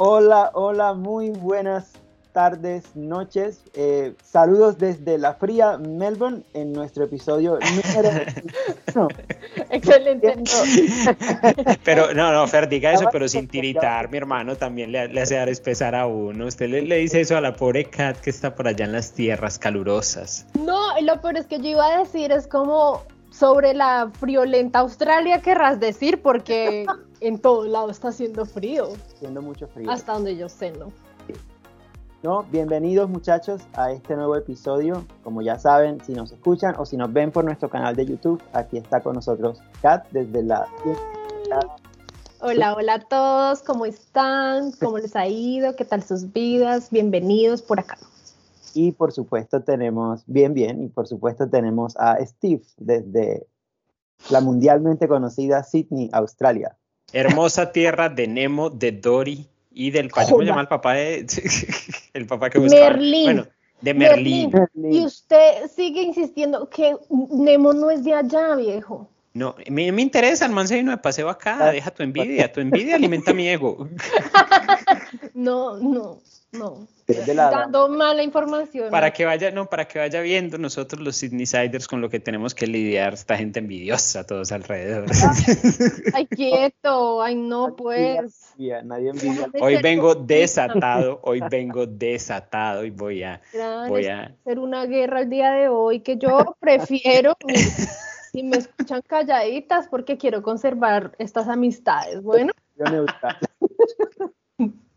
Hola, 0.00 0.52
hola, 0.54 0.94
muy 0.94 1.30
buenas 1.30 1.90
tardes, 2.32 2.94
noches. 2.94 3.64
Eh, 3.74 4.14
saludos 4.22 4.78
desde 4.78 5.18
la 5.18 5.34
fría 5.34 5.76
Melbourne 5.76 6.44
en 6.54 6.72
nuestro 6.72 7.02
episodio 7.02 7.58
número 7.58 8.10
Excelente. 9.70 10.36
pero 11.84 12.14
no, 12.14 12.32
no, 12.32 12.46
Fer, 12.46 12.68
diga 12.68 12.92
eso, 12.92 13.08
pero 13.10 13.26
sin 13.26 13.48
tiritar, 13.48 14.08
mi 14.08 14.18
hermano 14.18 14.54
también 14.54 14.92
le, 14.92 15.20
hace 15.20 15.34
dar 15.34 15.48
espesar 15.48 15.96
a 15.96 16.06
uno. 16.06 16.46
Usted 16.46 16.68
le, 16.68 16.82
le, 16.82 16.98
dice 16.98 17.20
eso 17.20 17.36
a 17.36 17.40
la 17.40 17.54
pobre 17.54 17.86
Cat 17.86 18.18
que 18.18 18.30
está 18.30 18.54
por 18.54 18.68
allá 18.68 18.84
en 18.84 18.92
las 18.92 19.10
tierras 19.10 19.58
calurosas. 19.58 20.46
No, 20.54 20.78
lo 21.00 21.20
peor 21.20 21.38
es 21.38 21.46
que 21.46 21.58
yo 21.58 21.70
iba 21.70 21.84
a 21.84 21.98
decir, 21.98 22.30
es 22.30 22.46
como 22.46 23.02
sobre 23.30 23.74
la 23.74 24.12
friolenta 24.20 24.78
Australia, 24.78 25.42
querrás 25.42 25.80
decir, 25.80 26.22
porque 26.22 26.86
en 27.20 27.38
todo 27.38 27.64
lado 27.66 27.90
está 27.90 28.08
haciendo 28.08 28.44
frío. 28.44 28.88
Haciendo 29.14 29.42
mucho 29.42 29.66
frío. 29.68 29.90
Hasta 29.90 30.12
donde 30.12 30.36
yo 30.36 30.48
sé, 30.48 30.72
¿no? 30.72 30.92
No, 32.22 32.42
bienvenidos 32.50 33.08
muchachos 33.08 33.62
a 33.74 33.92
este 33.92 34.16
nuevo 34.16 34.34
episodio. 34.34 35.06
Como 35.22 35.40
ya 35.40 35.58
saben, 35.58 36.00
si 36.04 36.14
nos 36.14 36.32
escuchan 36.32 36.74
o 36.78 36.84
si 36.84 36.96
nos 36.96 37.12
ven 37.12 37.30
por 37.30 37.44
nuestro 37.44 37.70
canal 37.70 37.94
de 37.94 38.06
YouTube, 38.06 38.42
aquí 38.52 38.76
está 38.76 39.00
con 39.00 39.14
nosotros 39.14 39.60
Kat 39.82 40.08
desde 40.10 40.42
la... 40.42 40.66
Hola, 42.40 42.74
hola 42.74 42.94
a 42.94 43.00
todos, 43.00 43.62
¿cómo 43.62 43.84
están? 43.84 44.72
¿Cómo 44.80 44.98
les 44.98 45.14
ha 45.16 45.26
ido? 45.26 45.74
¿Qué 45.76 45.84
tal 45.84 46.02
sus 46.02 46.32
vidas? 46.32 46.90
Bienvenidos 46.90 47.62
por 47.62 47.80
acá. 47.80 47.98
Y 48.74 48.92
por 48.92 49.12
supuesto 49.12 49.62
tenemos, 49.62 50.22
bien, 50.26 50.54
bien, 50.54 50.82
y 50.84 50.88
por 50.88 51.08
supuesto 51.08 51.48
tenemos 51.48 51.96
a 51.96 52.16
Steve 52.24 52.62
desde 52.76 53.46
la 54.30 54.40
mundialmente 54.40 55.08
conocida 55.08 55.64
Sydney, 55.64 56.10
Australia. 56.12 56.77
Hermosa 57.12 57.72
tierra 57.72 58.08
de 58.08 58.26
Nemo, 58.26 58.70
de 58.70 58.92
Dory 58.92 59.46
y 59.72 59.90
del 59.90 60.10
¿cómo 60.10 60.38
se 60.40 60.44
llama 60.44 60.62
el 60.62 60.68
papá 60.68 60.94
de 60.94 61.26
el 62.14 62.26
papá 62.26 62.50
que 62.50 62.58
buscaba? 62.58 62.90
Merlín. 62.90 63.24
Bueno, 63.24 63.46
de 63.80 63.94
Merlín. 63.94 64.52
Y 64.74 65.04
usted 65.04 65.70
sigue 65.74 66.02
insistiendo 66.02 66.68
que 66.68 66.96
Nemo 67.10 67.72
no 67.72 67.90
es 67.90 68.04
de 68.04 68.14
allá, 68.14 68.54
viejo. 68.56 69.08
No, 69.34 69.54
me, 69.70 69.92
me 69.92 70.02
interesa, 70.02 70.46
el 70.46 70.52
man 70.52 70.66
se 70.66 70.76
vino 70.76 70.90
de 70.90 70.96
paseo 70.96 71.28
acá, 71.28 71.58
ah, 71.60 71.70
deja 71.70 71.90
tu 71.92 72.02
envidia, 72.02 72.52
tu 72.52 72.60
envidia 72.60 72.96
alimenta 72.96 73.32
mi 73.32 73.48
ego. 73.48 73.88
no, 75.34 75.76
no. 75.76 76.18
No, 76.50 76.88
dando 77.08 77.88
mala 77.88 78.22
información. 78.22 78.90
Para 78.90 79.12
que 79.12 79.24
vaya, 79.24 79.50
no, 79.50 79.66
para 79.66 79.88
que 79.88 79.98
vaya 79.98 80.20
viendo 80.20 80.58
nosotros 80.58 81.00
los 81.00 81.16
Sydneysiders 81.16 81.88
con 81.88 82.00
lo 82.00 82.10
que 82.10 82.20
tenemos 82.20 82.54
que 82.54 82.66
lidiar, 82.66 83.14
esta 83.14 83.36
gente 83.36 83.60
envidiosa 83.60 84.26
todos 84.26 84.52
alrededor. 84.52 85.06
Ay, 86.14 86.26
quieto, 86.26 87.22
ay 87.22 87.34
no 87.34 87.74
pues. 87.76 88.52
Nadie 88.84 89.10
envidia. 89.10 89.48
Hoy 89.60 89.80
vengo 89.80 90.14
desatado, 90.14 91.20
hoy 91.22 91.40
vengo 91.50 91.86
desatado 91.86 92.84
y 92.84 92.90
voy 92.90 93.22
a, 93.22 93.40
voy 93.88 94.06
a 94.06 94.26
hacer 94.26 94.58
una 94.58 94.84
guerra 94.84 95.20
el 95.20 95.30
día 95.30 95.52
de 95.52 95.68
hoy 95.68 96.00
que 96.00 96.18
yo 96.18 96.56
prefiero 96.60 97.36
si 98.32 98.42
me 98.42 98.58
escuchan 98.58 99.00
calladitas 99.06 99.88
porque 99.88 100.18
quiero 100.18 100.42
conservar 100.42 101.14
estas 101.18 101.48
amistades. 101.48 102.22
Bueno. 102.22 102.52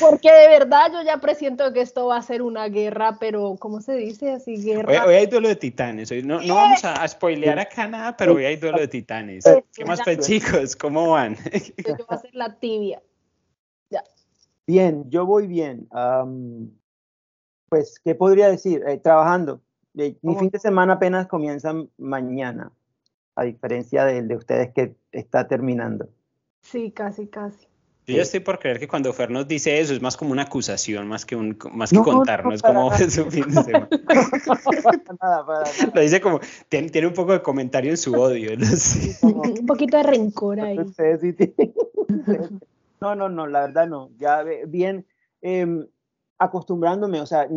Porque 0.00 0.30
de 0.30 0.48
verdad 0.48 0.92
yo 0.92 1.02
ya 1.02 1.18
presiento 1.18 1.72
que 1.72 1.80
esto 1.80 2.06
va 2.06 2.18
a 2.18 2.22
ser 2.22 2.42
una 2.42 2.68
guerra, 2.68 3.18
pero 3.18 3.56
¿cómo 3.58 3.80
se 3.80 3.94
dice 3.94 4.32
así? 4.32 4.56
Guerra. 4.56 5.06
Hoy, 5.06 5.14
hay 5.14 5.26
duelo 5.26 5.48
de 5.48 5.56
titanes. 5.56 6.10
no, 6.24 6.40
no 6.40 6.54
vamos 6.54 6.84
a, 6.84 7.06
spoilear 7.06 7.58
acá 7.58 7.86
nada, 7.86 8.16
pero 8.16 8.34
hoy 8.34 8.44
hay 8.44 8.56
duelo 8.56 8.78
de 8.78 8.88
titanes. 8.88 9.44
¿Qué 9.74 9.84
más, 9.84 10.00
pues, 10.02 10.18
chicos? 10.20 10.76
¿Cómo 10.76 11.10
van? 11.10 11.36
Yo 11.86 11.96
voy 11.96 12.06
a 12.08 12.18
ser 12.18 12.34
la 12.34 12.54
tibia. 12.58 13.02
Ya. 13.90 14.02
Bien, 14.66 15.10
yo 15.10 15.26
voy 15.26 15.46
bien. 15.46 15.88
pues, 17.68 18.00
¿qué 18.00 18.14
podría 18.14 18.48
decir? 18.48 18.82
Eh, 18.86 18.98
trabajando. 18.98 19.60
Eh, 19.96 20.16
mi 20.22 20.34
fin 20.36 20.50
de 20.50 20.58
semana 20.58 20.94
apenas 20.94 21.26
comienza 21.28 21.72
mañana, 21.98 22.72
a 23.36 23.44
diferencia 23.44 24.04
del 24.04 24.26
de 24.26 24.36
ustedes 24.36 24.72
que 24.72 24.96
está 25.12 25.46
terminando. 25.46 26.08
Sí, 26.62 26.90
casi, 26.90 27.28
casi. 27.28 27.68
Yo 28.06 28.16
ya 28.16 28.22
estoy 28.22 28.40
por 28.40 28.58
creer 28.58 28.78
que 28.78 28.86
cuando 28.86 29.12
Fer 29.14 29.30
nos 29.30 29.48
dice 29.48 29.80
eso 29.80 29.94
es 29.94 30.02
más 30.02 30.16
como 30.16 30.32
una 30.32 30.42
acusación, 30.42 31.08
más 31.08 31.24
que, 31.24 31.36
un, 31.36 31.56
más 31.72 31.90
que 31.90 31.98
contarnos 31.98 32.60
cómo 32.60 32.92
es 32.92 33.14
su 33.14 33.24
fin 33.30 33.46
de 33.48 33.62
semana. 33.62 33.88
nada, 35.22 35.46
para 35.46 35.60
nada. 35.60 35.92
Lo 35.94 36.00
dice 36.02 36.20
como, 36.20 36.40
tiene, 36.68 36.90
tiene, 36.90 37.06
un 37.06 37.14
poco 37.14 37.32
de 37.32 37.40
comentario 37.40 37.90
en 37.90 37.96
su 37.96 38.12
odio. 38.12 38.50
un 39.22 39.66
poquito 39.66 39.96
de 39.96 40.02
rencor 40.02 40.60
ahí. 40.60 40.78
No, 43.00 43.14
no, 43.14 43.28
no, 43.28 43.46
la 43.46 43.66
verdad 43.66 43.86
no. 43.86 44.08
Ya 44.18 44.42
bien, 44.66 45.04
eh, 45.42 45.66
acostumbrándome, 46.38 47.20
o 47.20 47.26
sea, 47.26 47.48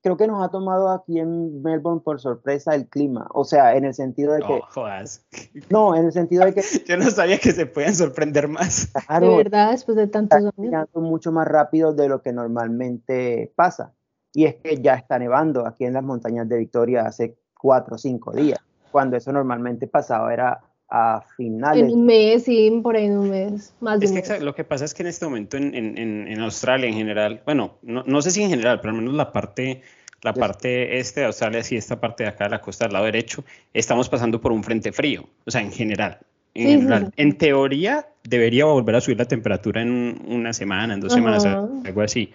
creo 0.00 0.16
que 0.16 0.26
nos 0.26 0.44
ha 0.44 0.50
tomado 0.50 0.88
aquí 0.88 1.18
en 1.18 1.62
Melbourne 1.62 2.00
por 2.04 2.20
sorpresa 2.20 2.74
el 2.74 2.88
clima, 2.88 3.26
o 3.34 3.44
sea, 3.44 3.76
en 3.76 3.84
el 3.84 3.94
sentido 3.94 4.34
de 4.34 4.40
que... 4.40 4.54
No, 4.54 4.62
jodas. 4.70 5.26
No, 5.68 5.96
en 5.96 6.06
el 6.06 6.12
sentido 6.12 6.44
de 6.44 6.54
que... 6.54 6.62
Yo 6.86 6.96
no 6.96 7.10
sabía 7.10 7.38
que 7.38 7.52
se 7.52 7.66
puedan 7.66 7.94
sorprender 7.94 8.48
más. 8.48 8.92
de 8.92 9.36
verdad, 9.36 9.72
después 9.72 9.96
de 9.96 10.06
tantos 10.06 10.38
años. 10.38 10.88
mucho 10.94 11.32
más 11.32 11.48
rápido 11.48 11.92
de 11.92 12.08
lo 12.08 12.22
que 12.22 12.32
normalmente 12.32 13.52
pasa. 13.56 13.92
Y 14.32 14.46
es 14.46 14.56
que 14.56 14.80
ya 14.80 14.94
está 14.94 15.18
nevando 15.18 15.66
aquí 15.66 15.84
en 15.84 15.94
las 15.94 16.02
montañas 16.02 16.48
de 16.48 16.58
Victoria 16.58 17.02
hace 17.02 17.36
cuatro 17.58 17.94
o 17.94 17.98
cinco 17.98 18.32
días, 18.32 18.58
cuando 18.90 19.16
eso 19.16 19.32
normalmente 19.32 19.86
pasaba 19.86 20.32
era 20.32 20.60
a 20.96 21.24
finales. 21.36 21.82
En 21.82 21.90
un 21.90 22.06
mes, 22.06 22.44
sí, 22.44 22.70
por 22.80 22.94
ahí 22.94 23.06
en 23.06 23.18
un 23.18 23.28
mes, 23.28 23.74
más 23.80 23.98
de 23.98 24.06
es 24.06 24.28
que 24.28 24.38
Lo 24.38 24.54
que 24.54 24.62
pasa 24.62 24.84
es 24.84 24.94
que 24.94 25.02
en 25.02 25.08
este 25.08 25.24
momento 25.24 25.56
en, 25.56 25.74
en, 25.74 25.98
en 25.98 26.40
Australia 26.40 26.86
en 26.86 26.94
general, 26.94 27.42
bueno, 27.44 27.78
no, 27.82 28.04
no, 28.06 28.22
sé 28.22 28.30
si 28.30 28.44
en 28.44 28.50
general, 28.50 28.78
pero 28.80 28.94
al 28.94 29.00
menos 29.00 29.14
la 29.14 29.32
parte, 29.32 29.82
la 30.22 30.32
parte 30.32 31.00
este 31.00 31.20
de 31.20 31.26
Australia, 31.26 31.64
sí, 31.64 31.76
esta 31.76 31.98
parte 31.98 32.22
de 32.22 32.28
acá 32.28 32.44
de 32.44 32.50
la 32.50 32.60
costa 32.60 32.84
del 32.84 32.92
lado 32.92 33.06
derecho, 33.06 33.44
estamos 33.72 34.08
pasando 34.08 34.40
por 34.40 34.52
un 34.52 34.62
frente 34.62 34.92
frío, 34.92 35.28
o 35.44 35.50
sea, 35.50 35.62
en 35.62 35.72
general. 35.72 36.20
En, 36.54 36.68
general. 36.68 37.12
en 37.16 37.36
teoría 37.38 38.06
debería 38.22 38.66
volver 38.66 38.94
a 38.94 39.00
subir 39.00 39.18
la 39.18 39.24
temperatura 39.24 39.82
en 39.82 40.22
una 40.28 40.52
semana, 40.52 40.94
en 40.94 41.00
dos 41.00 41.12
semanas, 41.12 41.44
algo 41.44 42.02
así 42.02 42.32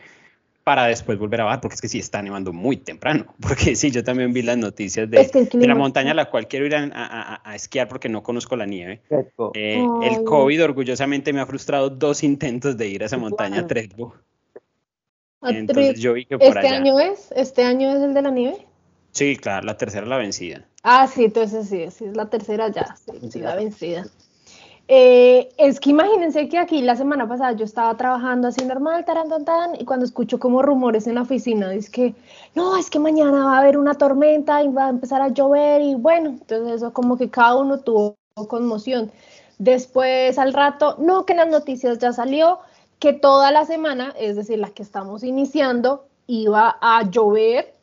para 0.69 0.85
después 0.85 1.17
volver 1.17 1.41
a 1.41 1.45
bajar, 1.45 1.61
porque 1.61 1.73
es 1.73 1.81
que 1.81 1.87
sí 1.87 1.97
está 1.97 2.21
nevando 2.21 2.53
muy 2.53 2.77
temprano, 2.77 3.25
porque 3.41 3.75
sí, 3.75 3.89
yo 3.89 4.03
también 4.03 4.33
vi 4.33 4.43
las 4.43 4.55
noticias 4.55 5.09
de, 5.09 5.47
de 5.51 5.67
la 5.67 5.73
montaña 5.73 6.11
a 6.11 6.13
la 6.13 6.29
cual 6.29 6.47
quiero 6.47 6.67
ir 6.67 6.75
a, 6.75 7.41
a, 7.43 7.55
esquiar 7.55 7.87
porque 7.87 8.07
no 8.07 8.21
conozco 8.21 8.55
la 8.55 8.67
nieve. 8.67 9.01
Eh, 9.55 9.83
el 10.03 10.23
COVID 10.23 10.63
orgullosamente 10.63 11.33
me 11.33 11.41
ha 11.41 11.47
frustrado 11.47 11.89
dos 11.89 12.21
intentos 12.21 12.77
de 12.77 12.87
ir 12.87 13.01
a 13.01 13.07
esa 13.07 13.17
montaña, 13.17 13.65
Tretbo. 13.65 14.13
Entonces 15.41 15.99
yo 15.99 16.13
vi 16.13 16.25
que 16.25 16.37
por 16.37 16.55
¿Este 16.55 16.67
año 16.67 16.99
es? 16.99 17.33
¿Este 17.35 17.63
año 17.63 17.89
es 17.89 18.03
el 18.03 18.13
de 18.13 18.21
la 18.21 18.29
nieve? 18.29 18.67
Sí, 19.09 19.37
claro, 19.37 19.65
la 19.65 19.75
tercera 19.75 20.05
la 20.05 20.17
vencida. 20.17 20.67
Ah, 20.83 21.07
sí, 21.07 21.25
entonces 21.25 21.67
sí, 21.67 21.89
sí, 21.89 22.05
es 22.05 22.15
la 22.15 22.29
tercera 22.29 22.69
ya, 22.69 22.95
sí, 22.95 23.31
sí 23.31 23.39
la 23.39 23.55
vencida. 23.55 24.05
Eh, 24.91 25.49
es 25.57 25.79
que 25.79 25.91
imagínense 25.91 26.49
que 26.49 26.57
aquí 26.57 26.81
la 26.81 26.95
semana 26.95 27.27
pasada 27.29 27.51
yo 27.51 27.63
estaba 27.63 27.95
trabajando 27.95 28.47
así 28.47 28.65
normal, 28.65 29.05
taran, 29.05 29.29
tan, 29.45 29.79
y 29.79 29.85
cuando 29.85 30.03
escucho 30.03 30.39
como 30.39 30.63
rumores 30.63 31.05
en 31.05 31.13
la 31.13 31.21
oficina, 31.21 31.71
es 31.75 31.91
que, 31.91 32.15
no, 32.55 32.75
es 32.75 32.89
que 32.89 32.97
mañana 32.97 33.45
va 33.45 33.57
a 33.57 33.59
haber 33.59 33.77
una 33.77 33.93
tormenta 33.93 34.63
y 34.63 34.69
va 34.69 34.87
a 34.87 34.89
empezar 34.89 35.21
a 35.21 35.27
llover 35.27 35.83
y 35.83 35.93
bueno, 35.93 36.29
entonces 36.29 36.77
eso 36.77 36.91
como 36.91 37.17
que 37.17 37.29
cada 37.29 37.57
uno 37.57 37.81
tuvo 37.81 38.15
conmoción. 38.47 39.11
Después 39.59 40.39
al 40.39 40.53
rato, 40.53 40.95
no, 40.97 41.23
que 41.23 41.33
en 41.33 41.37
las 41.37 41.49
noticias 41.49 41.99
ya 41.99 42.11
salió 42.11 42.57
que 42.97 43.13
toda 43.13 43.51
la 43.51 43.65
semana, 43.65 44.15
es 44.17 44.37
decir, 44.37 44.57
la 44.57 44.71
que 44.71 44.81
estamos 44.81 45.23
iniciando, 45.23 46.05
iba 46.25 46.77
a 46.81 47.03
llover 47.03 47.75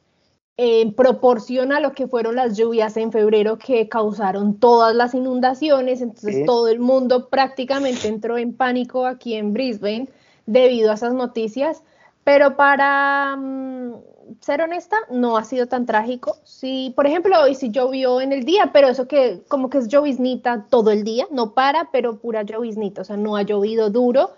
en 0.58 0.94
proporción 0.94 1.72
a 1.72 1.80
lo 1.80 1.92
que 1.92 2.08
fueron 2.08 2.36
las 2.36 2.56
lluvias 2.56 2.96
en 2.96 3.12
febrero 3.12 3.58
que 3.58 3.88
causaron 3.88 4.58
todas 4.58 4.94
las 4.94 5.14
inundaciones, 5.14 6.00
entonces 6.00 6.46
todo 6.46 6.68
el 6.68 6.78
mundo 6.78 7.28
prácticamente 7.28 8.08
entró 8.08 8.38
en 8.38 8.54
pánico 8.54 9.06
aquí 9.06 9.34
en 9.34 9.52
Brisbane 9.52 10.08
debido 10.46 10.90
a 10.90 10.94
esas 10.94 11.12
noticias, 11.12 11.82
pero 12.24 12.56
para 12.56 13.36
mm, 13.36 13.92
ser 14.40 14.62
honesta, 14.62 14.96
no 15.10 15.36
ha 15.36 15.44
sido 15.44 15.66
tan 15.66 15.84
trágico. 15.84 16.36
Sí, 16.44 16.92
por 16.96 17.06
ejemplo, 17.06 17.38
hoy 17.42 17.54
sí 17.54 17.70
llovió 17.70 18.22
en 18.22 18.32
el 18.32 18.44
día, 18.44 18.70
pero 18.72 18.88
eso 18.88 19.06
que 19.06 19.42
como 19.48 19.68
que 19.68 19.78
es 19.78 19.88
lloviznita 19.88 20.66
todo 20.70 20.90
el 20.90 21.04
día, 21.04 21.26
no 21.30 21.52
para, 21.52 21.90
pero 21.92 22.18
pura 22.18 22.44
lloviznita, 22.44 23.02
o 23.02 23.04
sea, 23.04 23.18
no 23.18 23.36
ha 23.36 23.42
llovido 23.42 23.90
duro 23.90 24.30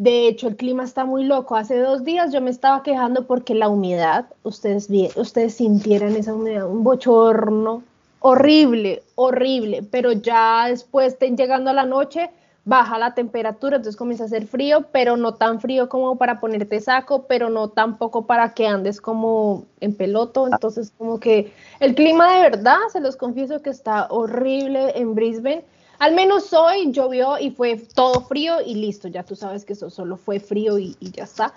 de 0.00 0.28
hecho, 0.28 0.48
el 0.48 0.56
clima 0.56 0.82
está 0.82 1.04
muy 1.04 1.24
loco. 1.24 1.56
Hace 1.56 1.78
dos 1.78 2.04
días 2.04 2.32
yo 2.32 2.40
me 2.40 2.48
estaba 2.48 2.82
quejando 2.82 3.26
porque 3.26 3.54
la 3.54 3.68
humedad, 3.68 4.24
ustedes, 4.44 4.88
ustedes 5.14 5.56
sintieran 5.56 6.16
esa 6.16 6.32
humedad, 6.32 6.66
un 6.66 6.82
bochorno 6.82 7.82
horrible, 8.20 9.02
horrible, 9.14 9.82
pero 9.90 10.12
ya 10.12 10.68
después 10.68 11.18
llegando 11.18 11.68
a 11.68 11.74
la 11.74 11.84
noche 11.84 12.30
baja 12.64 12.96
la 12.98 13.12
temperatura, 13.12 13.76
entonces 13.76 13.98
comienza 13.98 14.24
a 14.24 14.28
hacer 14.28 14.46
frío, 14.46 14.86
pero 14.90 15.18
no 15.18 15.34
tan 15.34 15.60
frío 15.60 15.90
como 15.90 16.16
para 16.16 16.40
ponerte 16.40 16.80
saco, 16.80 17.26
pero 17.28 17.50
no 17.50 17.68
tampoco 17.68 18.24
para 18.24 18.54
que 18.54 18.66
andes 18.66 19.02
como 19.02 19.66
en 19.80 19.94
peloto, 19.94 20.46
entonces 20.46 20.94
como 20.96 21.20
que 21.20 21.52
el 21.78 21.94
clima 21.94 22.36
de 22.36 22.40
verdad, 22.40 22.78
se 22.90 23.00
los 23.00 23.16
confieso 23.16 23.60
que 23.60 23.68
está 23.68 24.06
horrible 24.08 24.98
en 24.98 25.14
Brisbane 25.14 25.62
Al 26.00 26.14
menos 26.14 26.52
hoy 26.54 26.92
llovió 26.92 27.38
y 27.38 27.50
fue 27.50 27.76
todo 27.76 28.22
frío 28.22 28.62
y 28.64 28.74
listo, 28.74 29.06
ya 29.08 29.22
tú 29.22 29.36
sabes 29.36 29.66
que 29.66 29.74
eso 29.74 29.90
solo 29.90 30.16
fue 30.16 30.40
frío 30.40 30.78
y, 30.78 30.96
y 30.98 31.10
ya 31.10 31.24
está. 31.24 31.52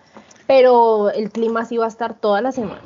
Pero 0.47 1.09
el 1.11 1.31
clima 1.31 1.63
sí 1.63 1.77
va 1.77 1.85
a 1.85 1.87
estar 1.87 2.19
toda 2.19 2.41
la 2.41 2.51
semana. 2.51 2.81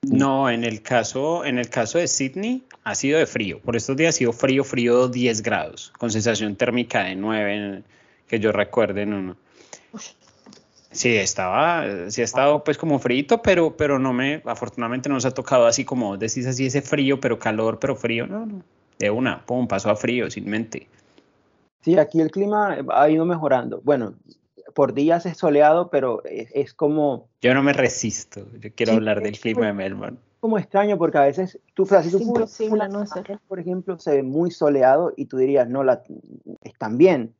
No, 0.00 0.48
en 0.48 0.64
el 0.64 0.82
caso, 0.82 1.44
en 1.44 1.58
el 1.58 1.68
caso 1.68 1.98
de 1.98 2.08
Sydney 2.08 2.64
ha 2.82 2.94
sido 2.94 3.18
de 3.18 3.26
frío. 3.26 3.60
Por 3.60 3.76
estos 3.76 3.94
días 3.94 4.14
ha 4.14 4.18
sido 4.18 4.32
frío, 4.32 4.64
frío 4.64 5.06
10 5.06 5.42
grados, 5.42 5.92
con 5.98 6.10
sensación 6.10 6.56
térmica 6.56 7.04
de 7.04 7.14
9, 7.14 7.82
que 8.26 8.40
yo 8.40 8.52
recuerde. 8.52 9.04
No, 9.04 9.20
no. 9.20 9.36
Sí, 10.90 11.14
estaba, 11.14 12.10
sí 12.10 12.22
ha 12.22 12.24
estado 12.24 12.64
pues 12.64 12.78
como 12.78 12.98
frito, 12.98 13.42
pero, 13.42 13.76
pero 13.76 13.98
no 13.98 14.12
me, 14.12 14.42
afortunadamente 14.46 15.08
no 15.08 15.14
nos 15.14 15.24
ha 15.24 15.32
tocado 15.32 15.66
así 15.66 15.84
como 15.84 16.16
decís 16.16 16.46
así 16.46 16.66
ese 16.66 16.82
frío, 16.82 17.20
pero 17.20 17.38
calor, 17.38 17.78
pero 17.78 17.94
frío, 17.94 18.26
no, 18.26 18.46
no. 18.46 18.62
De 19.02 19.10
una, 19.10 19.44
pum, 19.44 19.66
pasó 19.66 19.90
a 19.90 19.96
frío, 19.96 20.30
sin 20.30 20.48
mente. 20.48 20.86
Sí, 21.80 21.98
aquí 21.98 22.20
el 22.20 22.30
clima 22.30 22.76
ha 22.90 23.10
ido 23.10 23.24
mejorando. 23.24 23.80
Bueno, 23.82 24.14
por 24.76 24.94
días 24.94 25.26
es 25.26 25.38
soleado, 25.38 25.90
pero 25.90 26.22
es, 26.24 26.48
es 26.54 26.72
como... 26.72 27.28
Yo 27.40 27.52
no 27.52 27.64
me 27.64 27.72
resisto, 27.72 28.46
yo 28.60 28.70
quiero 28.72 28.92
Sí, 28.92 28.96
hablar 28.98 29.20
del 29.20 29.36
clima 29.40 29.66
de 29.66 29.72
Melbourne. 29.72 30.18
como 30.38 30.56
extraño 30.56 30.98
porque 30.98 31.18
a 31.18 31.22
veces 31.22 31.58
tú, 31.74 31.84
si 31.84 32.10
tú 32.12 32.18
imposible 32.20 32.74
una 32.74 32.86
no 32.86 33.06
ser. 33.06 33.24
imagen, 33.24 33.40
por 33.48 33.58
ejemplo, 33.58 33.98
se 33.98 34.12
ve 34.12 34.22
muy 34.22 34.52
soleado 34.52 35.12
y 35.16 35.24
tú 35.26 35.36
dirías, 35.36 35.68
no, 35.68 35.82
la, 35.82 36.04
están 36.60 36.96
bien, 36.96 37.34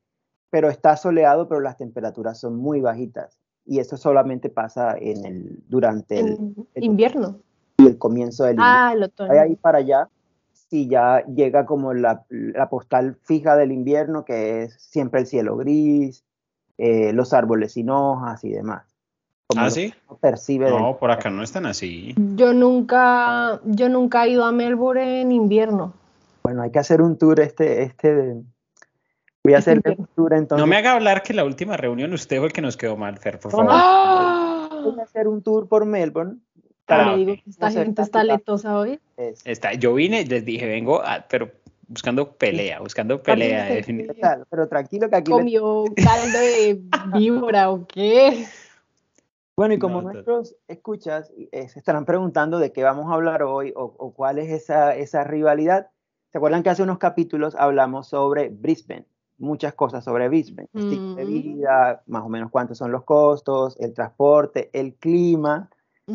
pero 0.50 0.68
está 0.68 0.96
soleado, 0.96 1.48
pero 1.48 1.60
las 1.60 1.76
temperaturas 1.76 2.40
son 2.40 2.56
muy 2.56 2.80
bajitas. 2.80 3.38
Y 3.64 3.78
eso 3.78 3.96
solamente 3.96 4.50
pasa 4.50 4.96
en 4.98 5.24
el, 5.24 5.62
durante 5.68 6.18
el, 6.18 6.56
el- 6.74 6.82
invierno. 6.82 7.38
el 7.78 7.98
comienzo 7.98 8.42
del 8.42 8.54
invierno. 8.54 8.78
Ah, 8.80 8.92
el 8.94 9.02
otoño. 9.04 9.32
De 9.32 9.38
ahí 9.38 9.54
para 9.54 9.78
allá, 9.78 10.08
si 10.72 10.88
ya 10.88 11.22
llega 11.26 11.66
como 11.66 11.92
la, 11.92 12.24
la 12.30 12.70
postal 12.70 13.18
fija 13.24 13.56
del 13.56 13.72
invierno, 13.72 14.24
que 14.24 14.62
es 14.62 14.72
siempre 14.80 15.20
el 15.20 15.26
cielo 15.26 15.58
gris, 15.58 16.24
eh, 16.78 17.12
los 17.12 17.34
árboles 17.34 17.72
sin 17.74 17.90
hojas 17.90 18.42
y 18.42 18.52
demás. 18.52 18.86
Como 19.48 19.64
¿Ah, 19.66 19.70
sí? 19.70 19.92
percibe 20.22 20.70
del- 20.70 20.80
No, 20.80 20.96
por 20.96 21.10
acá 21.10 21.28
no 21.28 21.42
están 21.42 21.66
así. 21.66 22.14
Yo 22.16 22.54
nunca, 22.54 23.60
yo 23.66 23.90
nunca 23.90 24.24
he 24.24 24.30
ido 24.30 24.46
a 24.46 24.52
Melbourne 24.52 25.20
en 25.20 25.30
invierno. 25.30 25.92
Bueno, 26.42 26.62
hay 26.62 26.70
que 26.70 26.78
hacer 26.78 27.02
un 27.02 27.18
tour 27.18 27.38
este, 27.40 27.82
este, 27.82 28.14
de- 28.14 28.42
voy 29.44 29.52
a 29.52 29.58
hacer 29.58 29.78
un 29.98 30.08
tour 30.16 30.32
entonces. 30.32 30.58
No 30.58 30.66
me 30.66 30.76
haga 30.78 30.92
hablar 30.92 31.22
que 31.22 31.34
la 31.34 31.44
última 31.44 31.76
reunión 31.76 32.14
usted 32.14 32.38
fue 32.38 32.46
el 32.46 32.52
que 32.54 32.62
nos 32.62 32.78
quedó 32.78 32.96
mal, 32.96 33.18
Fer, 33.18 33.38
por 33.38 33.52
favor. 33.52 33.72
¡Ah! 33.74 34.70
Voy 34.82 34.98
a 34.98 35.02
hacer 35.02 35.28
un 35.28 35.42
tour 35.42 35.68
por 35.68 35.84
Melbourne. 35.84 36.38
Ah, 36.94 37.12
le 37.12 37.16
digo 37.18 37.34
que 37.42 37.50
esta 37.50 37.66
No 37.68 37.72
gente 37.72 38.02
está- 38.02 38.20
está 38.20 38.24
letosa 38.24 38.78
hoy. 38.78 39.00
Es- 39.16 39.42
Está, 39.46 39.74
yo 39.74 39.94
vine, 39.94 40.24
les 40.24 40.44
dije, 40.44 40.66
vengo, 40.66 41.02
a- 41.02 41.24
pero 41.28 41.50
buscando 41.88 42.32
pelea, 42.32 42.80
buscando 42.80 43.22
pelea. 43.22 43.64
Definitivamente. 43.66 44.20
Claro, 44.20 44.46
pero 44.50 44.68
tranquilo 44.68 45.08
que 45.10 45.16
aquí 45.16 45.30
les- 45.30 45.38
Comió 45.38 45.84
caldo 46.02 46.38
de 46.38 46.80
víbora 47.14 47.70
o 47.70 47.86
qué. 47.86 48.46
Bueno, 49.56 49.74
y 49.74 49.78
como 49.78 50.00
No, 50.00 50.10
nuestros 50.12 50.56
escuchas 50.66 51.30
eh, 51.52 51.68
se 51.68 51.78
estarán 51.78 52.04
preguntando 52.06 52.58
de 52.58 52.72
qué 52.72 52.82
vamos 52.82 53.10
a 53.10 53.14
hablar 53.14 53.42
hoy 53.42 53.72
o, 53.76 53.94
o 53.98 54.12
cuál 54.14 54.38
es 54.38 54.50
esa, 54.50 54.96
esa 54.96 55.24
rivalidad, 55.24 55.88
¿se 56.30 56.38
acuerdan 56.38 56.62
que 56.62 56.70
hace 56.70 56.82
unos 56.82 56.98
capítulos 56.98 57.54
hablamos 57.54 58.08
sobre 58.08 58.48
Brisbane? 58.48 59.04
Muchas 59.38 59.74
cosas 59.74 60.04
sobre 60.04 60.28
Brisbane, 60.28 60.68
estilo 60.72 61.14
de 61.16 61.24
Mm. 61.24 61.28
vida, 61.28 62.02
más 62.06 62.22
o 62.22 62.28
menos 62.28 62.50
cuántos 62.50 62.78
son 62.78 62.92
los 62.92 63.04
costos, 63.04 63.76
el 63.80 63.92
transporte, 63.92 64.70
el 64.72 64.94
clima. 64.94 65.68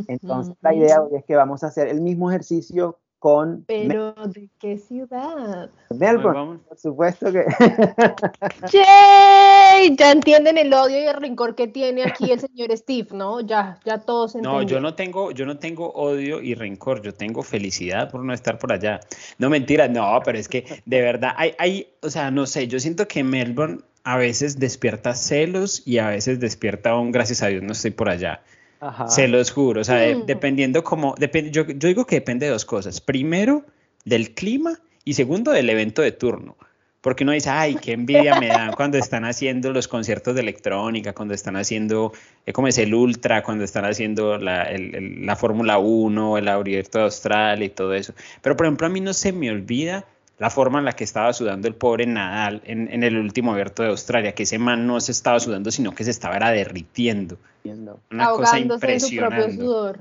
Entonces, 0.07 0.55
la 0.61 0.73
idea 0.73 1.01
hoy 1.01 1.15
es 1.17 1.25
que 1.25 1.35
vamos 1.35 1.63
a 1.63 1.67
hacer 1.67 1.87
el 1.87 2.01
mismo 2.01 2.29
ejercicio 2.29 2.99
con 3.19 3.63
Pero, 3.67 4.13
¿de 4.13 4.49
qué 4.59 4.77
ciudad? 4.77 5.71
Melbourne. 5.89 6.59
Por 6.67 6.77
supuesto 6.77 7.31
que 7.31 7.45
¡Yay! 8.71 9.95
Ya 9.95 10.11
entienden 10.11 10.57
el 10.57 10.71
odio 10.73 10.99
y 10.99 11.05
el 11.05 11.15
rencor 11.15 11.55
que 11.55 11.67
tiene 11.67 12.03
aquí 12.03 12.31
el 12.31 12.39
señor 12.39 12.77
Steve, 12.77 13.07
¿no? 13.13 13.41
Ya, 13.41 13.79
ya 13.85 13.97
todos 13.97 14.35
No, 14.35 14.39
entendieron. 14.39 14.67
yo 14.67 14.79
no 14.81 14.93
tengo, 14.93 15.31
yo 15.31 15.45
no 15.45 15.57
tengo 15.57 15.89
odio 15.93 16.41
y 16.41 16.53
rencor, 16.53 17.01
yo 17.01 17.13
tengo 17.13 17.41
felicidad 17.41 18.11
por 18.11 18.23
no 18.23 18.33
estar 18.33 18.59
por 18.59 18.71
allá. 18.71 18.99
No 19.39 19.49
mentira, 19.49 19.87
no, 19.87 20.19
pero 20.23 20.37
es 20.37 20.47
que 20.47 20.83
de 20.85 21.01
verdad 21.01 21.31
hay, 21.37 21.53
hay, 21.57 21.87
o 22.01 22.09
sea, 22.09 22.29
no 22.29 22.45
sé, 22.45 22.67
yo 22.67 22.79
siento 22.79 23.07
que 23.07 23.23
Melbourne 23.23 23.79
a 24.03 24.17
veces 24.17 24.59
despierta 24.59 25.15
celos 25.15 25.81
y 25.85 25.97
a 25.97 26.09
veces 26.09 26.39
despierta 26.39 26.91
aún, 26.91 27.11
gracias 27.11 27.41
a 27.41 27.47
Dios, 27.47 27.63
no 27.63 27.71
estoy 27.71 27.91
por 27.91 28.09
allá. 28.09 28.41
Ajá. 28.79 29.07
Se 29.07 29.27
los 29.27 29.51
juro, 29.51 29.81
o 29.81 29.83
sea, 29.83 29.95
de- 29.97 30.15
Mm. 30.15 30.25
dependiendo 30.25 30.83
como, 30.83 31.15
depende, 31.17 31.51
yo, 31.51 31.65
yo 31.65 31.87
digo 31.87 32.05
que 32.05 32.15
depende 32.17 32.45
de 32.45 32.51
dos 32.51 32.65
cosas. 32.65 33.01
Primero, 33.01 33.65
del 34.05 34.31
clima 34.33 34.79
y 35.03 35.13
segundo, 35.13 35.51
del 35.51 35.69
evento 35.69 36.01
de 36.01 36.11
turno. 36.11 36.55
Porque 37.01 37.23
uno 37.23 37.31
dice, 37.31 37.49
ay, 37.51 37.75
qué 37.75 37.93
envidia 37.93 38.39
me 38.39 38.47
dan 38.47 38.73
cuando 38.73 38.97
están 38.97 39.23
haciendo 39.23 39.71
los 39.71 39.87
conciertos 39.87 40.35
de 40.35 40.41
electrónica, 40.41 41.13
cuando 41.13 41.33
están 41.33 41.55
haciendo, 41.55 42.11
eh, 42.45 42.51
como 42.53 42.67
es 42.67 42.77
el 42.79 42.93
Ultra, 42.93 43.43
cuando 43.43 43.63
están 43.63 43.85
haciendo 43.85 44.37
la, 44.37 44.63
el- 44.63 44.93
el- 44.95 45.25
la 45.25 45.35
Fórmula 45.35 45.77
1, 45.77 46.37
el 46.37 46.47
Abierto 46.49 46.97
de 46.97 47.05
Australia 47.05 47.65
y 47.65 47.69
todo 47.69 47.93
eso. 47.93 48.13
Pero, 48.41 48.57
por 48.57 48.65
ejemplo, 48.65 48.87
a 48.87 48.89
mí 48.89 48.99
no 48.99 49.13
se 49.13 49.31
me 49.31 49.49
olvida 49.51 50.05
la 50.37 50.49
forma 50.49 50.79
en 50.79 50.85
la 50.85 50.93
que 50.93 51.03
estaba 51.03 51.33
sudando 51.33 51.67
el 51.67 51.75
pobre 51.75 52.05
Nadal 52.05 52.61
en, 52.65 52.91
en 52.91 53.03
el 53.03 53.17
último 53.17 53.53
Abierto 53.53 53.83
de 53.83 53.89
Australia, 53.89 54.33
que 54.33 54.43
ese 54.43 54.59
man 54.59 54.85
no 54.85 54.99
se 54.99 55.11
estaba 55.11 55.39
sudando, 55.39 55.71
sino 55.71 55.93
que 55.93 56.03
se 56.03 56.11
estaba 56.11 56.35
era 56.35 56.51
derritiendo. 56.51 57.37
Una 57.65 58.29
cosa 58.29 58.51
ahogándose 58.51 58.93
en 58.93 58.99
su 58.99 59.15
propio 59.15 59.25
impresionante. 59.25 59.63
sudor. 59.63 59.99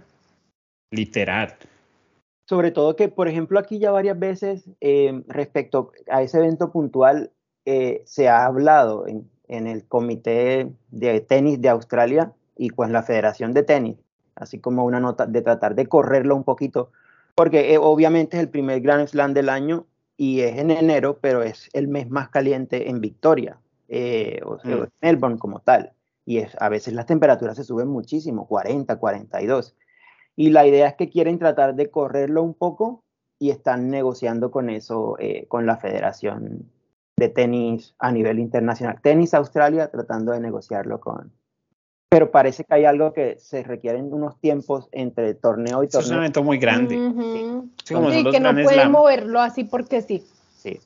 Literal. 0.91 1.55
Sobre 2.49 2.71
todo 2.71 2.95
que, 2.95 3.09
por 3.09 3.29
ejemplo, 3.29 3.59
aquí 3.59 3.79
ya 3.79 3.91
varias 3.91 4.19
veces 4.19 4.65
eh, 4.81 5.23
respecto 5.27 5.91
a 6.09 6.23
ese 6.23 6.39
evento 6.39 6.71
puntual 6.71 7.33
eh, 7.65 8.03
se 8.05 8.29
ha 8.29 8.45
hablado 8.45 9.07
en, 9.09 9.29
en 9.49 9.67
el 9.67 9.85
Comité 9.85 10.71
de 10.91 11.21
Tenis 11.21 11.61
de 11.61 11.71
Australia 11.71 12.33
y 12.57 12.71
pues 12.71 12.91
la 12.91 13.03
Federación 13.03 13.53
de 13.53 13.63
Tenis, 13.63 13.97
así 14.35 14.61
como 14.61 14.85
una 14.85 15.01
nota 15.01 15.27
de 15.27 15.43
tratar 15.43 15.75
de 15.75 15.87
correrlo 15.87 16.37
un 16.37 16.45
poquito, 16.45 16.93
porque 17.35 17.75
eh, 17.75 17.79
obviamente 17.79 18.37
es 18.37 18.43
el 18.43 18.49
primer 18.49 18.81
Grand 18.81 19.09
Slam 19.09 19.35
del 19.35 19.49
año 19.49 19.87
y 20.17 20.41
es 20.41 20.57
en 20.59 20.71
enero, 20.71 21.19
pero 21.21 21.43
es 21.43 21.69
el 21.73 21.89
mes 21.89 22.09
más 22.11 22.29
caliente 22.31 22.89
en 22.89 23.01
Victoria, 23.01 23.59
eh, 23.89 24.41
o 24.45 24.59
sea, 24.59 24.77
Mm. 24.77 24.83
en 24.83 24.89
Melbourne 25.03 25.39
como 25.39 25.61
tal. 25.61 25.93
Y 26.25 26.39
es, 26.39 26.57
a 26.61 26.69
veces 26.69 26.95
las 26.95 27.07
temperaturas 27.07 27.57
se 27.57 27.65
suben 27.65 27.89
muchísimo, 27.89 28.47
40, 28.49 28.97
42. 28.97 29.77
Y 30.35 30.51
la 30.51 30.67
idea 30.67 30.89
es 30.89 30.95
que 30.95 31.09
quieren 31.09 31.39
tratar 31.39 31.75
de 31.77 31.91
correrlo 31.91 32.43
un 32.43 32.55
poco 32.55 33.05
y 33.39 33.51
están 33.51 33.91
negociando 33.91 34.51
con 34.51 34.69
eso, 34.71 35.17
eh, 35.19 35.47
con 35.49 35.67
la 35.67 35.77
Federación 35.77 36.71
de 37.17 37.29
Tenis 37.29 37.95
a 37.99 38.11
nivel 38.13 38.39
internacional. 38.39 39.01
Tenis 39.03 39.35
Australia 39.35 39.89
tratando 39.91 40.33
de 40.33 40.41
negociarlo 40.41 41.01
con... 41.01 41.33
Pero 42.11 42.31
parece 42.31 42.65
que 42.65 42.75
hay 42.75 42.85
algo 42.85 43.13
que 43.13 43.37
se 43.39 43.63
requieren 43.63 44.13
unos 44.13 44.39
tiempos 44.41 44.89
entre 44.93 45.35
torneo 45.35 45.83
y 45.83 45.87
Eso 45.87 45.99
es 46.01 46.05
un 46.07 46.11
torneo. 46.11 46.23
evento 46.25 46.43
muy 46.45 46.59
grande. 46.59 46.97
Ujú. 46.99 47.23
Sí, 47.33 47.45
como 47.95 48.09
Sí, 48.11 48.17
son 48.17 48.25
los 48.25 48.35
que 48.35 48.41
no 48.41 48.53
Slam. 48.53 48.93
moverlo 48.93 49.41
así 49.41 49.65
porque 49.65 50.03
sí. 50.03 50.27
Sí. 50.57 50.81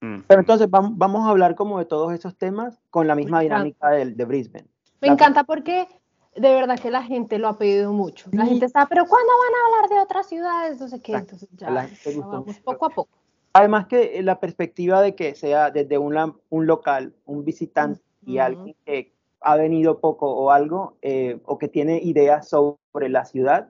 Mm. 0.00 0.20
Pero 0.26 0.40
entonces 0.40 0.68
vamos, 0.68 0.92
vamos 0.96 1.26
a 1.26 1.30
hablar 1.30 1.54
como 1.54 1.78
de 1.78 1.84
todos 1.84 2.12
esos 2.12 2.36
temas 2.36 2.80
con 2.90 3.06
la 3.06 3.14
misma 3.14 3.40
dinámica 3.40 3.90
del, 3.90 4.16
de 4.16 4.24
Brisbane. 4.24 4.66
Me 5.00 5.08
La- 5.08 5.14
encanta 5.14 5.44
porque 5.44 5.86
de 6.34 6.54
verdad 6.54 6.78
que 6.78 6.90
la 6.90 7.02
gente 7.02 7.38
lo 7.38 7.48
ha 7.48 7.58
pedido 7.58 7.92
mucho. 7.92 8.28
La 8.32 8.44
Sí. 8.44 8.50
gente 8.50 8.66
está, 8.66 8.86
pero 8.86 9.04
¿cuándo 9.06 9.28
van 9.38 9.54
a 9.54 9.76
hablar 9.76 9.90
de 9.90 10.02
otras 10.04 10.26
ciudades? 10.28 10.80
No 10.80 10.88
sé 10.88 11.00
qué. 11.00 11.12
Entonces 11.12 11.48
ya, 11.52 11.68
ya 11.70 11.88
gustó 12.12 12.28
vamos 12.30 12.46
mucho. 12.46 12.62
poco 12.64 12.86
a 12.86 12.90
poco. 12.90 13.10
Además 13.54 13.86
que 13.86 14.22
la 14.22 14.40
perspectiva 14.40 15.02
de 15.02 15.14
que 15.14 15.34
sea 15.34 15.70
desde 15.70 15.98
un, 15.98 16.34
un 16.48 16.66
local, 16.66 17.14
un 17.26 17.44
visitante 17.44 18.00
y 18.24 18.38
Ujú. 18.38 18.46
alguien 18.46 18.76
que 18.86 19.12
ha 19.42 19.56
venido 19.56 19.98
poco 19.98 20.32
o 20.32 20.50
algo, 20.50 20.96
eh, 21.02 21.38
o 21.44 21.58
que 21.58 21.68
tiene 21.68 21.98
ideas 22.02 22.48
sobre 22.48 23.08
la 23.10 23.24
ciudad, 23.26 23.68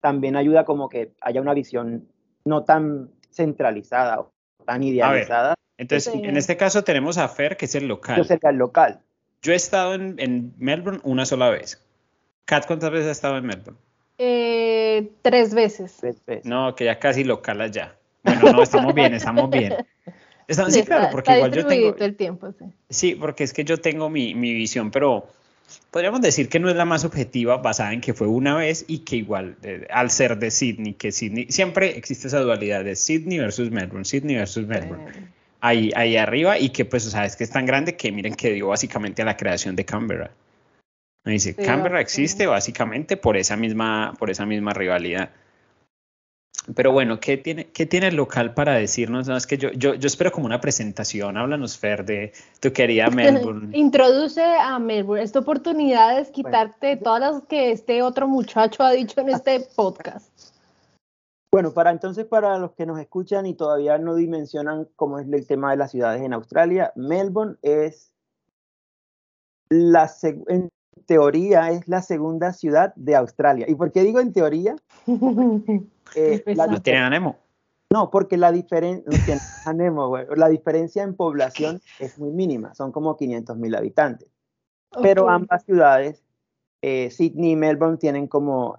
también 0.00 0.36
ayuda 0.36 0.64
como 0.64 0.88
que 0.88 1.12
haya 1.20 1.40
una 1.40 1.54
visión 1.54 2.08
no 2.44 2.64
tan 2.64 3.10
centralizada 3.30 4.20
o 4.20 4.32
tan 4.64 4.82
idealizada. 4.82 5.54
Entonces, 5.76 6.12
Sí. 6.12 6.20
en 6.24 6.36
este 6.36 6.56
caso 6.56 6.82
tenemos 6.84 7.18
a 7.18 7.28
Fer, 7.28 7.56
que 7.56 7.66
es 7.66 7.74
el 7.74 7.82
Yo 7.82 7.88
local. 7.88 8.24
cerca 8.24 8.48
del 8.48 8.58
local. 8.58 9.00
Yo 9.42 9.52
he 9.52 9.56
estado 9.56 9.94
en, 9.94 10.16
en 10.18 10.52
Melbourne 10.58 11.00
una 11.04 11.24
sola 11.24 11.50
vez. 11.50 11.80
Kat, 12.44 12.66
¿cuántas 12.66 12.90
veces 12.90 13.08
ha 13.08 13.12
estado 13.12 13.36
en 13.36 13.46
Melbourne? 13.46 13.78
Eh, 14.18 15.12
tres 15.22 15.54
veces. 15.54 15.96
tres 16.00 16.24
veces. 16.26 16.44
No, 16.44 16.74
que 16.74 16.84
ya 16.86 16.98
casi 16.98 17.22
local 17.24 17.60
allá. 17.60 17.94
Bueno, 18.24 18.52
no, 18.52 18.62
estamos 18.62 18.92
bien, 18.94 19.14
estamos 19.14 19.48
bien. 19.50 19.74
Estamos, 20.48 20.72
sí, 20.72 20.78
está- 20.80 20.96
claro, 20.96 21.08
porque 21.12 21.30
está 21.30 21.36
igual 21.36 21.52
yo 21.52 21.66
tengo, 21.66 21.94
el 21.98 22.16
tiempo, 22.16 22.50
sí. 22.52 22.64
Sí, 22.88 23.14
porque 23.14 23.44
es 23.44 23.52
que 23.52 23.64
yo 23.64 23.76
tengo 23.76 24.08
mi, 24.08 24.34
mi 24.34 24.54
visión, 24.54 24.90
pero 24.90 25.26
podríamos 25.90 26.20
decir 26.20 26.48
que 26.48 26.58
no 26.58 26.68
es 26.68 26.76
la 26.76 26.84
más 26.84 27.04
objetiva, 27.04 27.58
basada 27.58 27.92
en 27.92 28.00
que 28.00 28.14
fue 28.14 28.26
una 28.26 28.54
vez 28.56 28.84
y 28.88 29.00
que 29.00 29.16
igual, 29.16 29.56
eh, 29.62 29.86
al 29.90 30.10
ser 30.10 30.38
de 30.38 30.50
Sydney, 30.50 30.94
que 30.94 31.12
Sydney, 31.12 31.46
siempre 31.50 31.96
existe 31.96 32.28
esa 32.28 32.40
dualidad 32.40 32.84
de 32.84 32.96
Sydney 32.96 33.38
versus 33.38 33.70
Melbourne, 33.70 34.04
Sydney 34.04 34.36
versus 34.36 34.66
Melbourne, 34.66 35.30
ahí, 35.60 35.90
ahí 35.96 36.16
arriba, 36.16 36.58
y 36.58 36.70
que 36.70 36.84
pues, 36.84 37.06
o 37.06 37.10
sea, 37.10 37.24
es 37.24 37.36
que 37.36 37.44
es 37.44 37.50
tan 37.50 37.66
grande 37.66 37.96
que 37.96 38.12
miren 38.12 38.34
que 38.34 38.52
dio 38.52 38.68
básicamente 38.68 39.22
a 39.22 39.24
la 39.24 39.36
creación 39.36 39.76
de 39.76 39.84
Canberra. 39.84 40.30
Me 41.24 41.32
dice, 41.32 41.54
Sí, 41.58 41.64
Canberra 41.64 42.00
existe 42.00 42.46
básicamente 42.46 43.16
por 43.16 43.36
esa 43.36 43.56
misma, 43.56 44.14
por 44.18 44.30
esa 44.30 44.46
misma 44.46 44.72
rivalidad. 44.72 45.30
Pero 46.74 46.92
bueno, 46.92 47.18
¿qué 47.20 47.36
tiene, 47.36 47.66
qué 47.68 47.86
tiene 47.86 48.08
el 48.08 48.16
local 48.16 48.54
para 48.54 48.74
decirnos? 48.74 49.26
No, 49.28 49.36
es 49.36 49.46
que 49.46 49.56
yo, 49.56 49.70
yo, 49.72 49.94
yo 49.94 50.06
espero 50.06 50.30
como 50.30 50.46
una 50.46 50.60
presentación. 50.60 51.36
Háblanos, 51.36 51.78
Fer, 51.78 52.04
de 52.04 52.32
tu 52.60 52.72
querida 52.72 53.08
Melbourne. 53.08 53.76
Introduce 53.76 54.42
a 54.42 54.78
Melbourne. 54.78 55.22
Esta 55.22 55.38
oportunidad 55.38 56.18
es 56.18 56.30
quitarte 56.30 56.96
todas 56.96 57.20
las 57.20 57.42
que 57.44 57.72
este 57.72 58.02
otro 58.02 58.28
muchacho 58.28 58.82
ha 58.82 58.92
dicho 58.92 59.20
en 59.20 59.30
este 59.30 59.60
podcast. 59.74 60.30
Bueno, 61.50 61.72
para 61.72 61.90
entonces, 61.90 62.26
para 62.26 62.58
los 62.58 62.72
que 62.72 62.84
nos 62.84 63.00
escuchan 63.00 63.46
y 63.46 63.54
todavía 63.54 63.96
no 63.96 64.14
dimensionan 64.14 64.86
cómo 64.96 65.18
es 65.18 65.26
el 65.26 65.46
tema 65.46 65.70
de 65.70 65.78
las 65.78 65.90
ciudades 65.90 66.22
en 66.22 66.34
Australia, 66.34 66.92
Melbourne 66.94 67.56
es 67.62 68.12
la 69.70 70.10
en 70.48 70.68
teoría 71.06 71.70
es 71.70 71.88
la 71.88 72.02
segunda 72.02 72.52
ciudad 72.52 72.94
de 72.96 73.16
Australia. 73.16 73.66
¿Y 73.68 73.74
por 73.74 73.92
qué 73.92 74.02
digo 74.02 74.20
en 74.20 74.32
teoría? 74.32 74.76
Eh, 76.14 76.42
¿No 76.56 76.82
tienen 76.82 77.02
Anemo? 77.02 77.36
No, 77.90 78.10
porque 78.10 78.36
la, 78.36 78.52
diferencia 78.52 79.02
la 80.36 80.48
diferencia 80.48 81.02
en 81.02 81.14
población 81.14 81.80
es 81.98 82.18
muy 82.18 82.30
mínima, 82.32 82.74
son 82.74 82.92
como 82.92 83.16
500 83.16 83.56
mil 83.56 83.74
habitantes. 83.74 84.28
Pero 85.02 85.28
ambas 85.28 85.64
ciudades, 85.64 86.22
eh, 86.82 87.10
Sydney 87.10 87.52
y 87.52 87.56
Melbourne, 87.56 87.96
tienen 87.96 88.26
como, 88.26 88.78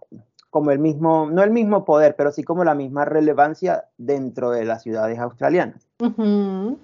como 0.50 0.72
el 0.72 0.80
mismo, 0.80 1.30
no 1.32 1.44
el 1.44 1.52
mismo 1.52 1.86
poder, 1.86 2.16
pero 2.16 2.32
sí 2.32 2.44
como 2.44 2.64
la 2.64 2.76
misma 2.76 3.06
relevancia 3.06 3.86
dentro 3.98 4.52
de 4.52 4.66
las 4.66 4.84
ciudades 4.84 5.18
australianas. 5.20 5.88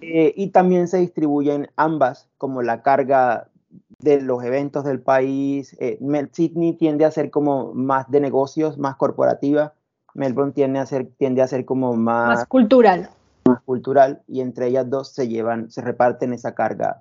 Eh, 0.01 0.33
y 0.35 0.49
también 0.49 0.87
se 0.87 0.97
distribuyen 0.97 1.69
ambas 1.75 2.27
como 2.37 2.61
la 2.61 2.81
carga 2.81 3.49
de 3.99 4.21
los 4.21 4.43
eventos 4.43 4.83
del 4.83 4.99
país. 4.99 5.75
Eh, 5.79 5.99
Sydney 6.31 6.73
tiende 6.73 7.05
a 7.05 7.11
ser 7.11 7.29
como 7.29 7.73
más 7.73 8.09
de 8.09 8.19
negocios, 8.19 8.77
más 8.77 8.95
corporativa. 8.95 9.73
Melbourne 10.15 10.53
tiende 10.53 10.79
a 10.79 10.85
ser, 10.85 11.07
tiende 11.17 11.41
a 11.41 11.47
ser 11.47 11.65
como 11.65 11.95
más, 11.95 12.39
más 12.39 12.45
cultural. 12.47 13.09
Más 13.45 13.61
cultural 13.61 14.21
y 14.27 14.41
entre 14.41 14.67
ellas 14.67 14.89
dos 14.89 15.11
se 15.13 15.27
llevan, 15.27 15.69
se 15.69 15.81
reparten 15.81 16.33
esa 16.33 16.55
carga. 16.55 16.99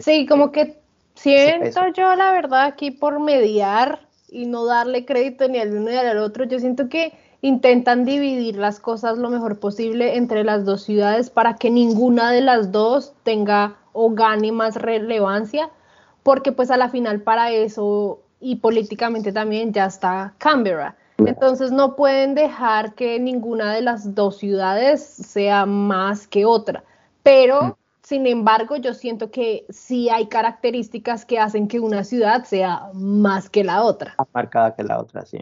sí, 0.00 0.26
como 0.26 0.52
que 0.52 0.78
siento 1.14 1.80
yo 1.96 2.14
la 2.14 2.30
verdad 2.30 2.66
aquí 2.66 2.92
por 2.92 3.18
mediar 3.18 4.06
y 4.28 4.46
no 4.46 4.66
darle 4.66 5.04
crédito 5.04 5.48
ni 5.48 5.58
al 5.58 5.72
uno 5.72 5.90
ni 5.90 5.96
al 5.96 6.18
otro, 6.18 6.44
yo 6.44 6.60
siento 6.60 6.88
que 6.88 7.12
intentan 7.40 8.04
dividir 8.04 8.56
las 8.56 8.78
cosas 8.78 9.18
lo 9.18 9.30
mejor 9.30 9.58
posible 9.58 10.16
entre 10.16 10.44
las 10.44 10.64
dos 10.64 10.82
ciudades 10.82 11.30
para 11.30 11.56
que 11.56 11.70
ninguna 11.70 12.30
de 12.30 12.40
las 12.40 12.70
dos 12.70 13.14
tenga 13.22 13.76
o 13.92 14.10
gane 14.10 14.52
más 14.52 14.76
relevancia 14.76 15.70
porque 16.22 16.52
pues 16.52 16.70
a 16.70 16.76
la 16.76 16.90
final 16.90 17.22
para 17.22 17.52
eso 17.52 18.20
y 18.40 18.56
políticamente 18.56 19.32
también 19.32 19.72
ya 19.72 19.86
está 19.86 20.34
Canberra. 20.38 20.96
Entonces 21.26 21.72
no 21.72 21.96
pueden 21.96 22.34
dejar 22.34 22.94
que 22.94 23.18
ninguna 23.18 23.74
de 23.74 23.82
las 23.82 24.14
dos 24.14 24.38
ciudades 24.38 25.02
sea 25.02 25.66
más 25.66 26.28
que 26.28 26.44
otra. 26.44 26.84
Pero, 27.22 27.62
mm. 27.62 27.74
sin 28.02 28.26
embargo, 28.26 28.76
yo 28.76 28.94
siento 28.94 29.30
que 29.30 29.66
sí 29.68 30.08
hay 30.10 30.26
características 30.26 31.24
que 31.24 31.40
hacen 31.40 31.66
que 31.66 31.80
una 31.80 32.04
ciudad 32.04 32.44
sea 32.44 32.82
más 32.94 33.50
que 33.50 33.64
la 33.64 33.82
otra. 33.82 34.14
Más 34.16 34.28
marcada 34.32 34.76
que 34.76 34.84
la 34.84 35.00
otra, 35.00 35.26
sí. 35.26 35.38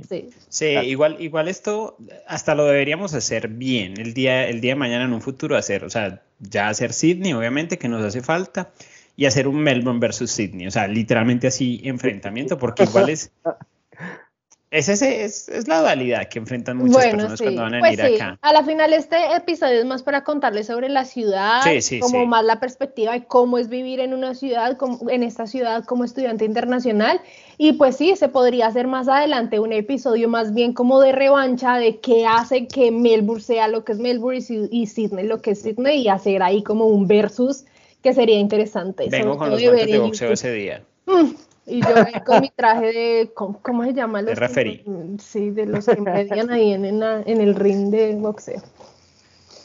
Sí, 0.48 0.66
igual, 0.66 1.16
igual 1.20 1.48
esto 1.48 1.96
hasta 2.26 2.54
lo 2.54 2.64
deberíamos 2.64 3.12
hacer 3.12 3.48
bien 3.48 4.00
el 4.00 4.14
día, 4.14 4.48
el 4.48 4.60
día 4.62 4.72
de 4.72 4.76
mañana 4.76 5.04
en 5.04 5.12
un 5.12 5.20
futuro 5.20 5.56
hacer, 5.56 5.84
o 5.84 5.90
sea, 5.90 6.22
ya 6.40 6.68
hacer 6.68 6.94
Sydney, 6.94 7.34
obviamente, 7.34 7.78
que 7.78 7.88
nos 7.88 8.02
hace 8.02 8.22
falta 8.22 8.70
y 9.14 9.26
hacer 9.26 9.46
un 9.46 9.56
Melbourne 9.56 10.00
versus 10.00 10.30
Sydney, 10.30 10.66
o 10.66 10.70
sea, 10.70 10.88
literalmente 10.88 11.46
así 11.46 11.80
enfrentamiento, 11.84 12.58
porque 12.58 12.84
igual 12.84 13.10
es... 13.10 13.30
Es, 14.68 14.88
ese, 14.88 15.24
es, 15.24 15.48
es, 15.48 15.68
la 15.68 15.80
dualidad 15.80 16.28
que 16.28 16.40
enfrentan 16.40 16.78
muchas 16.78 17.06
personas 17.06 17.40
cuando 17.40 17.62
van 17.62 17.74
a 17.76 17.78
pues 17.78 17.96
venir 17.96 18.16
acá. 18.16 18.38
A 18.42 18.52
la 18.52 18.64
final 18.64 18.92
este 18.92 19.16
episodio 19.36 19.78
es 19.78 19.84
más 19.84 20.02
para 20.02 20.24
contarles 20.24 20.66
sobre 20.66 20.88
la 20.88 21.04
ciudad, 21.04 21.62
como 22.00 22.26
más 22.26 22.44
la 22.44 22.58
perspectiva 22.58 23.12
de 23.12 23.24
cómo 23.24 23.58
es 23.58 23.68
vivir 23.68 24.00
en 24.00 24.12
una 24.12 24.34
ciudad, 24.34 24.76
en 25.08 25.22
esta 25.22 25.46
ciudad 25.46 25.84
como 25.84 26.02
estudiante 26.02 26.44
internacional. 26.44 27.20
Y 27.58 27.74
pues 27.74 27.96
sí, 27.96 28.16
se 28.16 28.28
podría 28.28 28.66
hacer 28.66 28.88
más 28.88 29.06
adelante 29.08 29.60
un 29.60 29.72
episodio 29.72 30.28
más 30.28 30.52
bien 30.52 30.72
como 30.72 31.00
de 31.00 31.12
revancha 31.12 31.76
de 31.76 32.00
qué 32.00 32.26
hace 32.26 32.66
que 32.66 32.90
Melbourne 32.90 33.42
sea 33.42 33.68
lo 33.68 33.84
que 33.84 33.92
es 33.92 33.98
Melbourne 33.98 34.44
y, 34.48 34.82
y 34.82 34.86
Sydney 34.86 35.26
lo 35.26 35.40
que 35.40 35.52
es 35.52 35.62
Sydney 35.62 36.02
y 36.02 36.08
hacer 36.08 36.42
ahí 36.42 36.64
como 36.64 36.86
un 36.86 37.06
versus 37.06 37.64
que 38.02 38.14
sería 38.14 38.38
interesante. 38.38 39.08
Vengo 39.10 39.36
con 39.36 39.50
los 39.50 39.62
guantes 39.62 39.86
de 39.86 39.98
boxeo 39.98 40.32
ese 40.32 40.52
día. 40.52 40.82
Mm, 41.06 41.30
y 41.66 41.82
yo 41.82 41.94
con 42.24 42.40
mi 42.40 42.50
traje 42.50 42.86
de, 42.86 43.32
¿cómo, 43.34 43.84
se 43.84 43.92
llama? 43.92 44.22
de 44.22 44.34
referí. 44.34 44.84
Sí, 45.18 45.50
de 45.50 45.66
los 45.66 45.86
que 45.86 46.00
medían 46.00 46.50
ahí 46.50 46.72
en, 46.72 46.84
en, 46.84 47.40
el 47.40 47.54
ring 47.54 47.90
de 47.90 48.14
boxeo. 48.16 48.62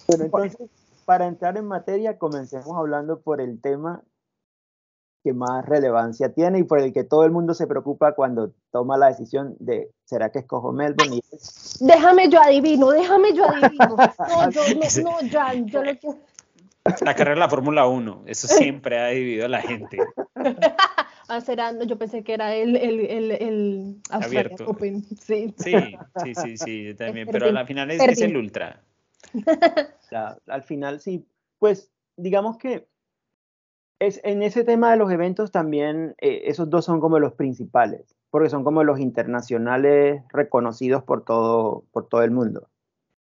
Bueno, 0.07 0.25
entonces, 0.25 0.69
para 1.05 1.27
entrar 1.27 1.57
en 1.57 1.65
materia, 1.65 2.17
comencemos 2.17 2.75
hablando 2.75 3.21
por 3.21 3.39
el 3.39 3.61
tema 3.61 4.01
que 5.23 5.33
más 5.33 5.63
relevancia 5.65 6.33
tiene 6.33 6.59
y 6.59 6.63
por 6.63 6.79
el 6.79 6.91
que 6.91 7.03
todo 7.03 7.25
el 7.25 7.31
mundo 7.31 7.53
se 7.53 7.67
preocupa 7.67 8.13
cuando 8.15 8.53
toma 8.71 8.97
la 8.97 9.07
decisión 9.07 9.55
de 9.59 9.91
¿será 10.03 10.31
que 10.31 10.39
escojo 10.39 10.71
Melbourne? 10.71 11.21
Déjame 11.79 12.27
yo 12.27 12.41
adivino, 12.41 12.89
déjame 12.89 13.33
yo 13.35 13.45
adivino. 13.47 13.95
No, 14.17 14.49
yo, 14.49 14.61
no, 15.03 15.11
no, 15.11 15.21
yo, 15.21 15.65
yo 15.65 15.83
lo 15.83 15.99
que 15.99 16.07
la 17.01 17.13
carrera 17.13 17.35
de 17.35 17.39
la 17.39 17.49
Fórmula 17.49 17.85
1, 17.87 18.23
eso 18.25 18.47
siempre 18.47 18.99
ha 18.99 19.07
dividido 19.07 19.45
a 19.45 19.49
la 19.49 19.61
gente. 19.61 19.99
ah, 21.31 21.41
será, 21.41 21.73
yo 21.83 21.97
pensé 21.97 22.23
que 22.23 22.33
era 22.33 22.53
el, 22.53 22.75
el, 22.75 22.99
el, 22.99 23.31
el 23.31 24.01
abierto. 24.09 24.65
Open. 24.67 25.03
Sí. 25.17 25.53
sí, 25.57 25.73
sí, 26.23 26.35
sí, 26.35 26.57
sí, 26.57 26.93
también, 26.95 27.27
pero 27.31 27.47
al 27.47 27.65
final 27.65 27.89
es, 27.91 28.01
es 28.01 28.21
el 28.21 28.37
ultra. 28.37 28.81
al 30.47 30.63
final 30.63 30.99
sí, 30.99 31.25
pues 31.59 31.91
digamos 32.17 32.57
que 32.57 32.87
es, 33.99 34.19
en 34.23 34.41
ese 34.41 34.63
tema 34.63 34.91
de 34.91 34.97
los 34.97 35.11
eventos 35.11 35.51
también 35.51 36.15
eh, 36.19 36.43
esos 36.45 36.69
dos 36.69 36.85
son 36.85 36.99
como 36.99 37.19
los 37.19 37.33
principales, 37.33 38.15
porque 38.29 38.49
son 38.49 38.63
como 38.63 38.83
los 38.83 38.99
internacionales 38.99 40.23
reconocidos 40.33 41.03
por 41.03 41.23
todo, 41.23 41.85
por 41.91 42.07
todo 42.07 42.23
el 42.23 42.31
mundo. 42.31 42.67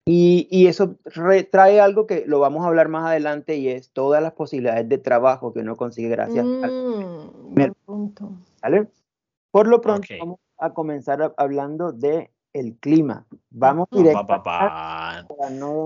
Y, 0.08 0.68
eso 0.68 0.96
trae 1.50 1.80
algo 1.80 2.06
que 2.06 2.25
lo 2.26 2.38
vamos 2.38 2.64
a 2.64 2.68
hablar 2.68 2.88
más 2.88 3.04
adelante 3.06 3.56
y 3.56 3.68
es 3.68 3.90
todas 3.90 4.22
las 4.22 4.32
posibilidades 4.32 4.88
de 4.88 4.98
trabajo 4.98 5.52
que 5.52 5.60
uno 5.60 5.76
consigue 5.76 6.08
gracias 6.08 6.46
al 6.46 6.70
mm, 6.70 7.75
punto. 7.84 8.30
¿vale? 8.62 8.86
Por 9.50 9.66
lo 9.66 9.80
pronto 9.80 10.06
vamos 10.20 10.38
a 10.58 10.72
comenzar 10.72 11.34
hablando 11.36 11.90
de 11.90 12.30
el 12.52 12.76
clima. 12.76 13.26
Vamos 13.50 13.88
directo. 13.90 14.42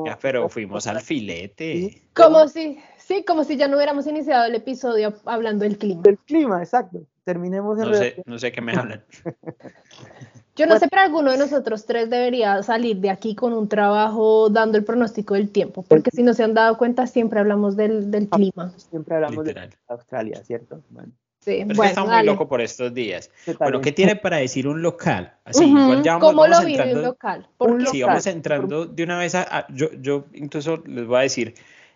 ya, 0.05 0.19
pero 0.21 0.49
fuimos 0.51 0.87
al 0.87 1.01
filete. 1.01 2.03
Como 2.15 2.47
si, 2.47 2.79
sí, 2.99 3.25
como 3.25 3.45
si 3.45 3.57
ya 3.57 3.69
no 3.69 3.77
hubiéramos 3.77 4.07
iniciado 4.07 4.45
el 4.45 4.55
episodio 4.55 5.15
hablando 5.25 5.65
del 5.65 5.79
clima. 5.79 6.03
Del 6.03 6.19
clima, 6.19 6.63
exacto. 6.63 7.07
Terminemos 7.25 7.79
de... 7.79 7.87
No 7.87 7.95
sé, 7.95 8.23
no 8.27 8.39
sé 8.39 8.53
qué 8.53 8.61
me 8.61 8.73
hablan. 8.73 9.03
Yo 10.57 10.67
no 10.67 10.79
sé, 10.79 10.89
pero 10.89 11.03
alguno 11.03 11.31
de 11.31 11.39
nosotros 11.39 11.87
tres 11.87 12.11
debería 12.11 12.63
salir 12.63 12.99
de 12.99 13.11
aquí 13.11 13.35
con 13.35 13.53
un 13.53 13.69
trabajo 13.69 14.51
dando 14.51 14.77
el 14.77 14.85
pronóstico 14.85 15.35
del 15.35 15.51
tiempo, 15.51 15.85
porque 15.89 16.11
si 16.11 16.23
no 16.23 16.35
se 16.35 16.45
han 16.45 16.55
dado 16.55 16.77
cuenta, 16.77 17.07
siempre 17.07 17.41
hablamos 17.41 17.77
del, 17.77 18.11
del 18.11 18.29
clima. 18.29 18.73
Siempre 18.77 19.15
hablamos 19.15 19.45
de 19.45 19.71
Australia, 19.89 20.43
¿cierto? 20.45 20.83
Bueno. 20.91 21.13
Sí, 21.41 21.65
pero 21.67 21.75
bueno, 21.75 22.07
muy 22.07 22.23
loco 22.25 22.49
por 22.49 22.61
estos 22.61 22.93
días. 22.93 23.31
Bueno, 23.59 23.81
¿qué 23.81 23.93
tiene 23.93 24.15
para 24.15 24.37
decir 24.37 24.69
un 24.69 24.83
local? 24.83 25.33
Así, 25.45 25.65
igual 25.65 26.03
ya 26.03 26.19
vamos, 26.19 26.29
¿Cómo 26.29 26.47
lo 26.47 26.63
vive 26.67 26.95
un 26.95 27.03
local? 27.03 27.49
Sí, 27.91 28.03
vamos 28.03 28.27
entrando 28.27 28.85
de 28.85 29.03
una 29.03 29.19
vez 29.19 29.35
a, 29.35 29.67
yo, 29.73 29.91
yo 30.03 30.27
incluso 30.35 30.83
les 30.87 31.07
voy 31.07 31.19
a 31.19 31.23
decir, 31.23 31.55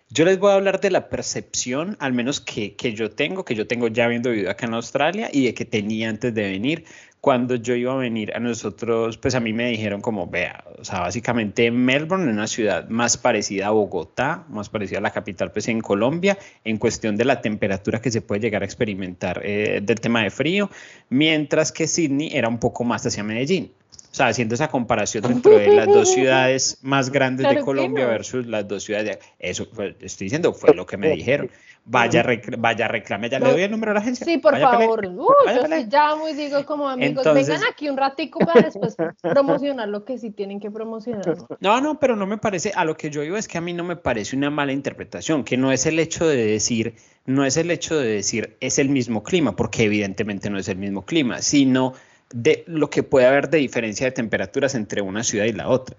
yo 0.09 0.25
les 0.25 0.39
voy 0.39 0.51
a 0.51 0.55
hablar 0.55 0.81
de 0.81 0.91
la 0.91 1.11
percepción, 1.11 1.97
al 2.01 2.15
menos 2.15 2.41
que, 2.41 2.75
que, 2.75 2.95
yo 2.95 3.11
tengo, 3.11 3.45
que 3.45 3.55
yo 3.55 3.67
tengo 3.67 3.89
ya 3.89 4.07
habiendo 4.07 4.31
vivido 4.31 4.51
acá 4.51 4.65
en 4.65 4.75
Australia 4.75 5.29
y 5.31 5.45
de 5.45 5.53
que 5.53 5.67
tenía 5.67 6.09
antes 6.09 6.33
de 6.33 6.43
venir, 6.43 6.85
cuando 7.25 7.54
yo 7.54 7.75
iba 7.75 7.90
a 7.90 7.97
venir 7.97 8.37
a 8.37 8.38
nosotros, 8.38 9.16
pues 9.16 9.35
a 9.35 9.40
mí 9.40 9.54
me 9.54 9.71
dijeron 9.71 10.02
como, 10.02 10.26
vea, 10.26 10.62
o 10.78 10.85
sea, 10.85 11.00
básicamente 11.00 11.71
Melbourne 11.71 12.26
es 12.26 12.35
una 12.35 12.47
ciudad 12.47 12.87
más 12.90 13.16
parecida 13.16 13.69
a 13.69 13.71
Bogotá, 13.71 14.45
más 14.50 14.69
parecida 14.69 14.99
a 14.99 15.00
la 15.00 15.11
capital, 15.11 15.50
pues 15.50 15.69
en 15.69 15.81
Colombia, 15.81 16.37
en 16.66 16.76
cuestión 16.76 17.16
de 17.16 17.25
la 17.25 17.40
temperatura 17.40 18.02
que 18.02 18.11
se 18.11 18.21
puede 18.21 18.43
llegar 18.43 18.61
a 18.61 18.66
experimentar 18.66 19.40
eh, 19.43 19.81
del 19.83 20.00
tema 20.00 20.23
de 20.23 20.28
frío, 20.28 20.69
mientras 21.09 21.73
que 21.73 21.87
Sydney 21.87 22.28
era 22.31 22.47
un 22.47 22.59
poco 22.59 22.85
más 22.85 23.07
hacia 23.07 23.25
Medellín. 23.25 23.73
O 23.90 24.14
sea, 24.14 24.26
haciendo 24.26 24.54
esa 24.54 24.69
comparación 24.69 25.25
dentro 25.25 25.59
de 25.59 25.69
las 25.69 25.87
dos 25.87 26.12
ciudades 26.12 26.76
más 26.83 27.11
grandes 27.11 27.49
de 27.49 27.62
Colombia 27.62 28.07
versus 28.07 28.47
las 28.47 28.69
dos 28.69 28.85
ciudades 28.85 29.07
de... 29.07 29.19
Eso 29.38 29.66
estoy 30.02 30.26
diciendo, 30.26 30.52
fue 30.52 30.75
lo 30.75 30.85
que 30.85 30.99
me 30.99 31.09
dijeron. 31.09 31.50
Vaya, 31.87 32.25
vaya 32.59 32.88
reclame, 32.88 33.29
ya 33.29 33.38
le 33.38 33.50
doy 33.50 33.62
el 33.62 33.71
número 33.71 33.91
a 33.91 33.95
la 33.95 34.00
agencia. 34.00 34.25
Sí, 34.25 34.38
por 34.38 34.59
favor. 34.59 35.05
Uh, 35.05 35.26
yo 35.55 35.67
sí 35.67 35.87
llamo 35.91 36.29
y 36.29 36.33
digo 36.33 36.64
como 36.64 36.88
amigos, 36.88 37.25
vengan 37.35 37.61
aquí 37.71 37.91
un 37.91 37.97
ratico 37.97 38.38
para 38.38 38.62
después 38.62 38.97
promocionar 39.21 39.88
lo 39.88 40.05
que 40.05 40.17
sí 40.19 40.31
tienen 40.31 40.61
que 40.61 40.71
promocionar. 40.71 41.37
¿no? 41.61 41.81
no, 41.81 42.00
pero 42.00 42.17
no 42.17 42.26
me 42.26 42.38
parece, 42.38 42.73
a 42.75 42.87
lo 42.87 42.97
que 42.97 43.11
yo 43.11 43.21
digo 43.21 43.37
es 43.37 43.49
que 43.49 43.59
a 43.59 43.61
mí 43.61 43.75
no 43.75 43.85
me 43.85 43.97
parece 43.97 44.35
una 44.35 44.49
mala 44.49 44.73
interpretación, 44.73 45.45
que 45.45 45.59
no 45.59 45.73
es 45.73 45.85
el 45.85 45.99
hecho 45.99 46.26
de 46.26 46.45
decir, 46.47 46.95
no 47.26 47.45
es 47.45 47.59
el 47.59 47.71
hecho 47.71 47.99
de 47.99 48.09
decir 48.09 48.57
es 48.61 48.79
el 48.79 48.88
mismo 48.88 49.23
clima, 49.23 49.55
porque 49.55 49.85
evidentemente 49.85 50.49
no 50.49 50.59
es 50.59 50.69
el 50.69 50.79
mismo 50.79 51.05
clima, 51.05 51.43
sino 51.43 51.93
de 52.33 52.64
lo 52.67 52.91
que 52.91 53.03
puede 53.03 53.26
haber 53.26 53.49
de 53.49 53.59
diferencia 53.59 54.07
de 54.07 54.12
temperaturas 54.12 54.75
entre 54.75 55.03
una 55.03 55.23
ciudad 55.23 55.45
y 55.45 55.53
la 55.53 55.69
otra. 55.69 55.97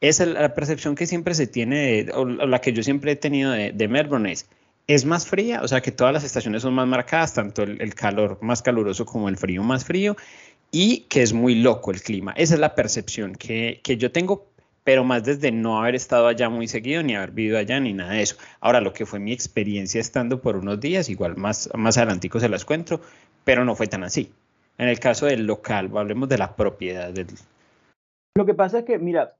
Esa 0.00 0.24
es 0.24 0.30
la 0.30 0.54
percepción 0.54 0.94
que 0.94 1.06
siempre 1.06 1.34
se 1.34 1.46
tiene, 1.46 2.06
o 2.14 2.24
la 2.24 2.60
que 2.60 2.72
yo 2.72 2.82
siempre 2.82 3.12
he 3.12 3.16
tenido 3.16 3.52
de, 3.52 3.88
Melbourne 3.88 4.32
es, 4.32 4.48
es 4.86 5.04
más 5.04 5.26
fría, 5.26 5.62
o 5.62 5.68
sea 5.68 5.80
que 5.80 5.92
todas 5.92 6.12
las 6.12 6.24
estaciones 6.24 6.62
son 6.62 6.74
más 6.74 6.86
marcadas, 6.86 7.34
tanto 7.34 7.62
el, 7.62 7.94
calor 7.94 8.38
más 8.42 8.62
caluroso 8.62 9.06
como 9.06 9.28
el 9.28 9.36
frío 9.36 9.62
más 9.62 9.84
frío, 9.84 10.16
y 10.70 11.00
que 11.02 11.22
es 11.22 11.32
muy 11.32 11.54
loco 11.54 11.90
el 11.90 12.02
clima. 12.02 12.32
Esa 12.36 12.54
es 12.54 12.60
la 12.60 12.74
percepción 12.74 13.34
que, 13.34 13.80
que 13.82 13.96
yo 13.96 14.12
tengo, 14.12 14.46
pero 14.82 15.04
más 15.04 15.24
desde 15.24 15.52
no 15.52 15.80
haber 15.80 15.94
estado 15.94 16.26
allá 16.26 16.50
muy 16.50 16.68
seguido, 16.68 17.02
ni 17.02 17.14
haber 17.14 17.30
vivido 17.30 17.58
allá, 17.58 17.80
ni 17.80 17.92
nada 17.92 18.12
de 18.12 18.22
eso. 18.22 18.36
Ahora, 18.60 18.80
lo 18.80 18.92
que 18.92 19.06
fue 19.06 19.18
mi 19.18 19.32
experiencia 19.32 20.00
estando 20.00 20.42
por 20.42 20.56
unos 20.56 20.80
días, 20.80 21.08
igual 21.08 21.36
más, 21.36 21.70
más 21.74 21.96
adelantico 21.96 22.38
se 22.40 22.48
las 22.48 22.64
cuento, 22.64 23.00
pero 23.44 23.64
no 23.64 23.74
fue 23.74 23.86
tan 23.86 24.04
así. 24.04 24.32
En 24.76 24.88
el 24.88 24.98
caso 24.98 25.26
del 25.26 25.46
local, 25.46 25.90
hablemos 25.96 26.28
de 26.28 26.38
la 26.38 26.54
propiedad. 26.56 27.10
Del... 27.10 27.28
Lo 28.36 28.44
que 28.44 28.54
pasa 28.54 28.80
es 28.80 28.84
que, 28.84 28.98
mira, 28.98 29.36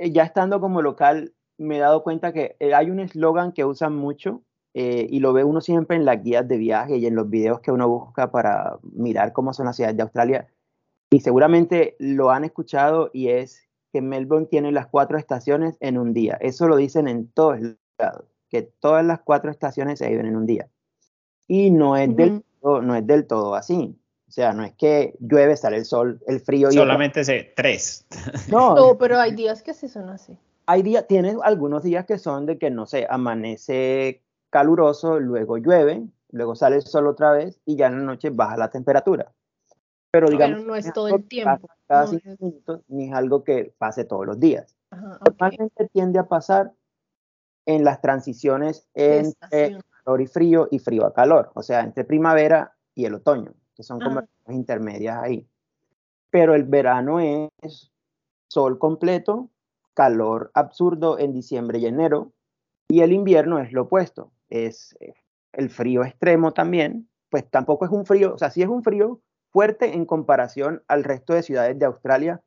ya 0.00 0.22
estando 0.22 0.60
como 0.60 0.80
local, 0.80 1.32
me 1.58 1.76
he 1.76 1.80
dado 1.80 2.02
cuenta 2.04 2.32
que 2.32 2.56
eh, 2.60 2.72
hay 2.72 2.88
un 2.90 3.00
eslogan 3.00 3.52
que 3.52 3.64
usan 3.64 3.94
mucho 3.96 4.42
eh, 4.80 5.08
y 5.10 5.18
lo 5.18 5.32
ve 5.32 5.42
uno 5.42 5.60
siempre 5.60 5.96
en 5.96 6.04
las 6.04 6.22
guías 6.22 6.46
de 6.46 6.56
viaje 6.56 6.98
y 6.98 7.06
en 7.06 7.16
los 7.16 7.28
videos 7.28 7.58
que 7.58 7.72
uno 7.72 7.88
busca 7.88 8.30
para 8.30 8.78
mirar 8.92 9.32
cómo 9.32 9.52
son 9.52 9.66
las 9.66 9.74
ciudades 9.74 9.96
de 9.96 10.04
Australia. 10.04 10.46
Y 11.10 11.18
seguramente 11.18 11.96
lo 11.98 12.30
han 12.30 12.44
escuchado 12.44 13.10
y 13.12 13.30
es 13.30 13.68
que 13.92 14.00
Melbourne 14.00 14.46
tiene 14.46 14.70
las 14.70 14.86
cuatro 14.86 15.18
estaciones 15.18 15.76
en 15.80 15.98
un 15.98 16.14
día. 16.14 16.38
Eso 16.40 16.68
lo 16.68 16.76
dicen 16.76 17.08
en 17.08 17.26
todos 17.26 17.58
lados, 17.98 18.26
que 18.50 18.62
todas 18.62 19.04
las 19.04 19.18
cuatro 19.22 19.50
estaciones 19.50 19.98
se 19.98 20.08
viven 20.08 20.26
en 20.26 20.36
un 20.36 20.46
día. 20.46 20.68
Y 21.48 21.72
no 21.72 21.96
es, 21.96 22.14
del, 22.14 22.44
no 22.62 22.94
es 22.94 23.04
del 23.04 23.26
todo 23.26 23.56
así. 23.56 23.98
O 24.28 24.30
sea, 24.30 24.52
no 24.52 24.62
es 24.62 24.74
que 24.74 25.16
llueve, 25.18 25.56
sale 25.56 25.78
el 25.78 25.86
sol, 25.86 26.20
el 26.28 26.38
frío. 26.38 26.70
Solamente 26.70 27.24
se 27.24 27.52
tres. 27.56 28.06
No, 28.48 28.96
pero 28.96 29.18
hay 29.18 29.34
días 29.34 29.60
que 29.64 29.74
sí 29.74 29.88
son 29.88 30.08
así. 30.08 30.38
Hay 30.66 30.82
días, 30.82 31.04
tienes 31.08 31.34
algunos 31.42 31.82
días 31.82 32.04
que 32.04 32.18
son 32.18 32.46
de 32.46 32.58
que, 32.58 32.70
no 32.70 32.86
sé, 32.86 33.08
amanece 33.10 34.22
caluroso, 34.50 35.18
luego 35.18 35.58
llueve, 35.58 36.06
luego 36.30 36.54
sale 36.54 36.76
el 36.76 36.82
sol 36.82 37.06
otra 37.06 37.32
vez 37.32 37.60
y 37.64 37.76
ya 37.76 37.86
en 37.86 37.98
la 37.98 38.04
noche 38.04 38.30
baja 38.30 38.56
la 38.56 38.70
temperatura. 38.70 39.32
Pero 40.10 40.30
digamos, 40.30 40.64
no 40.64 40.74
es 40.74 40.92
todo 40.92 41.08
el 41.08 41.24
tiempo. 41.28 41.68
Cada 41.86 42.06
cinco 42.06 42.36
minutos, 42.40 42.80
ni 42.88 43.08
es 43.08 43.14
algo 43.14 43.44
que 43.44 43.74
pase 43.78 44.04
todos 44.04 44.26
los 44.26 44.40
días. 44.40 44.76
Normalmente 44.90 45.88
tiende 45.92 46.18
a 46.18 46.28
pasar 46.28 46.72
en 47.66 47.84
las 47.84 48.00
transiciones 48.00 48.88
entre 48.94 49.78
calor 50.04 50.20
y 50.22 50.26
frío 50.26 50.68
y 50.70 50.78
frío 50.78 51.06
a 51.06 51.12
calor, 51.12 51.50
o 51.54 51.62
sea, 51.62 51.80
entre 51.80 52.04
primavera 52.04 52.74
y 52.94 53.04
el 53.04 53.14
otoño 53.14 53.52
que 53.78 53.84
son 53.84 54.00
como 54.00 54.22
intermedias 54.48 55.22
ahí. 55.22 55.46
Pero 56.30 56.56
el 56.56 56.64
verano 56.64 57.20
es 57.20 57.92
sol 58.48 58.76
completo, 58.76 59.50
calor 59.94 60.50
absurdo 60.52 61.16
en 61.20 61.32
diciembre 61.32 61.78
y 61.78 61.86
enero, 61.86 62.32
y 62.88 63.02
el 63.02 63.12
invierno 63.12 63.60
es 63.60 63.72
lo 63.72 63.82
opuesto, 63.82 64.32
es 64.48 64.96
eh, 65.00 65.14
el 65.52 65.70
frío 65.70 66.04
extremo 66.04 66.52
también, 66.52 67.08
pues 67.30 67.48
tampoco 67.50 67.84
es 67.84 67.90
un 67.90 68.06
frío, 68.06 68.34
o 68.34 68.38
sea, 68.38 68.50
sí 68.50 68.62
es 68.62 68.68
un 68.68 68.82
frío 68.82 69.20
fuerte 69.50 69.94
en 69.94 70.04
comparación 70.04 70.82
al 70.88 71.04
resto 71.04 71.34
de 71.34 71.42
ciudades 71.42 71.78
de 71.78 71.86
Australia. 71.86 72.42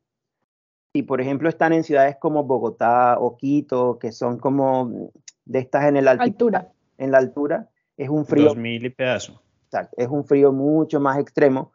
Si, 0.93 1.03
por 1.03 1.21
ejemplo, 1.21 1.49
están 1.49 1.73
en 1.73 1.83
ciudades 1.83 2.17
como 2.19 2.43
Bogotá 2.43 3.17
o 3.19 3.37
Quito, 3.37 3.97
que 3.97 4.11
son 4.11 4.37
como 4.37 5.11
de 5.45 5.59
estas 5.59 5.85
en 5.85 6.03
la 6.03 6.11
altura, 6.11 6.69
en 6.97 7.11
la 7.11 7.17
altura, 7.17 7.69
es 7.97 8.09
un 8.09 8.25
frío. 8.25 8.49
2000 8.49 8.85
y 8.85 8.89
pedazo 8.89 9.41
es 9.97 10.07
un 10.07 10.25
frío 10.25 10.51
mucho 10.51 10.99
más 10.99 11.17
extremo, 11.17 11.71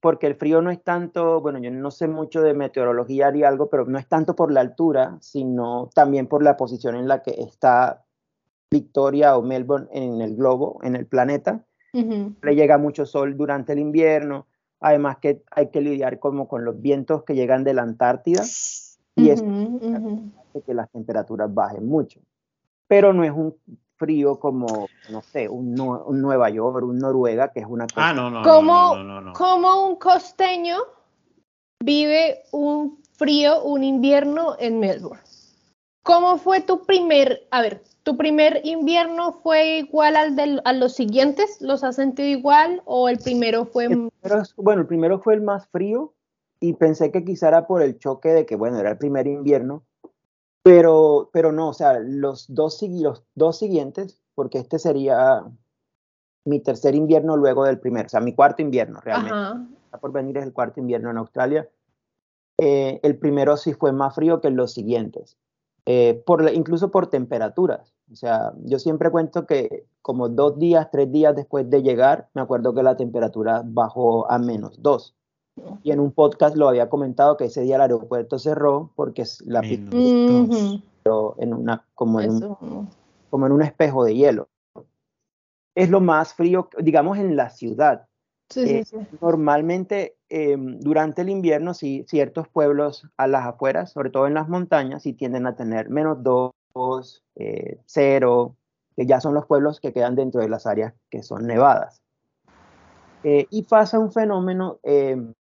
porque 0.00 0.26
el 0.26 0.34
frío 0.34 0.62
no 0.62 0.70
es 0.70 0.82
tanto, 0.82 1.40
bueno, 1.40 1.58
yo 1.58 1.70
no 1.70 1.90
sé 1.90 2.08
mucho 2.08 2.42
de 2.42 2.54
meteorología 2.54 3.34
y 3.34 3.42
algo, 3.42 3.68
pero 3.68 3.84
no 3.84 3.98
es 3.98 4.06
tanto 4.06 4.34
por 4.34 4.52
la 4.52 4.60
altura, 4.60 5.18
sino 5.20 5.90
también 5.94 6.26
por 6.26 6.42
la 6.42 6.56
posición 6.56 6.96
en 6.96 7.08
la 7.08 7.22
que 7.22 7.32
está 7.32 8.04
Victoria 8.70 9.36
o 9.36 9.42
Melbourne 9.42 9.88
en 9.92 10.20
el 10.20 10.36
globo, 10.36 10.78
en 10.82 10.96
el 10.96 11.06
planeta. 11.06 11.64
Le 11.92 12.54
llega 12.54 12.78
mucho 12.78 13.04
sol 13.04 13.36
durante 13.36 13.72
el 13.72 13.80
invierno, 13.80 14.46
además 14.78 15.18
que 15.18 15.42
hay 15.50 15.70
que 15.70 15.80
lidiar 15.80 16.20
como 16.20 16.46
con 16.46 16.64
los 16.64 16.80
vientos 16.80 17.24
que 17.24 17.34
llegan 17.34 17.64
de 17.64 17.74
la 17.74 17.82
Antártida 17.82 18.44
y 19.16 19.30
eso 19.30 19.44
hace 19.44 20.62
que 20.62 20.72
las 20.72 20.88
temperaturas 20.90 21.52
bajen 21.52 21.88
mucho. 21.88 22.20
Pero 22.86 23.12
no 23.12 23.24
es 23.24 23.32
un 23.32 23.56
frío 23.96 24.38
como, 24.38 24.88
no 25.10 25.20
sé, 25.20 25.48
un, 25.48 25.74
Nueva 25.74 26.48
York, 26.48 26.84
un 26.84 26.98
Noruega, 26.98 27.52
que 27.52 27.60
es 27.60 27.66
una 27.66 27.86
cosa. 27.86 28.08
Ah, 28.08 28.14
no, 28.14 28.30
no, 28.30 28.42
como, 28.42 29.32
Como 29.34 29.88
un 29.88 29.96
costeño 29.96 30.78
vive 31.84 32.42
un 32.52 33.00
frío, 33.18 33.62
un 33.64 33.84
invierno 33.84 34.56
en 34.58 34.80
Melbourne. 34.80 35.22
¿Cómo 36.02 36.38
fue 36.38 36.60
tu 36.60 36.84
primer, 36.84 37.46
a 37.50 37.60
ver, 37.62 37.82
tu 38.02 38.16
primer 38.16 38.60
invierno 38.64 39.32
fue 39.42 39.78
igual 39.78 40.16
al 40.16 40.34
de 40.34 40.60
a 40.64 40.72
los 40.72 40.94
siguientes? 40.94 41.60
¿Los 41.60 41.84
has 41.84 41.96
sentido 41.96 42.28
igual 42.28 42.82
o 42.86 43.08
el 43.08 43.18
primero 43.18 43.66
fue... 43.66 43.88
bueno, 44.56 44.80
el 44.82 44.86
primero 44.86 45.20
fue 45.20 45.34
el 45.34 45.42
más 45.42 45.68
frío 45.68 46.14
y 46.58 46.74
pensé 46.74 47.10
que 47.10 47.24
quizá 47.24 47.48
era 47.48 47.66
por 47.66 47.82
el 47.82 47.98
choque 47.98 48.30
de 48.30 48.46
que, 48.46 48.56
bueno, 48.56 48.78
era 48.78 48.90
el 48.90 48.98
primer 48.98 49.26
invierno, 49.26 49.84
pero, 50.62 51.30
pero 51.32 51.52
no, 51.52 51.68
o 51.68 51.74
sea, 51.74 51.98
los 51.98 52.46
dos, 52.52 52.80
los 52.82 53.24
dos 53.34 53.58
siguientes, 53.58 54.22
porque 54.34 54.58
este 54.58 54.78
sería 54.78 55.44
mi 56.44 56.60
tercer 56.60 56.94
invierno 56.94 57.36
luego 57.36 57.64
del 57.64 57.78
primero, 57.78 58.06
o 58.06 58.10
sea, 58.10 58.20
mi 58.20 58.34
cuarto 58.34 58.62
invierno 58.62 59.00
realmente. 59.00 59.74
Está 59.84 59.98
por 59.98 60.12
venir 60.12 60.38
es 60.38 60.44
el 60.44 60.52
cuarto 60.52 60.80
invierno 60.80 61.10
en 61.10 61.18
Australia. 61.18 61.68
Eh, 62.58 63.00
el 63.02 63.18
primero 63.18 63.56
sí 63.56 63.72
fue 63.72 63.92
más 63.92 64.14
frío 64.14 64.40
que 64.40 64.50
los 64.50 64.72
siguientes, 64.72 65.38
eh, 65.86 66.22
por, 66.26 66.48
incluso 66.52 66.90
por 66.90 67.06
temperaturas. 67.08 67.94
O 68.12 68.16
sea, 68.16 68.52
yo 68.64 68.78
siempre 68.78 69.10
cuento 69.10 69.46
que 69.46 69.86
como 70.02 70.28
dos 70.28 70.58
días, 70.58 70.88
tres 70.90 71.10
días 71.12 71.34
después 71.36 71.68
de 71.70 71.82
llegar, 71.82 72.28
me 72.34 72.42
acuerdo 72.42 72.74
que 72.74 72.82
la 72.82 72.96
temperatura 72.96 73.62
bajó 73.64 74.30
a 74.30 74.38
menos 74.38 74.82
dos. 74.82 75.14
Y 75.82 75.90
en 75.90 76.00
un 76.00 76.12
podcast 76.12 76.56
lo 76.56 76.68
había 76.68 76.88
comentado 76.88 77.36
que 77.36 77.44
ese 77.44 77.62
día 77.62 77.76
el 77.76 77.82
aeropuerto 77.82 78.38
cerró 78.38 78.90
porque 78.94 79.24
la 79.44 79.60
en 79.62 81.54
una 81.54 81.84
como 81.94 82.20
en, 82.20 82.44
un, 82.44 82.88
como 83.28 83.46
en 83.46 83.52
un 83.52 83.62
espejo 83.62 84.04
de 84.04 84.14
hielo. 84.14 84.48
Es 85.74 85.90
lo 85.90 86.00
más 86.00 86.34
frío, 86.34 86.68
digamos, 86.78 87.18
en 87.18 87.36
la 87.36 87.50
ciudad. 87.50 88.06
Eh, 88.56 88.84
normalmente 89.20 90.16
em, 90.30 90.80
durante 90.80 91.22
el 91.22 91.28
invierno, 91.28 91.74
sí, 91.74 92.04
ciertos 92.08 92.48
pueblos 92.48 93.06
a 93.16 93.26
las 93.26 93.44
afueras, 93.46 93.92
sobre 93.92 94.10
todo 94.10 94.26
en 94.26 94.34
las 94.34 94.48
montañas, 94.48 95.02
sí 95.02 95.12
tienden 95.12 95.46
a 95.46 95.56
tener 95.56 95.90
menos 95.90 96.22
dos, 96.22 97.22
eh, 97.36 97.78
cero, 97.86 98.56
que 98.96 99.06
ya 99.06 99.20
son 99.20 99.34
los 99.34 99.46
pueblos 99.46 99.80
que 99.80 99.92
quedan 99.92 100.14
dentro 100.14 100.40
de 100.40 100.48
las 100.48 100.66
áreas 100.66 100.94
que 101.10 101.22
son 101.22 101.46
nevadas. 101.46 102.00
Eh, 103.22 103.46
y 103.50 103.64
pasa 103.64 103.98
un 103.98 104.12
fenómeno 104.12 104.78
em, 104.82 105.34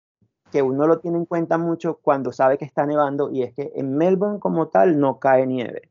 que 0.50 0.62
uno 0.62 0.86
lo 0.86 0.98
tiene 1.00 1.18
en 1.18 1.26
cuenta 1.26 1.58
mucho 1.58 1.98
cuando 2.02 2.32
sabe 2.32 2.58
que 2.58 2.64
está 2.64 2.86
nevando 2.86 3.30
y 3.30 3.42
es 3.42 3.54
que 3.54 3.72
en 3.74 3.96
Melbourne 3.96 4.40
como 4.40 4.68
tal 4.68 4.98
no 4.98 5.18
cae 5.18 5.46
nieve. 5.46 5.90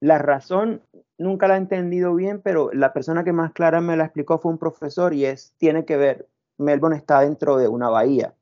La 0.00 0.18
razón 0.18 0.82
nunca 1.18 1.48
la 1.48 1.54
he 1.54 1.58
entendido 1.58 2.14
bien, 2.14 2.40
pero 2.40 2.70
la 2.72 2.92
persona 2.92 3.24
que 3.24 3.32
más 3.32 3.52
clara 3.52 3.80
me 3.80 3.96
la 3.96 4.04
explicó 4.04 4.38
fue 4.38 4.52
un 4.52 4.58
profesor 4.58 5.12
y 5.12 5.24
es, 5.24 5.54
tiene 5.58 5.84
que 5.84 5.96
ver, 5.96 6.28
Melbourne 6.58 6.96
está 6.96 7.20
dentro 7.20 7.56
de 7.56 7.68
una 7.68 7.88
bahía. 7.88 8.34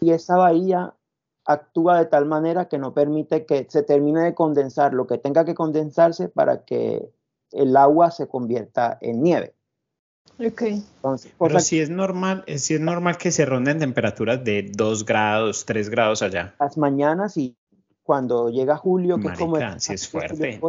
Y 0.00 0.10
esa 0.10 0.36
bahía 0.36 0.94
actúa 1.44 1.98
de 1.98 2.06
tal 2.06 2.26
manera 2.26 2.68
que 2.68 2.78
no 2.78 2.92
permite 2.92 3.46
que 3.46 3.66
se 3.68 3.82
termine 3.82 4.22
de 4.22 4.34
condensar 4.34 4.94
lo 4.94 5.06
que 5.06 5.18
tenga 5.18 5.44
que 5.44 5.54
condensarse 5.54 6.28
para 6.28 6.64
que 6.64 7.08
el 7.52 7.76
agua 7.76 8.10
se 8.10 8.26
convierta 8.26 8.98
en 9.00 9.22
nieve. 9.22 9.54
Okay. 10.38 10.84
Pero 11.38 11.60
si 11.60 11.80
es 11.80 11.88
normal, 11.88 12.44
eh, 12.46 12.58
si 12.58 12.74
es 12.74 12.80
normal 12.80 13.16
que 13.16 13.30
se 13.30 13.46
ronden 13.46 13.78
temperaturas 13.78 14.44
de 14.44 14.70
2 14.70 15.06
grados, 15.06 15.64
3 15.64 15.88
grados 15.88 16.20
allá. 16.20 16.54
Las 16.60 16.76
mañanas 16.76 17.36
y 17.38 17.56
cuando 18.02 18.50
llega 18.50 18.76
julio, 18.76 19.18
que 19.18 19.28
es 19.28 19.38
como 19.38 19.56
si 19.78 19.94
es 19.94 20.08
fuerte. 20.08 20.60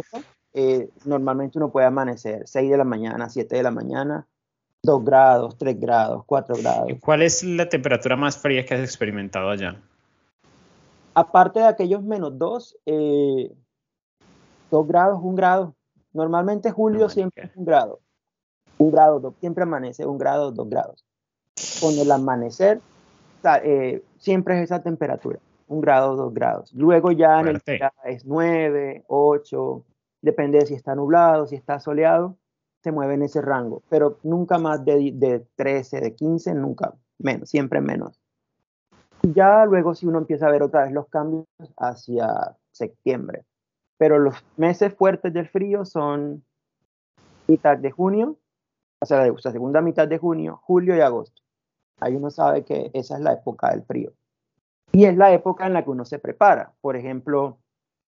Eh, 0.54 0.88
normalmente 1.04 1.58
uno 1.58 1.70
puede 1.70 1.86
amanecer 1.86 2.48
6 2.48 2.70
de 2.70 2.76
la 2.78 2.84
mañana, 2.84 3.28
7 3.28 3.56
de 3.56 3.62
la 3.62 3.70
mañana, 3.70 4.26
2 4.82 5.04
grados, 5.04 5.56
3 5.58 5.78
grados, 5.80 6.24
4 6.26 6.56
grados. 6.56 6.92
¿Cuál 7.00 7.22
es 7.22 7.42
la 7.42 7.68
temperatura 7.68 8.16
más 8.16 8.38
fría 8.38 8.64
que 8.64 8.74
has 8.74 8.80
experimentado 8.80 9.50
allá? 9.50 9.76
Aparte 11.14 11.60
de 11.60 11.66
aquellos 11.66 12.02
menos 12.02 12.38
2, 12.38 12.76
2 12.84 12.86
eh, 12.86 13.52
grados, 14.70 15.20
1 15.22 15.34
grado. 15.34 15.74
Normalmente 16.12 16.70
julio 16.70 17.08
siempre 17.08 17.44
es 17.44 17.50
1 17.56 17.64
grado 17.64 18.00
un 18.78 18.90
grado, 18.92 19.34
siempre 19.40 19.64
amanece 19.64 20.06
un 20.06 20.18
grado, 20.18 20.52
dos 20.52 20.70
grados. 20.70 21.04
Con 21.80 21.94
el 21.98 22.10
amanecer, 22.10 22.80
eh, 23.64 24.02
siempre 24.18 24.56
es 24.56 24.64
esa 24.64 24.82
temperatura, 24.82 25.40
un 25.66 25.80
grado, 25.80 26.16
dos 26.16 26.32
grados. 26.32 26.72
Luego 26.72 27.10
ya 27.12 27.40
en 27.40 27.48
el 27.48 27.62
día 27.66 27.92
es 28.04 28.24
nueve, 28.24 29.04
ocho, 29.08 29.84
depende 30.22 30.58
de 30.58 30.66
si 30.66 30.74
está 30.74 30.94
nublado, 30.94 31.46
si 31.46 31.56
está 31.56 31.80
soleado, 31.80 32.36
se 32.82 32.92
mueve 32.92 33.14
en 33.14 33.22
ese 33.22 33.40
rango, 33.42 33.82
pero 33.88 34.18
nunca 34.22 34.58
más 34.58 34.84
de, 34.84 35.12
de 35.14 35.46
13, 35.56 36.00
de 36.00 36.14
15, 36.14 36.54
nunca 36.54 36.94
menos, 37.18 37.50
siempre 37.50 37.80
menos. 37.80 38.20
Ya 39.22 39.64
luego 39.66 39.94
si 39.94 40.06
uno 40.06 40.18
empieza 40.18 40.46
a 40.46 40.52
ver 40.52 40.62
otra 40.62 40.84
vez 40.84 40.92
los 40.92 41.08
cambios 41.08 41.46
hacia 41.76 42.56
septiembre. 42.70 43.44
Pero 43.98 44.18
los 44.18 44.36
meses 44.56 44.94
fuertes 44.94 45.32
del 45.32 45.48
frío 45.48 45.84
son 45.84 46.44
mitad 47.48 47.76
de 47.76 47.90
junio, 47.90 48.36
o 49.00 49.06
sea, 49.06 49.26
la 49.26 49.52
segunda 49.52 49.80
mitad 49.80 50.06
de 50.06 50.18
junio, 50.18 50.60
julio 50.62 50.96
y 50.96 51.00
agosto. 51.00 51.42
Ahí 52.00 52.14
uno 52.14 52.30
sabe 52.30 52.64
que 52.64 52.90
esa 52.94 53.16
es 53.16 53.20
la 53.20 53.32
época 53.32 53.70
del 53.70 53.82
frío. 53.82 54.12
Y 54.92 55.04
es 55.04 55.16
la 55.16 55.32
época 55.32 55.66
en 55.66 55.72
la 55.72 55.84
que 55.84 55.90
uno 55.90 56.04
se 56.04 56.18
prepara. 56.18 56.72
Por 56.80 56.96
ejemplo, 56.96 57.58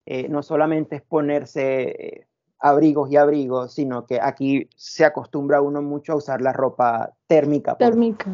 eh, 0.06 0.28
no 0.28 0.42
solamente 0.42 0.96
es 0.96 1.02
ponerse 1.02 1.88
eh, 1.88 2.26
abrigos 2.60 3.10
y 3.10 3.16
abrigos, 3.16 3.74
sino 3.74 4.06
que 4.06 4.20
aquí 4.20 4.68
se 4.76 5.04
acostumbra 5.04 5.60
uno 5.62 5.82
mucho 5.82 6.12
a 6.12 6.16
usar 6.16 6.42
la 6.42 6.52
ropa 6.52 7.12
térmica. 7.26 7.76
Térmica. 7.76 8.30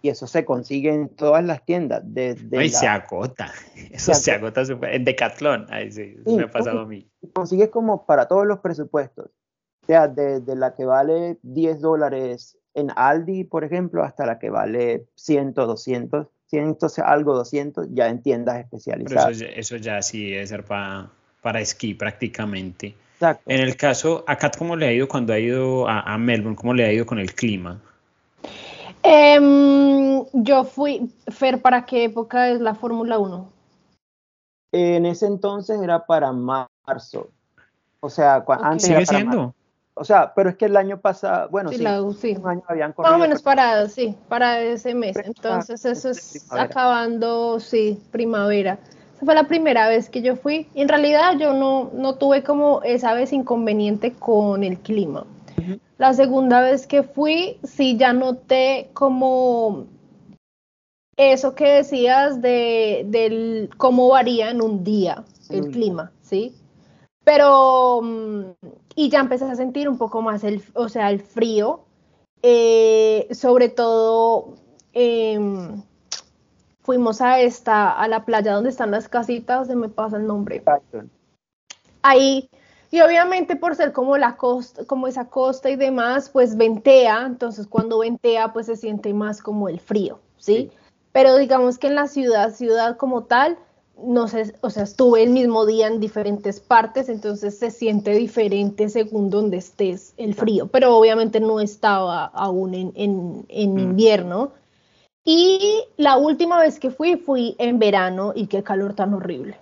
Y 0.00 0.08
eso 0.08 0.26
se 0.26 0.44
consigue 0.44 0.92
en 0.92 1.08
todas 1.08 1.44
las 1.44 1.64
tiendas. 1.64 2.02
Desde 2.04 2.58
Ay, 2.58 2.70
se 2.70 2.88
agota. 2.88 3.52
Eso 3.92 4.12
se, 4.14 4.32
agota 4.32 4.62
en 4.90 5.04
Decathlon. 5.04 5.66
Ay, 5.70 5.92
sí, 5.92 6.16
me 6.26 6.42
ha 6.42 6.50
pasado 6.50 6.80
a 6.80 6.86
mí. 6.86 7.08
Consigues 7.32 7.68
como 7.68 8.04
para 8.04 8.26
todos 8.26 8.44
los 8.44 8.58
presupuestos. 8.58 9.26
O 9.82 9.86
sea, 9.86 10.08
desde 10.08 10.56
la 10.56 10.74
que 10.74 10.84
vale 10.84 11.38
10 11.42 11.80
dólares 11.80 12.58
en 12.74 12.90
Aldi, 12.96 13.44
por 13.44 13.62
ejemplo, 13.62 14.02
hasta 14.02 14.26
la 14.26 14.40
que 14.40 14.50
vale 14.50 15.06
100, 15.14 15.54
200, 15.54 16.26
100, 16.46 16.76
algo 17.04 17.34
200, 17.34 17.88
ya 17.92 18.08
en 18.08 18.22
tiendas 18.22 18.58
especializadas. 18.58 19.38
Pero 19.38 19.50
eso, 19.54 19.76
ya 19.76 20.02
sí 20.02 20.30
debe 20.30 20.46
ser 20.46 20.64
para, 20.64 21.10
para 21.42 21.60
esquí 21.60 21.94
prácticamente. 21.94 22.96
Exacto. 23.22 23.44
En 23.46 23.60
el 23.60 23.76
caso, 23.76 24.24
acá, 24.26 24.50
¿cómo 24.50 24.74
le 24.74 24.88
ha 24.88 24.92
ido 24.92 25.06
cuando 25.06 25.32
ha 25.32 25.38
ido 25.38 25.88
a, 25.88 26.18
Melbourne? 26.18 26.56
¿Cómo 26.56 26.74
le 26.74 26.84
ha 26.84 26.92
ido 26.92 27.06
con 27.06 27.20
el 27.20 27.32
clima? 27.34 27.80
Em, 29.04 30.24
yo 30.32 30.64
fui, 30.64 31.08
Fer, 31.28 31.62
¿para 31.62 31.84
qué 31.84 32.04
época 32.04 32.48
es 32.48 32.60
la 32.60 32.74
Fórmula 32.74 33.18
1? 33.18 33.48
En 34.72 35.06
ese 35.06 35.26
entonces 35.26 35.80
era 35.80 36.04
para 36.04 36.32
marzo. 36.32 37.30
O 38.00 38.10
sea, 38.10 38.44
antes 38.48 38.88
¿Sigue 38.88 39.06
siendo? 39.06 39.54
O 39.94 40.04
sea, 40.04 40.32
pero 40.34 40.50
es 40.50 40.56
que 40.56 40.64
el 40.64 40.76
año 40.76 40.98
pasado, 40.98 41.48
bueno, 41.50 41.70
sí, 41.70 41.84
sí, 42.18 42.36
Un 42.36 42.48
año 42.48 42.62
habían 42.66 42.92
corrido. 42.92 43.12
Más 43.12 43.20
o 43.20 43.22
menos 43.22 43.42
para, 43.42 43.88
sí, 43.88 44.16
para 44.28 44.60
ese 44.60 44.94
mes. 44.94 45.16
Entonces, 45.16 45.84
eso 45.84 46.10
es 46.10 46.50
acabando, 46.50 47.60
sí, 47.60 48.02
primavera. 48.10 48.78
Fue 49.24 49.34
la 49.34 49.46
primera 49.46 49.88
vez 49.88 50.08
que 50.08 50.22
yo 50.22 50.36
fui. 50.36 50.68
En 50.74 50.88
realidad, 50.88 51.38
yo 51.38 51.52
no, 51.52 51.90
no 51.94 52.16
tuve 52.16 52.42
como 52.42 52.82
esa 52.82 53.14
vez 53.14 53.32
inconveniente 53.32 54.12
con 54.12 54.64
el 54.64 54.78
clima. 54.78 55.26
La 55.98 56.12
segunda 56.14 56.60
vez 56.60 56.86
que 56.88 57.04
fui, 57.04 57.58
sí, 57.62 57.96
ya 57.96 58.12
noté 58.12 58.90
como 58.94 59.86
eso 61.16 61.54
que 61.54 61.66
decías 61.66 62.40
de 62.42 63.04
del 63.06 63.70
cómo 63.76 64.08
varía 64.08 64.50
en 64.50 64.62
un 64.62 64.82
día 64.82 65.24
el 65.50 65.70
clima, 65.70 66.10
¿sí? 66.22 66.54
Pero, 67.22 68.00
mm, 68.02 68.42
y 68.96 69.08
ya 69.10 69.20
empecé 69.20 69.44
a 69.44 69.54
sentir 69.54 69.88
un 69.88 69.98
poco 69.98 70.22
más 70.22 70.42
el, 70.42 70.62
o 70.74 70.88
sea, 70.88 71.10
el 71.10 71.20
frío, 71.20 71.84
eh, 72.42 73.28
sobre 73.30 73.68
todo 73.68 74.54
em, 74.92 75.82
fuimos 76.82 77.20
a 77.20 77.40
esta, 77.40 77.90
a 77.90 78.08
la 78.08 78.24
playa 78.24 78.52
donde 78.52 78.70
están 78.70 78.90
las 78.90 79.08
casitas, 79.08 79.68
se 79.68 79.76
me 79.76 79.88
pasa 79.88 80.16
el 80.16 80.26
nombre. 80.26 80.62
Ahí, 82.02 82.48
y 82.90 83.00
obviamente 83.00 83.56
por 83.56 83.74
ser 83.74 83.92
como 83.92 84.18
la 84.18 84.36
costa, 84.36 84.84
como 84.84 85.06
esa 85.06 85.28
costa 85.28 85.70
y 85.70 85.76
demás, 85.76 86.28
pues 86.28 86.56
ventea, 86.56 87.24
entonces 87.26 87.66
cuando 87.66 88.00
ventea, 88.00 88.52
pues 88.52 88.66
se 88.66 88.76
siente 88.76 89.14
más 89.14 89.40
como 89.40 89.68
el 89.68 89.80
frío, 89.80 90.18
¿sí? 90.36 90.70
Pero 91.12 91.36
digamos 91.36 91.78
que 91.78 91.86
en 91.86 91.94
la 91.94 92.08
ciudad, 92.08 92.52
ciudad 92.52 92.96
como 92.96 93.24
tal, 93.24 93.56
no 94.02 94.26
sé, 94.26 94.54
o 94.62 94.70
sea, 94.70 94.82
estuve 94.82 95.22
el 95.22 95.30
mismo 95.30 95.64
día 95.64 95.86
en 95.86 96.00
diferentes 96.00 96.58
partes, 96.58 97.08
entonces 97.08 97.58
se 97.58 97.70
siente 97.70 98.10
diferente 98.12 98.88
según 98.88 99.30
donde 99.30 99.58
estés 99.58 100.14
el 100.16 100.34
frío, 100.34 100.66
pero 100.66 100.96
obviamente 100.96 101.38
no 101.38 101.60
estaba 101.60 102.24
aún 102.24 102.74
en, 102.74 102.92
en, 102.96 103.44
en 103.48 103.74
mm. 103.74 103.78
invierno. 103.78 104.52
Y 105.24 105.84
la 105.96 106.16
última 106.16 106.58
vez 106.58 106.78
que 106.78 106.90
fui, 106.90 107.16
fui 107.16 107.54
en 107.58 107.78
verano 107.78 108.32
y 108.34 108.46
qué 108.46 108.62
calor 108.62 108.94
tan 108.94 109.14
horrible. 109.14 109.56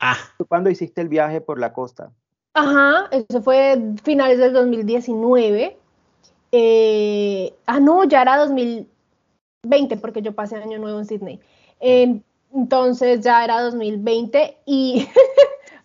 Ah. 0.00 0.16
¿Cuándo 0.48 0.70
hiciste 0.70 1.00
el 1.00 1.08
viaje 1.08 1.40
por 1.40 1.58
la 1.58 1.72
costa? 1.72 2.10
Ajá, 2.52 3.08
eso 3.10 3.42
fue 3.42 3.80
finales 4.02 4.38
del 4.38 4.52
2019. 4.52 5.76
Eh, 6.52 7.54
ah, 7.66 7.80
no, 7.80 8.04
ya 8.04 8.22
era 8.22 8.38
2020 8.38 9.96
porque 9.96 10.22
yo 10.22 10.32
pasé 10.32 10.56
año 10.56 10.78
nuevo 10.78 11.00
en 11.00 11.06
Sydney. 11.06 11.40
Entonces 12.54 13.22
ya 13.22 13.44
era 13.44 13.60
2020 13.62 14.58
y... 14.66 15.08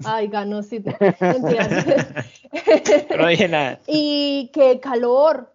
Ay, 0.06 0.28
ganó 0.28 0.62
sí. 0.64 0.80
no 3.18 3.28
dije 3.28 3.50
nada. 3.50 3.80
Y 3.88 4.50
qué 4.54 4.80
calor, 4.80 5.54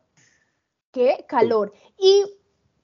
qué 0.92 1.24
calor. 1.27 1.72
Y, 1.98 2.27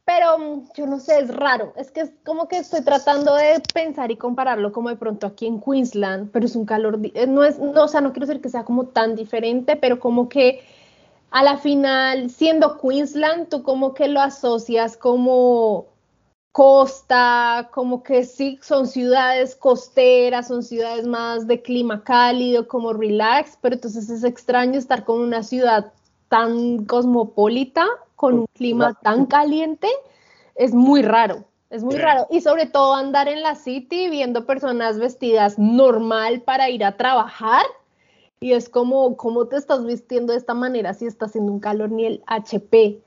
pero 0.05 0.39
mm, 0.39 0.69
yo 0.77 0.87
no 0.87 0.99
sé, 0.99 1.21
es 1.21 1.35
raro. 1.35 1.73
Es 1.77 1.91
que 1.91 2.01
es 2.01 2.13
como 2.25 2.49
que 2.49 2.59
estoy 2.59 2.83
tratando 2.83 3.35
de 3.35 3.63
pensar 3.73 4.11
y 4.11 4.17
compararlo 4.17 4.73
como 4.73 4.89
de 4.89 4.97
pronto 4.97 5.27
aquí 5.27 5.47
en 5.47 5.61
Queensland, 5.61 6.31
pero 6.33 6.47
es 6.47 6.57
un 6.57 6.67
calor, 6.67 6.99
eh, 7.15 7.27
no 7.27 7.45
es, 7.45 7.59
no, 7.59 7.85
o 7.85 7.89
sea, 7.89 8.01
no 8.01 8.13
quiero 8.13 8.27
decir 8.27 8.43
que 8.43 8.49
sea 8.49 8.65
como 8.65 8.87
tan 8.87 9.15
diferente, 9.15 9.77
pero 9.77 10.01
como 10.01 10.29
que 10.29 10.63
a 11.31 11.43
la 11.45 11.59
final, 11.59 12.31
siendo 12.31 12.79
Queensland, 12.79 13.49
tú 13.49 13.63
como 13.63 13.95
que 13.95 14.09
lo 14.09 14.21
asocias 14.21 14.97
como 14.97 15.87
costa, 16.53 17.71
como 17.73 18.03
que 18.03 18.25
sí, 18.25 18.59
son 18.63 18.89
ciudades 18.89 19.55
costeras, 19.55 20.49
son 20.49 20.65
ciudades 20.65 21.07
más 21.07 21.47
de 21.47 21.63
clima 21.63 22.03
cálido, 22.03 22.67
como 22.67 22.93
relax, 22.93 23.57
pero 23.61 23.77
entonces 23.77 24.11
es 24.11 24.25
extraño 24.25 24.79
estar 24.79 25.05
con 25.05 25.21
una 25.21 25.45
ciudad 25.45 25.93
tan 26.29 26.85
cosmopolita, 26.87 27.87
con 28.21 28.41
un 28.41 28.47
clima 28.53 28.93
tan 29.03 29.25
caliente, 29.25 29.89
es 30.55 30.75
muy 30.75 31.01
raro. 31.01 31.45
Es 31.71 31.83
muy 31.83 31.97
raro. 31.97 32.27
Y 32.29 32.43
sobre 32.43 32.67
todo 32.67 32.93
andar 32.93 33.29
en 33.29 33.41
la 33.43 33.55
city 33.55 34.11
viendo 34.11 34.45
personas 34.45 34.99
vestidas 34.99 35.59
normal 35.59 36.43
para 36.43 36.69
ir 36.69 36.85
a 36.85 36.99
trabajar. 36.99 37.65
Y 38.39 38.53
es 38.53 38.69
como, 38.69 39.17
¿cómo 39.17 39.47
te 39.47 39.57
estás 39.57 39.87
vistiendo 39.87 40.35
de 40.35 40.39
esta 40.39 40.53
manera 40.53 40.93
si 40.93 41.07
está 41.07 41.25
haciendo 41.25 41.51
un 41.51 41.61
calor 41.61 41.91
ni 41.91 42.05
el 42.05 42.23
HP? 42.27 43.01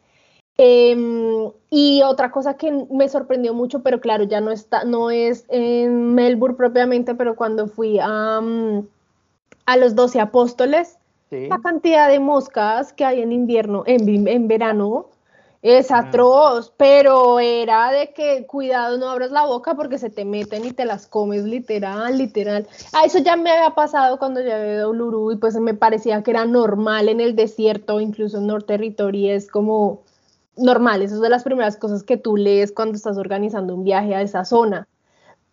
Em, 0.58 1.52
y 1.70 2.02
otra 2.02 2.32
cosa 2.32 2.58
que 2.58 2.72
me 2.90 3.08
sorprendió 3.08 3.54
mucho, 3.54 3.84
pero 3.84 4.02
claro, 4.02 4.24
ya 4.24 4.42
no 4.42 4.50
está, 4.50 4.84
no 4.84 5.12
es 5.12 5.46
en 5.50 6.16
Melbourne 6.16 6.58
propiamente, 6.58 7.14
pero 7.14 7.36
cuando 7.36 7.68
fui 7.68 8.00
a, 8.02 8.42
a 9.68 9.78
los 9.78 9.94
12 9.94 10.20
apóstoles, 10.20 10.98
la 11.32 11.60
cantidad 11.60 12.10
de 12.10 12.20
moscas 12.20 12.94
que 12.94 13.06
hay 13.06 13.22
en 13.22 13.32
invierno, 13.32 13.84
en, 13.86 14.28
en 14.28 14.48
verano, 14.48 15.08
es 15.64 15.92
ah. 15.92 16.00
atroz, 16.00 16.74
pero 16.76 17.40
era 17.40 17.92
de 17.92 18.14
que 18.14 18.46
cuidado 18.46 18.98
no 18.98 19.10
abras 19.10 19.32
la 19.32 19.46
boca 19.46 19.76
porque 19.76 19.98
se 19.98 20.10
te 20.10 20.26
meten 20.26 20.66
y 20.66 20.72
te 20.72 20.86
las 20.86 21.08
comes 21.08 21.46
literal, 21.46 22.18
literal. 22.18 22.68
Ah, 22.92 23.06
eso 23.06 23.20
ya 23.20 23.38
me 23.38 23.50
había 23.50 23.74
pasado 23.74 24.20
cuando 24.20 24.42
llegué 24.42 24.82
a 24.82 24.88
Uluru 24.88 25.32
y 25.32 25.38
pues 25.38 25.56
me 25.56 25.74
parecía 25.74 26.22
que 26.22 26.32
era 26.32 26.46
normal 26.46 27.08
en 27.08 27.22
el 27.22 27.36
desierto, 27.36 28.02
incluso 28.02 28.38
en 28.38 28.48
North 28.48 28.68
Territory, 28.68 29.30
es 29.30 29.50
como 29.50 30.04
normal, 30.58 31.02
eso 31.02 31.16
es 31.16 31.22
de 31.22 31.30
las 31.30 31.44
primeras 31.44 31.78
cosas 31.78 32.04
que 32.04 32.18
tú 32.18 32.36
lees 32.36 32.72
cuando 32.74 32.96
estás 32.96 33.18
organizando 33.18 33.74
un 33.74 33.86
viaje 33.86 34.14
a 34.16 34.22
esa 34.22 34.44
zona. 34.44 34.88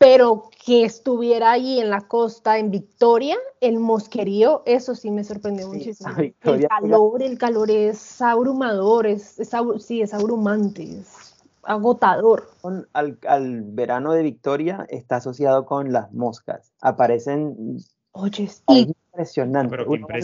Pero 0.01 0.49
que 0.65 0.85
estuviera 0.85 1.53
ahí 1.53 1.79
en 1.79 1.91
la 1.91 2.01
costa, 2.01 2.57
en 2.57 2.71
Victoria, 2.71 3.37
el 3.61 3.79
mosquerío, 3.79 4.63
eso 4.65 4.95
sí 4.95 5.11
me 5.11 5.25
sorprendió 5.25 5.69
muchísimo. 5.69 6.09
el 6.17 6.35
calor, 6.67 7.23
el 7.23 7.37
calor 7.37 7.71
es 7.71 8.23
abrumador, 8.23 9.07
es, 9.07 9.39
sí, 9.79 10.01
es 10.01 10.15
abrumante, 10.15 10.85
es 11.01 11.35
agotador. 11.65 12.49
Al, 12.95 13.19
al, 13.29 13.63
verano 13.63 14.15
de 14.15 14.23
Victoria 14.23 14.87
está 14.89 15.17
asociado 15.17 15.67
con 15.67 15.93
las 15.93 16.11
moscas. 16.15 16.73
Aparecen. 16.81 17.77
Oye, 18.13 18.49
sí. 18.49 18.95
Impresionante. 19.13 19.77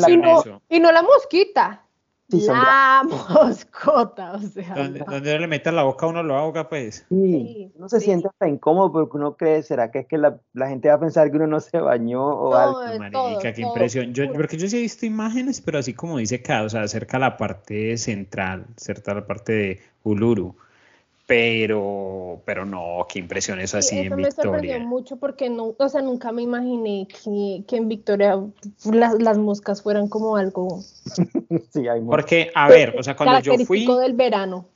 y, 0.09 0.17
no, 0.17 0.43
y 0.71 0.81
no 0.81 0.91
la 0.91 1.03
mosquita, 1.03 1.86
la 2.29 3.03
moscota, 3.05 4.33
o 4.35 4.41
sea. 4.41 4.75
Donde, 4.75 5.39
le 5.39 5.47
meta 5.47 5.71
la 5.73 5.85
boca 5.85 6.07
a 6.07 6.09
uno 6.09 6.23
lo 6.23 6.37
ahoga, 6.37 6.69
pues. 6.69 7.07
Sí, 7.09 7.73
uno 7.77 7.89
se 7.89 8.01
siente 8.01 8.29
hasta 8.29 8.49
incómodo 8.49 8.93
porque 8.93 9.17
uno 9.17 9.37
cree, 9.37 9.63
¿será 9.63 9.91
que 9.91 10.01
es 10.01 10.07
que 10.07 10.19
la, 10.19 10.39
la, 10.53 10.69
gente 10.69 10.89
va 10.89 10.95
a 10.95 11.01
pensar 11.01 11.31
que 11.31 11.37
uno 11.37 11.47
no 11.47 11.61
se 11.61 11.79
bañó 11.79 12.25
o 12.25 12.55
algo? 12.55 12.99
Marica, 12.99 13.53
qué 13.53 13.63
impresión. 13.63 14.13
Yo, 14.13 14.33
porque 14.33 14.57
yo 14.57 14.69
sí 14.69 14.79
he 14.79 14.81
visto 14.81 15.07
imágenes, 15.07 15.61
pero 15.61 15.79
así 15.79 15.95
como 15.95 16.19
dice 16.19 16.43
cada, 16.43 16.65
o 16.65 16.69
sea, 16.69 16.89
cerca 16.89 17.19
la 17.19 17.37
parte 17.37 17.97
central, 17.97 18.67
cerca 18.77 19.15
de 19.15 19.21
la 19.21 19.27
parte 19.27 19.53
de 19.53 19.81
Uluru 20.03 20.57
pero, 21.27 22.41
pero 22.45 22.65
no, 22.65 23.05
qué 23.09 23.19
impresión 23.19 23.61
eso 23.61 23.79
así 23.79 23.99
en 23.99 24.17
Victoria. 24.17 24.27
me 24.27 24.31
sorprendió 24.31 24.81
mucho 24.81 25.17
porque 25.17 25.51
no, 25.51 25.75
o 25.77 25.89
sea, 25.89 26.01
nunca 26.01 26.31
me 26.31 26.43
imaginé 26.43 27.09
que, 27.09 27.65
que 27.67 27.77
en 27.77 27.89
Victoria 27.89 28.41
las, 28.85 29.21
las, 29.21 29.37
moscas 29.37 29.83
fueran 29.83 30.09
como 30.09 30.37
algo. 30.37 30.81
sí, 31.73 31.89
hay 31.89 32.01
Porque, 32.03 32.53
a 32.55 32.69
ver, 32.69 32.95
o 32.97 33.03
sea, 33.03 33.17
cuando 33.17 33.41
yo 33.41 33.59
fui. 33.65 33.87
del 33.87 34.15
verano. 34.15 34.69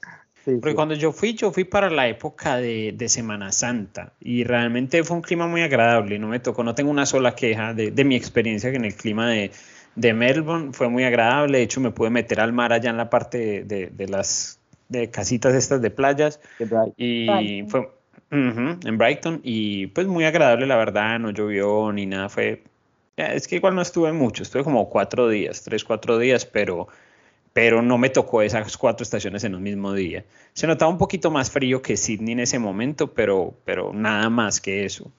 Porque 0.45 0.75
cuando 0.75 0.95
yo 0.95 1.13
fui, 1.13 1.35
yo 1.35 1.53
fui 1.53 1.65
para 1.65 1.91
la 1.91 2.09
época 2.09 2.57
de, 2.57 2.97
Semana 3.09 3.53
Santa 3.53 4.15
y 4.21 4.45
realmente 4.45 5.05
fue 5.05 5.19
un 5.19 5.23
clima 5.23 5.47
muy 5.47 5.61
agradable, 5.63 6.19
no 6.19 6.29
me 6.29 6.41
tocó, 6.41 6.65
no 6.65 6.75
tengo 6.75 6.91
una 6.91 7.07
sola 7.07 7.35
queja 7.35 7.75
de, 7.75 8.05
mi 8.05 8.17
experiencia 8.17 8.71
en 8.71 8.85
el 8.85 8.95
clima 8.95 9.29
de, 9.29 10.15
Melbourne, 10.15 10.73
fue 10.73 10.89
muy 10.89 11.05
agradable, 11.05 11.59
de 11.59 11.65
hecho 11.65 11.81
me 11.81 11.91
pude 11.91 12.11
meter 12.11 12.41
al 12.41 12.53
mar 12.53 12.73
allá 12.73 12.91
en 12.91 12.97
la 12.97 13.11
parte 13.11 13.65
de, 13.65 14.07
las 14.09 14.60
de 14.91 15.11
casitas 15.11 15.55
estas 15.55 15.81
de 15.81 15.91
playas 15.91 16.41
y 16.97 17.65
fue 17.69 17.89
en 18.31 18.99
Brighton 18.99 19.41
y 19.43 19.87
pues 19.89 20.07
muy 20.07 20.25
agradable 20.25 20.67
la 20.67 20.77
verdad, 20.77 21.19
no 21.19 21.31
llovió 21.31 21.91
ni 21.93 22.07
nada, 22.07 22.29
fue, 22.29 22.63
es 23.17 23.49
que 23.49 23.57
igual 23.57 23.75
no 23.75 23.83
estuve 23.83 24.13
mucho, 24.13 24.43
estuve 24.43 24.63
como 24.63 24.91
cuatro 24.91 25.29
días, 25.29 25.63
tres, 25.63 25.83
cuatro 25.85 26.19
días, 26.19 26.45
pero 26.45 26.89
pero 27.53 27.83
no 27.83 27.99
me 27.99 28.11
tocó 28.11 28.43
esas 28.43 28.77
cuatro 28.77 29.03
estaciones 29.03 29.43
en 29.45 29.55
un 29.55 29.63
mismo 29.63 29.93
día. 29.93 30.25
Se 30.53 30.67
notaba 30.67 30.91
un 30.91 30.99
poquito 30.99 31.31
más 31.31 31.51
frío 31.51 31.83
que 31.83 31.97
Sydney 31.97 32.33
en 32.33 32.41
ese 32.41 32.59
momento, 32.59 33.13
pero, 33.13 33.55
pero 33.65 33.93
nada 33.93 34.31
más 34.31 34.61
que 34.61 34.85
eso. 34.85 35.11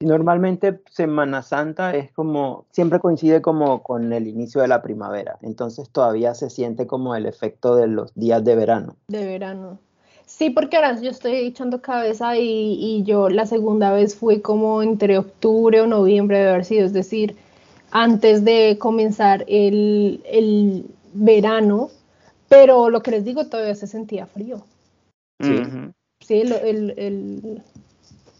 Normalmente 0.00 0.80
Semana 0.90 1.42
Santa 1.42 1.94
es 1.94 2.12
como, 2.12 2.66
siempre 2.70 3.00
coincide 3.00 3.40
como 3.40 3.82
con 3.82 4.12
el 4.12 4.26
inicio 4.26 4.60
de 4.60 4.68
la 4.68 4.82
primavera, 4.82 5.38
entonces 5.40 5.88
todavía 5.90 6.34
se 6.34 6.50
siente 6.50 6.86
como 6.86 7.14
el 7.14 7.26
efecto 7.26 7.76
de 7.76 7.86
los 7.86 8.12
días 8.14 8.44
de 8.44 8.56
verano. 8.56 8.96
De 9.08 9.24
verano. 9.24 9.78
Sí, 10.26 10.50
porque 10.50 10.76
ahora 10.76 11.00
yo 11.00 11.10
estoy 11.10 11.34
echando 11.34 11.80
cabeza 11.80 12.36
y, 12.36 12.76
y 12.78 13.04
yo 13.04 13.28
la 13.28 13.46
segunda 13.46 13.92
vez 13.92 14.16
fui 14.16 14.40
como 14.40 14.82
entre 14.82 15.18
octubre 15.18 15.80
o 15.80 15.86
noviembre 15.86 16.38
de 16.38 16.48
haber 16.48 16.64
sido, 16.64 16.86
es 16.86 16.92
decir, 16.92 17.36
antes 17.94 18.44
de 18.44 18.76
comenzar 18.78 19.44
el, 19.46 20.84
verano, 21.12 21.90
pero 22.48 22.90
lo 22.90 23.04
que 23.04 23.12
les 23.12 23.24
digo, 23.24 23.46
todavía 23.46 23.76
se 23.76 23.86
sentía 23.86 24.26
frío. 24.26 24.64
Sí, 25.40 25.62
sí 26.18 26.40
el, 26.40 27.62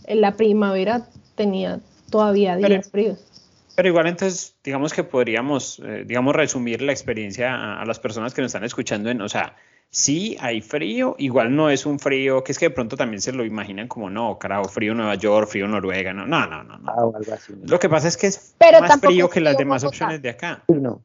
la 0.08 0.36
primavera 0.36 1.06
tenía 1.34 1.80
todavía 2.10 2.56
días 2.56 2.90
fríos. 2.90 3.18
Pero 3.76 3.88
igual 3.88 4.06
entonces, 4.06 4.54
digamos 4.62 4.92
que 4.92 5.02
podríamos, 5.02 5.80
eh, 5.84 6.04
digamos, 6.06 6.34
resumir 6.34 6.80
la 6.80 6.92
experiencia 6.92 7.54
a, 7.54 7.82
a, 7.82 7.84
las 7.84 7.98
personas 7.98 8.32
que 8.32 8.40
nos 8.40 8.50
están 8.50 8.64
escuchando 8.64 9.10
en, 9.10 9.20
o 9.20 9.28
sea, 9.28 9.56
sí 9.94 10.36
hay 10.40 10.60
frío, 10.60 11.14
igual 11.18 11.54
no 11.54 11.70
es 11.70 11.86
un 11.86 12.00
frío, 12.00 12.42
que 12.42 12.50
es 12.50 12.58
que 12.58 12.66
de 12.66 12.70
pronto 12.70 12.96
también 12.96 13.20
se 13.20 13.32
lo 13.32 13.44
imaginan 13.44 13.86
como, 13.86 14.10
no, 14.10 14.38
carajo, 14.38 14.68
frío 14.68 14.92
Nueva 14.92 15.14
York, 15.14 15.48
frío 15.48 15.68
Noruega, 15.68 16.12
no, 16.12 16.26
no, 16.26 16.46
no, 16.46 16.64
no. 16.64 16.78
Ah, 16.86 17.10
lo 17.64 17.78
que 17.78 17.88
pasa 17.88 18.08
es 18.08 18.16
que 18.16 18.26
es 18.26 18.56
más 18.80 19.00
frío 19.00 19.30
que 19.30 19.40
las 19.40 19.56
demás 19.56 19.84
opciones 19.84 20.20
de 20.20 20.30
acá. 20.30 20.64
No. 20.68 21.00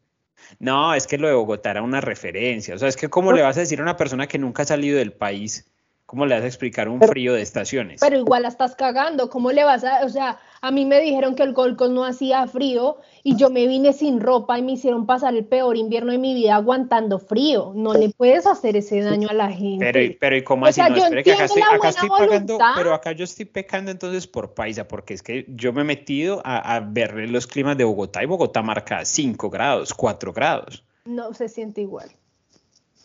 No, 0.57 0.95
es 0.95 1.05
que 1.05 1.19
lo 1.19 1.27
de 1.27 1.35
Bogotá 1.35 1.69
era 1.69 1.83
una 1.83 2.01
referencia, 2.01 2.73
o 2.73 2.77
sea, 2.79 2.87
es 2.87 2.97
que 2.97 3.09
cómo 3.09 3.31
le 3.31 3.43
vas 3.43 3.57
a 3.57 3.59
decir 3.59 3.79
a 3.79 3.83
una 3.83 3.95
persona 3.95 4.25
que 4.25 4.39
nunca 4.39 4.63
ha 4.63 4.65
salido 4.65 4.97
del 4.97 5.13
país 5.13 5.69
¿Cómo 6.09 6.25
le 6.25 6.33
vas 6.33 6.43
a 6.43 6.47
explicar 6.47 6.89
un 6.89 6.99
frío 6.99 7.35
de 7.35 7.43
estaciones? 7.43 8.01
Pero 8.01 8.17
igual 8.17 8.41
la 8.41 8.47
estás 8.47 8.73
cagando, 8.73 9.29
¿cómo 9.29 9.51
le 9.51 9.63
vas 9.63 9.83
a, 9.83 10.03
o 10.03 10.09
sea, 10.09 10.39
a 10.59 10.71
mí 10.71 10.83
me 10.83 10.99
dijeron 10.99 11.35
que 11.35 11.43
el 11.43 11.53
Golco 11.53 11.87
no 11.87 12.03
hacía 12.03 12.47
frío 12.47 12.97
y 13.21 13.35
yo 13.35 13.51
me 13.51 13.67
vine 13.67 13.93
sin 13.93 14.19
ropa 14.19 14.57
y 14.57 14.63
me 14.63 14.71
hicieron 14.71 15.05
pasar 15.05 15.35
el 15.35 15.45
peor 15.45 15.77
invierno 15.77 16.11
de 16.11 16.17
mi 16.17 16.33
vida 16.33 16.55
aguantando 16.55 17.19
frío. 17.19 17.73
No 17.75 17.93
le 17.93 18.09
puedes 18.09 18.47
hacer 18.47 18.75
ese 18.75 19.01
daño 19.01 19.29
a 19.29 19.33
la 19.33 19.51
gente. 19.51 19.85
Pero, 19.85 20.15
pero 20.19 20.35
¿y 20.35 20.43
cómo 20.43 20.65
así? 20.65 20.81
no, 20.81 20.95
espere 20.95 21.23
que 21.23 21.33
acá 21.33 21.45
estoy, 21.45 21.61
acá 21.61 21.89
estoy 21.89 22.09
pagando, 22.09 22.57
pero 22.75 22.95
acá 22.95 23.11
yo 23.11 23.25
estoy 23.25 23.45
pecando 23.45 23.91
entonces 23.91 24.25
por 24.25 24.55
paisa, 24.55 24.87
porque 24.87 25.13
es 25.13 25.21
que 25.21 25.45
yo 25.47 25.73
me 25.73 25.81
he 25.81 25.85
metido 25.85 26.41
a, 26.43 26.75
a 26.75 26.79
ver 26.79 27.13
los 27.29 27.45
climas 27.45 27.77
de 27.77 27.83
Bogotá 27.83 28.23
y 28.23 28.25
Bogotá 28.25 28.63
marca 28.63 29.05
5 29.05 29.47
grados, 29.51 29.93
4 29.93 30.33
grados. 30.33 30.83
No 31.05 31.35
se 31.35 31.49
siente 31.49 31.81
igual. 31.81 32.09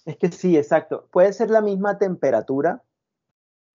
Es 0.05 0.17
que 0.17 0.31
sí, 0.31 0.57
exacto. 0.57 1.07
Puede 1.11 1.33
ser 1.33 1.51
la 1.51 1.61
misma 1.61 1.99
temperatura, 1.99 2.83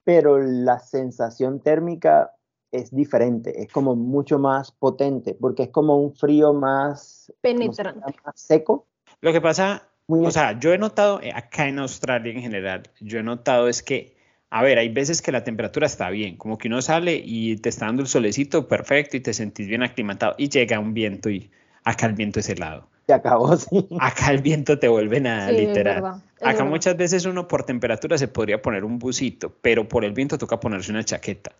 pero 0.09 0.39
la 0.39 0.79
sensación 0.79 1.59
térmica 1.59 2.31
es 2.71 2.89
diferente, 2.89 3.61
es 3.61 3.71
como 3.71 3.95
mucho 3.95 4.39
más 4.39 4.71
potente, 4.71 5.37
porque 5.39 5.61
es 5.61 5.69
como 5.69 5.97
un 5.97 6.15
frío 6.15 6.51
más 6.51 7.31
penetrante, 7.41 8.15
más 8.25 8.33
seco. 8.33 8.87
Lo 9.21 9.31
que 9.31 9.39
pasa, 9.39 9.87
o 10.07 10.31
sea, 10.31 10.57
yo 10.59 10.73
he 10.73 10.79
notado 10.79 11.21
eh, 11.21 11.31
acá 11.31 11.67
en 11.67 11.77
Australia 11.77 12.33
en 12.33 12.41
general, 12.41 12.89
yo 12.99 13.19
he 13.19 13.23
notado 13.23 13.67
es 13.67 13.83
que, 13.83 14.17
a 14.49 14.63
ver, 14.63 14.79
hay 14.79 14.89
veces 14.89 15.21
que 15.21 15.31
la 15.31 15.43
temperatura 15.43 15.85
está 15.85 16.09
bien, 16.09 16.37
como 16.37 16.57
que 16.57 16.69
uno 16.69 16.81
sale 16.81 17.21
y 17.23 17.57
te 17.57 17.69
está 17.69 17.85
dando 17.85 18.01
el 18.01 18.07
solecito 18.07 18.67
perfecto 18.67 19.15
y 19.15 19.19
te 19.19 19.35
sentís 19.35 19.67
bien 19.67 19.83
aclimatado 19.83 20.33
y 20.39 20.49
llega 20.49 20.79
un 20.79 20.95
viento 20.95 21.29
y 21.29 21.51
acá 21.83 22.07
el 22.07 22.13
viento 22.13 22.39
es 22.39 22.49
helado 22.49 22.89
acabó, 23.13 23.55
sí. 23.57 23.87
Acá 23.99 24.31
el 24.31 24.41
viento 24.41 24.79
te 24.79 24.87
vuelve 24.87 25.19
nada, 25.19 25.51
literal. 25.51 26.21
Acá 26.41 26.63
muchas 26.63 26.95
veces 26.97 27.25
uno 27.25 27.47
por 27.47 27.63
temperatura 27.63 28.17
se 28.17 28.27
podría 28.27 28.61
poner 28.61 28.83
un 28.85 28.99
busito, 28.99 29.53
pero 29.61 29.87
por 29.87 30.05
el 30.05 30.13
viento 30.13 30.37
toca 30.37 30.59
ponerse 30.59 30.91
una 30.91 31.03
chaqueta. 31.03 31.51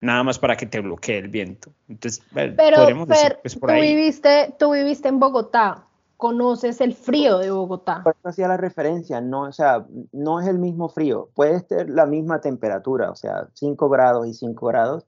Nada 0.00 0.22
más 0.22 0.38
para 0.38 0.56
que 0.56 0.66
te 0.66 0.80
bloquee 0.80 1.18
el 1.18 1.28
viento. 1.28 1.70
Entonces, 1.88 2.22
pero, 2.32 2.76
podríamos 2.76 3.08
decir, 3.08 3.38
pues, 3.42 3.56
por 3.56 3.70
tú, 3.70 3.76
Viviste, 3.76 4.54
tú 4.58 4.72
viviste 4.72 5.08
en 5.08 5.18
Bogotá, 5.18 5.86
conoces 6.16 6.80
el 6.80 6.94
frío 6.94 7.38
de 7.38 7.50
Bogotá. 7.50 8.02
Por 8.04 8.14
eso 8.18 8.28
hacía 8.28 8.48
la 8.48 8.56
referencia, 8.56 9.20
no, 9.20 9.42
o 9.42 9.52
sea, 9.52 9.86
no 10.12 10.40
es 10.40 10.46
el 10.46 10.58
mismo 10.58 10.88
frío, 10.88 11.30
puede 11.34 11.60
ser 11.60 11.90
la 11.90 12.06
misma 12.06 12.40
temperatura, 12.40 13.10
o 13.10 13.16
sea, 13.16 13.48
5 13.54 13.88
grados 13.88 14.26
y 14.26 14.34
5 14.34 14.66
grados, 14.66 15.06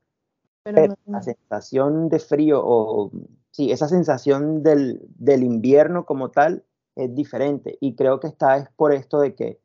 pero, 0.63 0.95
la 1.07 1.23
sensación 1.23 2.09
de 2.09 2.19
frío 2.19 2.61
o 2.63 3.11
sí, 3.59 3.73
esa 3.73 3.89
sensación 3.89 4.63
del, 4.63 5.03
invierno 5.27 6.07
como 6.07 6.31
tal 6.31 6.65
es 6.95 7.13
diferente 7.13 7.77
y 7.81 7.97
creo 7.97 8.21
que 8.21 8.29
está 8.29 8.57
es 8.57 8.69
por 8.77 8.93
esto 8.93 9.19
de 9.19 9.35
que 9.35 9.59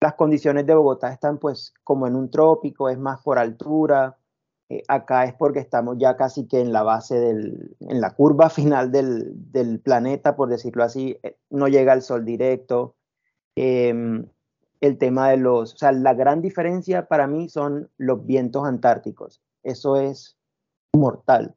las 0.00 0.14
condiciones 0.14 0.66
de 0.66 0.74
Bogotá 0.74 1.12
están 1.12 1.38
pues 1.38 1.74
como 1.82 2.06
en 2.06 2.14
un 2.14 2.30
trópico, 2.30 2.88
es 2.88 2.96
más 2.96 3.20
por 3.22 3.40
altura, 3.40 4.18
eh, 4.68 4.84
acá 4.86 5.24
es 5.24 5.34
porque 5.34 5.58
estamos 5.58 5.96
ya 5.98 6.16
casi 6.16 6.46
que 6.46 6.60
en 6.60 6.72
la 6.72 6.84
base 6.84 7.18
del, 7.18 7.76
en 7.80 8.00
la 8.00 8.14
curva 8.14 8.50
final 8.50 8.92
del, 8.92 9.80
planeta, 9.82 10.36
por 10.36 10.48
decirlo 10.48 10.84
así, 10.84 11.18
eh, 11.24 11.36
no 11.50 11.66
llega 11.66 11.92
el 11.92 12.02
sol 12.02 12.24
directo. 12.24 12.94
Em, 13.56 14.28
el 14.80 14.98
tema 14.98 15.30
de 15.30 15.38
los, 15.38 15.74
o 15.74 15.76
sea, 15.78 15.90
la 15.90 16.14
gran 16.14 16.40
diferencia 16.40 17.08
para 17.08 17.26
mí 17.26 17.48
son 17.48 17.90
los 17.96 18.24
vientos 18.26 18.64
antárticos. 18.64 19.42
Eso 19.64 19.96
es 19.96 20.36
mortal 20.92 21.56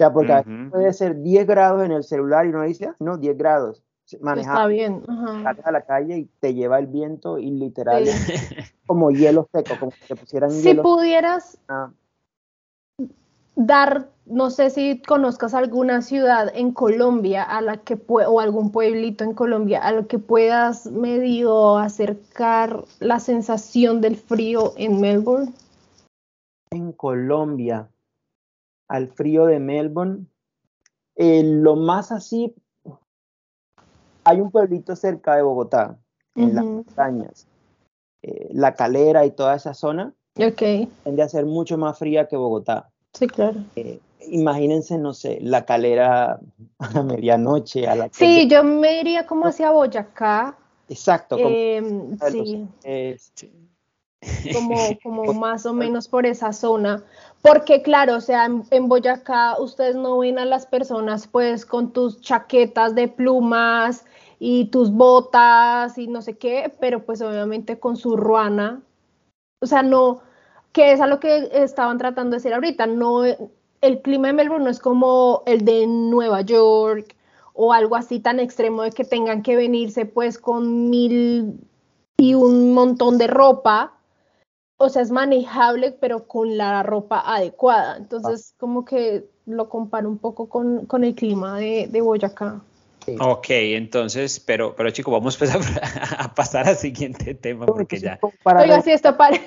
sea, 0.00 0.12
porque 0.12 0.42
puede 0.70 0.92
ser 0.94 1.20
10 1.20 1.46
grados 1.46 1.84
en 1.84 1.92
el 1.92 2.04
celular 2.04 2.46
y 2.46 2.48
uno 2.48 2.62
dice, 2.62 2.86
ah, 2.86 2.96
no, 3.00 3.18
10 3.18 3.36
grados. 3.36 3.82
Manejar, 4.20 4.54
Está 4.54 4.66
bien. 4.66 5.04
Sales 5.42 5.66
a 5.66 5.70
la 5.70 5.82
calle 5.82 6.18
y 6.18 6.24
te 6.40 6.54
lleva 6.54 6.78
el 6.78 6.88
viento 6.88 7.38
y 7.38 7.50
literal 7.50 8.04
como 8.86 9.10
hielo 9.12 9.48
seco, 9.52 9.74
como 9.78 9.92
si 9.92 10.00
te 10.08 10.16
pusieran 10.16 10.50
si 10.50 10.74
pudieras 10.74 11.58
ah. 11.68 11.92
dar, 13.54 14.08
no 14.26 14.50
sé 14.50 14.70
si 14.70 15.00
conozcas 15.02 15.54
alguna 15.54 16.02
ciudad 16.02 16.50
en 16.52 16.72
Colombia 16.72 17.44
a 17.44 17.60
la 17.60 17.76
que 17.76 18.00
o 18.08 18.40
algún 18.40 18.72
pueblito 18.72 19.22
en 19.22 19.34
Colombia 19.34 19.80
a 19.80 19.92
lo 19.92 20.08
que 20.08 20.18
puedas 20.18 20.86
medio 20.86 21.76
acercar 21.76 22.84
la 22.98 23.20
sensación 23.20 24.00
del 24.00 24.16
frío 24.16 24.72
en 24.76 25.00
Melbourne. 25.00 25.52
En 26.72 26.90
Colombia, 26.90 27.88
al 28.90 29.08
frío 29.08 29.46
de 29.46 29.60
Melbourne. 29.60 30.26
Eh, 31.14 31.42
lo 31.44 31.76
más 31.76 32.10
así, 32.10 32.52
hay 34.24 34.40
un 34.40 34.50
pueblito 34.50 34.96
cerca 34.96 35.36
de 35.36 35.42
Bogotá, 35.42 35.96
en 36.34 36.54
las 36.54 36.64
montañas, 36.64 37.46
eh, 38.22 38.48
La 38.52 38.74
Calera 38.74 39.24
y 39.24 39.30
toda 39.30 39.54
esa 39.54 39.74
zona. 39.74 40.12
Ok. 40.36 40.88
Tiende 41.04 41.22
a 41.22 41.28
ser 41.28 41.46
mucho 41.46 41.78
más 41.78 41.98
fría 41.98 42.26
que 42.26 42.36
Bogotá. 42.36 42.90
Sí, 43.12 43.28
claro. 43.28 43.60
Eh, 43.76 44.00
imagínense, 44.28 44.98
no 44.98 45.14
sé, 45.14 45.38
La 45.40 45.64
Calera 45.64 46.40
a 46.78 47.02
medianoche. 47.02 47.86
A 47.86 47.94
la 47.94 48.08
sí, 48.10 48.48
yo 48.48 48.64
me 48.64 49.00
iría 49.00 49.24
como 49.26 49.46
hacia 49.46 49.70
Boyacá. 49.70 50.56
Exacto. 50.88 51.36
Em, 51.38 52.18
sí. 52.18 52.68
Como, 54.52 54.76
como 55.02 55.32
más 55.34 55.66
o 55.66 55.72
menos 55.72 56.08
por 56.08 56.26
esa 56.26 56.52
zona. 56.52 57.02
Porque 57.42 57.82
claro, 57.82 58.16
o 58.16 58.20
sea, 58.20 58.46
en, 58.70 58.88
Boyacá 58.88 59.58
ustedes 59.58 59.96
no 59.96 60.18
ven 60.18 60.38
a 60.38 60.44
las 60.44 60.66
personas 60.66 61.26
pues 61.26 61.64
con 61.64 61.92
tus 61.92 62.20
chaquetas 62.20 62.94
de 62.94 63.08
plumas 63.08 64.04
y 64.38 64.66
tus 64.66 64.90
botas 64.90 65.96
y 65.96 66.06
no 66.06 66.22
sé 66.22 66.36
qué, 66.36 66.72
pero 66.80 67.04
pues 67.04 67.22
obviamente 67.22 67.78
con 67.78 67.96
su 67.96 68.16
ruana. 68.16 68.82
O 69.62 69.66
sea, 69.66 69.82
no, 69.82 70.20
que 70.72 70.92
es 70.92 71.00
a 71.00 71.06
lo 71.06 71.20
que 71.20 71.50
estaban 71.52 71.98
tratando 71.98 72.30
de 72.30 72.36
decir 72.36 72.54
ahorita, 72.54 72.86
no, 72.86 73.24
el 73.24 74.02
clima 74.02 74.28
de 74.28 74.34
Melbourne 74.34 74.64
no 74.64 74.70
es 74.70 74.80
como 74.80 75.42
el 75.46 75.64
de 75.64 75.86
Nueva 75.86 76.42
York 76.42 77.16
o 77.54 77.72
algo 77.72 77.96
así 77.96 78.20
tan 78.20 78.38
extremo 78.38 78.82
de 78.82 78.90
que 78.90 79.04
tengan 79.04 79.42
que 79.42 79.56
venirse 79.56 80.06
pues 80.06 80.38
con 80.38 80.90
mil 80.90 81.58
y 82.18 82.34
un 82.34 82.74
montón 82.74 83.16
de 83.18 83.26
ropa, 83.26 83.94
o 84.82 84.88
sea, 84.88 85.02
es 85.02 85.10
manejable, 85.10 85.92
pero 85.92 86.26
con 86.26 86.56
la 86.56 86.82
ropa 86.82 87.20
adecuada. 87.20 87.98
Entonces, 87.98 88.54
como 88.56 88.86
que 88.86 89.26
lo 89.44 89.68
comparo 89.68 90.08
un 90.08 90.16
poco 90.16 90.48
con, 90.48 91.04
el 91.04 91.14
clima 91.14 91.58
de, 91.58 92.00
Boyacá. 92.00 92.62
Ok, 93.20 93.46
entonces, 93.50 94.40
pero, 94.40 94.74
pero 94.74 94.90
chicos, 94.90 95.12
vamos 95.12 95.36
pues 95.36 95.54
a, 96.18 96.34
pasar 96.34 96.66
al 96.66 96.76
siguiente 96.76 97.34
tema 97.34 97.66
porque 97.66 97.98
ya. 97.98 98.18
Para 98.42 98.62
Oiga, 98.62 98.80
si 98.80 98.92
esto 98.92 99.14
para. 99.18 99.38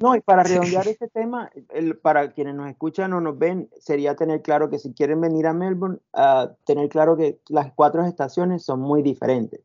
No, 0.00 0.16
y 0.16 0.20
para 0.20 0.42
redondear 0.42 0.88
este 0.88 1.06
tema, 1.06 1.48
el, 1.72 1.96
para 1.96 2.32
quienes 2.32 2.56
nos 2.56 2.68
escuchan 2.68 3.12
o 3.12 3.20
nos 3.20 3.38
ven, 3.38 3.68
sería 3.78 4.16
tener 4.16 4.42
claro 4.42 4.68
que 4.68 4.80
si 4.80 4.92
quieren 4.94 5.20
venir 5.20 5.46
a 5.46 5.52
Melbourne, 5.52 5.98
uh, 6.14 6.48
tener 6.64 6.88
claro 6.88 7.16
que 7.16 7.38
las 7.48 7.72
cuatro 7.72 8.04
estaciones 8.04 8.64
son 8.64 8.80
muy 8.80 9.02
diferentes 9.02 9.60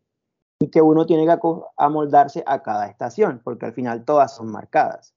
y 0.60 0.70
que 0.70 0.82
uno 0.82 1.06
tiene 1.06 1.26
que 1.26 1.38
amoldarse 1.78 2.44
a 2.46 2.64
cada 2.64 2.88
estación, 2.88 3.42
porque 3.44 3.66
al 3.66 3.74
final 3.74 4.06
todas 4.06 4.36
son 4.36 4.52
marcadas. 4.52 5.14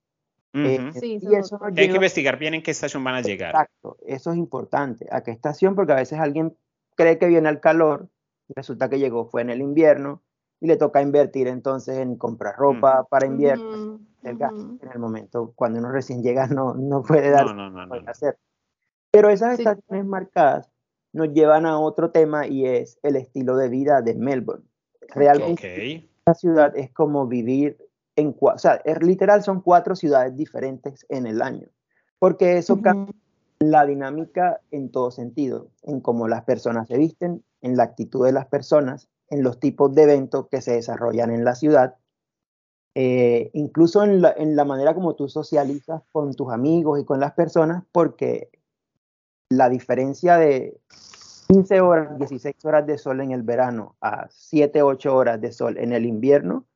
Eh, 0.52 0.90
y 1.02 1.34
eso 1.36 1.60
Hay 1.62 1.88
que 1.88 1.94
investigar 1.94 2.36
bien 2.36 2.54
en 2.54 2.62
qué 2.62 2.72
estación 2.72 3.04
van 3.04 3.14
a 3.14 3.20
llegar. 3.20 3.50
Exacto, 3.50 3.96
eso 4.04 4.32
es 4.32 4.36
importante. 4.36 5.06
¿A 5.10 5.22
qué 5.22 5.30
estación? 5.30 5.76
Porque 5.76 5.92
a 5.92 5.96
veces 5.96 6.18
alguien 6.18 6.56
cree 6.96 7.18
que 7.18 7.28
viene 7.28 7.48
al 7.48 7.60
calor, 7.60 8.08
y 8.48 8.54
resulta 8.54 8.90
que 8.90 8.98
llegó, 8.98 9.26
fue 9.26 9.42
en 9.42 9.50
el 9.50 9.60
invierno, 9.60 10.22
y 10.60 10.66
le 10.66 10.76
toca 10.76 11.00
invertir 11.00 11.46
entonces 11.46 11.98
en 11.98 12.16
comprar 12.16 12.56
ropa 12.56 13.06
para 13.08 13.26
invierno. 13.26 14.00
el 14.22 14.38
en 14.42 14.90
el 14.92 14.98
momento, 14.98 15.52
cuando 15.54 15.78
uno 15.78 15.90
recién 15.90 16.22
llega, 16.22 16.46
no, 16.48 16.74
no 16.74 17.02
puede 17.02 17.30
dar. 17.30 17.46
No, 17.46 17.70
no, 17.70 17.86
no, 17.86 17.94
hacer. 18.06 18.36
Pero 19.10 19.30
esas 19.30 19.58
estaciones 19.58 20.04
marcadas 20.04 20.70
nos 21.12 21.32
llevan 21.32 21.66
a 21.66 21.78
otro 21.78 22.10
tema 22.10 22.46
y 22.46 22.66
es 22.66 22.98
el 23.02 23.16
estilo 23.16 23.56
de 23.56 23.68
vida 23.68 24.02
de 24.02 24.14
Melbourne. 24.14 24.69
Realmente, 25.14 26.08
la 26.26 26.34
ciudad 26.34 26.76
es 26.76 26.92
como 26.92 27.26
vivir 27.26 27.76
o 28.40 28.58
sea, 28.58 28.80
es, 28.84 29.02
literal 29.02 29.42
son 29.42 29.60
cuatro 29.60 29.94
ciudades 29.96 30.36
diferentes 30.36 31.06
en 31.08 31.26
el 31.26 31.42
año, 31.42 31.68
porque 32.18 32.58
eso 32.58 32.80
cambia 32.82 33.14
la 33.60 33.86
dinámica 33.86 34.60
en 34.70 34.90
todo 34.90 35.10
sentido, 35.10 35.68
en 35.82 36.00
cómo 36.00 36.28
las 36.28 36.44
personas 36.44 36.88
se 36.88 36.98
visten, 36.98 37.44
en 37.62 37.76
la 37.76 37.84
actitud 37.84 38.24
de 38.24 38.32
las 38.32 38.46
personas, 38.46 39.08
en 39.28 39.42
los 39.42 39.60
tipos 39.60 39.94
de 39.94 40.04
eventos 40.04 40.48
que 40.48 40.62
se 40.62 40.72
desarrollan 40.72 41.30
en 41.30 41.44
la 41.44 41.54
ciudad, 41.54 41.96
eh, 42.94 43.50
incluso 43.52 44.02
en 44.02 44.22
la, 44.22 44.32
en 44.36 44.56
la 44.56 44.64
manera 44.64 44.94
como 44.94 45.14
tú 45.14 45.28
socializas 45.28 46.02
con 46.10 46.34
tus 46.34 46.52
amigos 46.52 47.00
y 47.00 47.04
con 47.04 47.20
las 47.20 47.32
personas, 47.32 47.84
porque 47.92 48.50
la 49.48 49.68
diferencia 49.68 50.36
de 50.36 50.80
15 51.50 51.80
horas, 51.80 52.18
16 52.18 52.64
horas 52.64 52.86
de 52.86 52.96
sol 52.96 53.20
en 53.20 53.32
el 53.32 53.42
verano 53.42 53.96
a 54.00 54.28
7, 54.30 54.82
8 54.82 55.16
horas 55.16 55.40
de 55.40 55.50
sol 55.50 55.76
en 55.78 55.92
el 55.92 56.06
invierno 56.06 56.66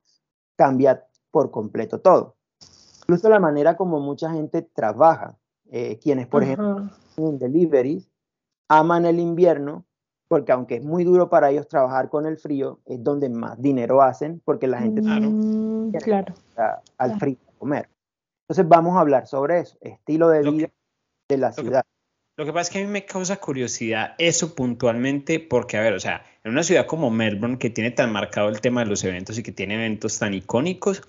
cambia 0.56 1.06
por 1.30 1.50
completo 1.52 2.00
todo. 2.00 2.34
Incluso 3.02 3.28
la 3.28 3.38
manera 3.38 3.76
como 3.76 4.00
mucha 4.00 4.32
gente 4.32 4.62
trabaja, 4.62 5.38
eh, 5.70 5.98
quienes 6.02 6.26
por 6.26 6.42
ejemplo 6.42 6.90
en 7.16 7.38
deliveries 7.38 8.10
aman 8.68 9.06
el 9.06 9.20
invierno 9.20 9.84
porque 10.26 10.50
aunque 10.50 10.76
es 10.76 10.84
muy 10.84 11.04
duro 11.04 11.28
para 11.28 11.50
ellos 11.50 11.68
trabajar 11.68 12.08
con 12.08 12.26
el 12.26 12.38
frío, 12.38 12.80
es 12.87 13.02
donde 13.04 13.28
más 13.28 13.60
dinero 13.60 14.02
hacen 14.02 14.40
porque 14.44 14.66
la 14.66 14.80
gente 14.80 15.02
mm, 15.02 15.92
claro, 16.02 16.34
al 16.98 17.18
frío 17.20 17.37
a 17.48 17.58
comer. 17.58 17.88
Entonces 18.42 18.66
vamos 18.66 18.96
a 18.96 19.00
hablar 19.00 19.28
sobre 19.28 19.60
eso, 19.60 19.78
estilo 19.80 20.28
de 20.30 20.50
vida 20.50 20.68
de 21.28 21.38
la 21.38 21.52
ciudad. 21.52 21.84
Lo 22.37 22.44
que 22.44 22.53
pasa 22.53 22.62
es 22.62 22.70
que 22.70 22.79
a 22.81 22.83
mí 22.83 22.88
me 22.88 23.05
causa 23.05 23.37
curiosidad 23.37 24.14
eso 24.18 24.57
puntualmente 24.57 25.38
porque, 25.38 25.77
a 25.77 25.81
ver, 25.81 25.92
o 25.92 26.01
sea, 26.01 26.25
en 26.42 26.51
una 26.51 26.64
ciudad 26.64 26.87
como 26.87 27.11
Melbourne 27.11 27.59
que 27.59 27.70
tiene 27.70 27.92
tan 27.92 28.11
marcado 28.11 28.49
el 28.49 28.61
tema 28.61 28.83
de 28.83 28.90
los 28.90 29.05
eventos 29.05 29.38
y 29.38 29.44
que 29.44 29.53
tiene 29.53 29.75
eventos 29.75 30.18
tan 30.18 30.35
icónicos, 30.35 31.03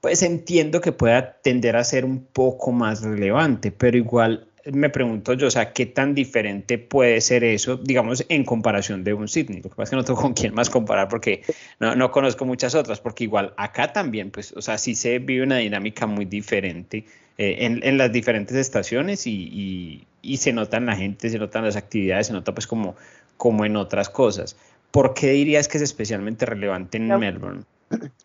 pues 0.00 0.22
entiendo 0.22 0.80
que 0.80 0.92
pueda 0.92 1.40
tender 1.42 1.74
a 1.74 1.82
ser 1.82 2.04
un 2.04 2.24
poco 2.24 2.70
más 2.70 3.02
relevante, 3.02 3.72
pero 3.72 3.96
igual 3.96 4.46
me 4.72 4.90
pregunto 4.90 5.32
yo, 5.34 5.46
o 5.46 5.50
sea, 5.50 5.72
¿qué 5.72 5.86
tan 5.86 6.14
diferente 6.14 6.78
puede 6.78 7.20
ser 7.20 7.44
eso, 7.44 7.76
digamos, 7.76 8.24
en 8.28 8.44
comparación 8.44 9.04
de 9.04 9.14
un 9.14 9.28
Sydney? 9.28 9.62
Lo 9.62 9.70
que 9.70 9.76
pasa 9.76 9.82
es 9.84 9.90
que 9.90 9.96
no 9.96 10.04
tengo 10.04 10.20
con 10.20 10.34
quién 10.34 10.54
más 10.54 10.70
comparar 10.70 11.08
porque 11.08 11.42
no, 11.78 11.94
no 11.94 12.10
conozco 12.10 12.44
muchas 12.44 12.74
otras, 12.74 13.00
porque 13.00 13.24
igual 13.24 13.52
acá 13.56 13.92
también, 13.92 14.30
pues, 14.30 14.52
o 14.52 14.62
sea, 14.62 14.78
sí 14.78 14.94
se 14.94 15.18
vive 15.18 15.44
una 15.44 15.58
dinámica 15.58 16.06
muy 16.06 16.24
diferente 16.24 17.04
eh, 17.38 17.56
en, 17.60 17.80
en, 17.82 17.98
las 17.98 18.12
diferentes 18.12 18.56
estaciones 18.56 19.26
y, 19.26 20.06
y, 20.22 20.36
se 20.38 20.52
nota 20.52 20.78
en 20.78 20.86
la 20.86 20.96
gente, 20.96 21.28
se 21.28 21.38
notan 21.38 21.64
las 21.64 21.76
actividades, 21.76 22.28
se 22.28 22.32
nota 22.32 22.52
pues 22.52 22.66
como, 22.66 22.96
como 23.36 23.64
en 23.64 23.76
otras 23.76 24.08
cosas. 24.08 24.56
¿Por 24.90 25.14
qué 25.14 25.30
dirías 25.30 25.68
que 25.68 25.78
es 25.78 25.82
especialmente 25.82 26.46
relevante 26.46 26.96
en 26.96 27.08
Melbourne? 27.18 27.64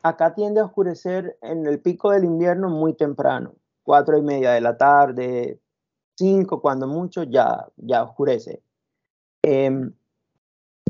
acá 0.03 0.33
tiende 0.33 0.59
a 0.59 0.65
oscurecer 0.65 1.37
en 1.41 1.67
el 1.67 1.79
pico 1.79 2.11
del 2.11 2.23
invierno 2.23 2.69
muy 2.69 2.93
temprano, 2.93 3.53
cuatro 3.83 4.17
y 4.17 4.21
media 4.21 4.51
de 4.51 4.61
la 4.61 4.77
tarde, 4.77 5.59
cinco 6.21 6.61
cuando 6.61 6.87
mucho, 6.87 7.23
ya, 7.23 7.65
ya 7.77 8.03
oscurece. 8.03 8.61
Em, 9.43 9.91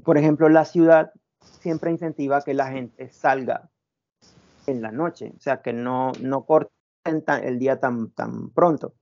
por 0.04 0.18
ejemplo, 0.18 0.50
la 0.50 0.66
ciudad 0.66 1.14
siempre 1.62 1.90
incentiva 1.90 2.42
que 2.42 2.54
la 2.54 2.70
gente 2.70 3.10
salga 3.10 3.70
en 4.68 4.82
la 4.82 4.92
noche, 4.92 5.32
o 5.38 5.40
sea, 5.40 5.62
que 5.62 5.72
no, 5.72 6.12
no 6.20 6.46
corten 6.46 7.24
el 7.44 7.60
día 7.60 7.80
tan, 7.80 8.12
tan 8.12 8.50
pronto. 8.50 8.94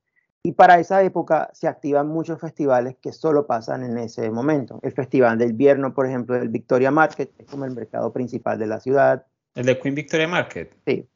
Y 0.43 0.51
para 0.51 0.79
esa 0.79 1.01
época 1.01 1.49
se 1.53 1.67
activan 1.67 2.07
muchos 2.07 2.39
festivales 2.39 2.95
que 3.01 3.11
solo 3.11 3.47
pasan 3.47 3.83
en 3.83 3.97
ese 3.97 4.29
momento. 4.29 4.79
El 4.83 4.93
Festival 4.93 5.37
del 5.37 5.49
Invierno, 5.49 5.93
por 5.95 6.05
ejemplo, 6.05 6.35
del 6.35 6.49
Victoria 6.49 6.91
Market, 6.91 7.31
es 7.39 7.47
como 7.47 7.65
el 7.65 7.71
mercado 7.71 8.13
principal 8.13 8.59
de 8.59 8.67
la 8.67 8.79
ciudad. 8.79 9.25
¿El 9.55 9.65
de 9.65 9.79
Queen 9.79 9.95
Victoria 9.95 10.27
Market? 10.27 10.77
Sí. 10.85 11.09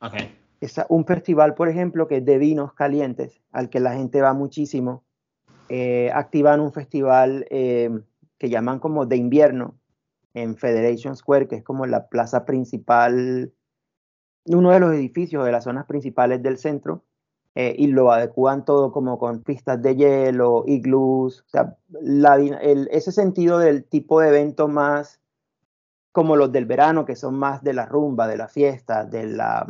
Ok. 0.00 0.14
Es 0.60 0.78
un 0.88 1.06
festival, 1.06 1.54
por 1.54 1.68
ejemplo, 1.68 2.06
que 2.06 2.18
es 2.18 2.24
de 2.24 2.38
vinos 2.38 2.74
calientes, 2.74 3.40
al 3.50 3.70
que 3.70 3.80
la 3.80 3.94
gente 3.94 4.20
va 4.20 4.34
muchísimo. 4.34 5.04
Eh, 5.68 6.10
activan 6.12 6.60
un 6.60 6.72
festival 6.72 7.46
eh, 7.50 7.90
que 8.38 8.50
llaman 8.50 8.78
como 8.78 9.06
de 9.06 9.16
invierno 9.16 9.78
en 10.34 10.56
Federation 10.56 11.16
Square, 11.16 11.48
que 11.48 11.56
es 11.56 11.64
como 11.64 11.86
la 11.86 12.08
plaza 12.08 12.44
principal, 12.44 13.52
uno 14.46 14.70
de 14.70 14.80
los 14.80 14.92
edificios 14.94 15.44
de 15.44 15.52
las 15.52 15.64
zonas 15.64 15.86
principales 15.86 16.42
del 16.42 16.58
centro, 16.58 17.04
eh, 17.54 17.74
y 17.76 17.88
lo 17.88 18.12
adecuan 18.12 18.64
todo 18.64 18.92
como 18.92 19.18
con 19.18 19.42
pistas 19.42 19.82
de 19.82 19.96
hielo, 19.96 20.64
iglús, 20.66 21.44
ese 22.90 23.12
sentido 23.12 23.58
del 23.58 23.84
tipo 23.84 24.20
de 24.20 24.28
evento 24.28 24.68
más 24.68 25.20
como 26.12 26.36
los 26.36 26.52
del 26.52 26.66
verano, 26.66 27.04
que 27.04 27.16
son 27.16 27.36
más 27.36 27.62
de 27.62 27.72
la 27.72 27.86
rumba, 27.86 28.26
de 28.28 28.36
la 28.36 28.48
fiesta, 28.48 29.04
de 29.04 29.26
la... 29.26 29.66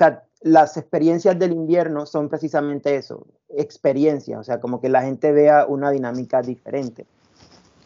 Sea, 0.00 0.24
las 0.40 0.78
experiencias 0.78 1.38
del 1.38 1.52
invierno 1.52 2.06
son 2.06 2.30
precisamente 2.30 2.96
eso, 2.96 3.26
experiencias, 3.50 4.40
o 4.40 4.42
sea, 4.42 4.58
como 4.58 4.80
que 4.80 4.88
la 4.88 5.02
gente 5.02 5.30
vea 5.30 5.66
una 5.66 5.90
dinámica 5.90 6.40
diferente. 6.40 7.06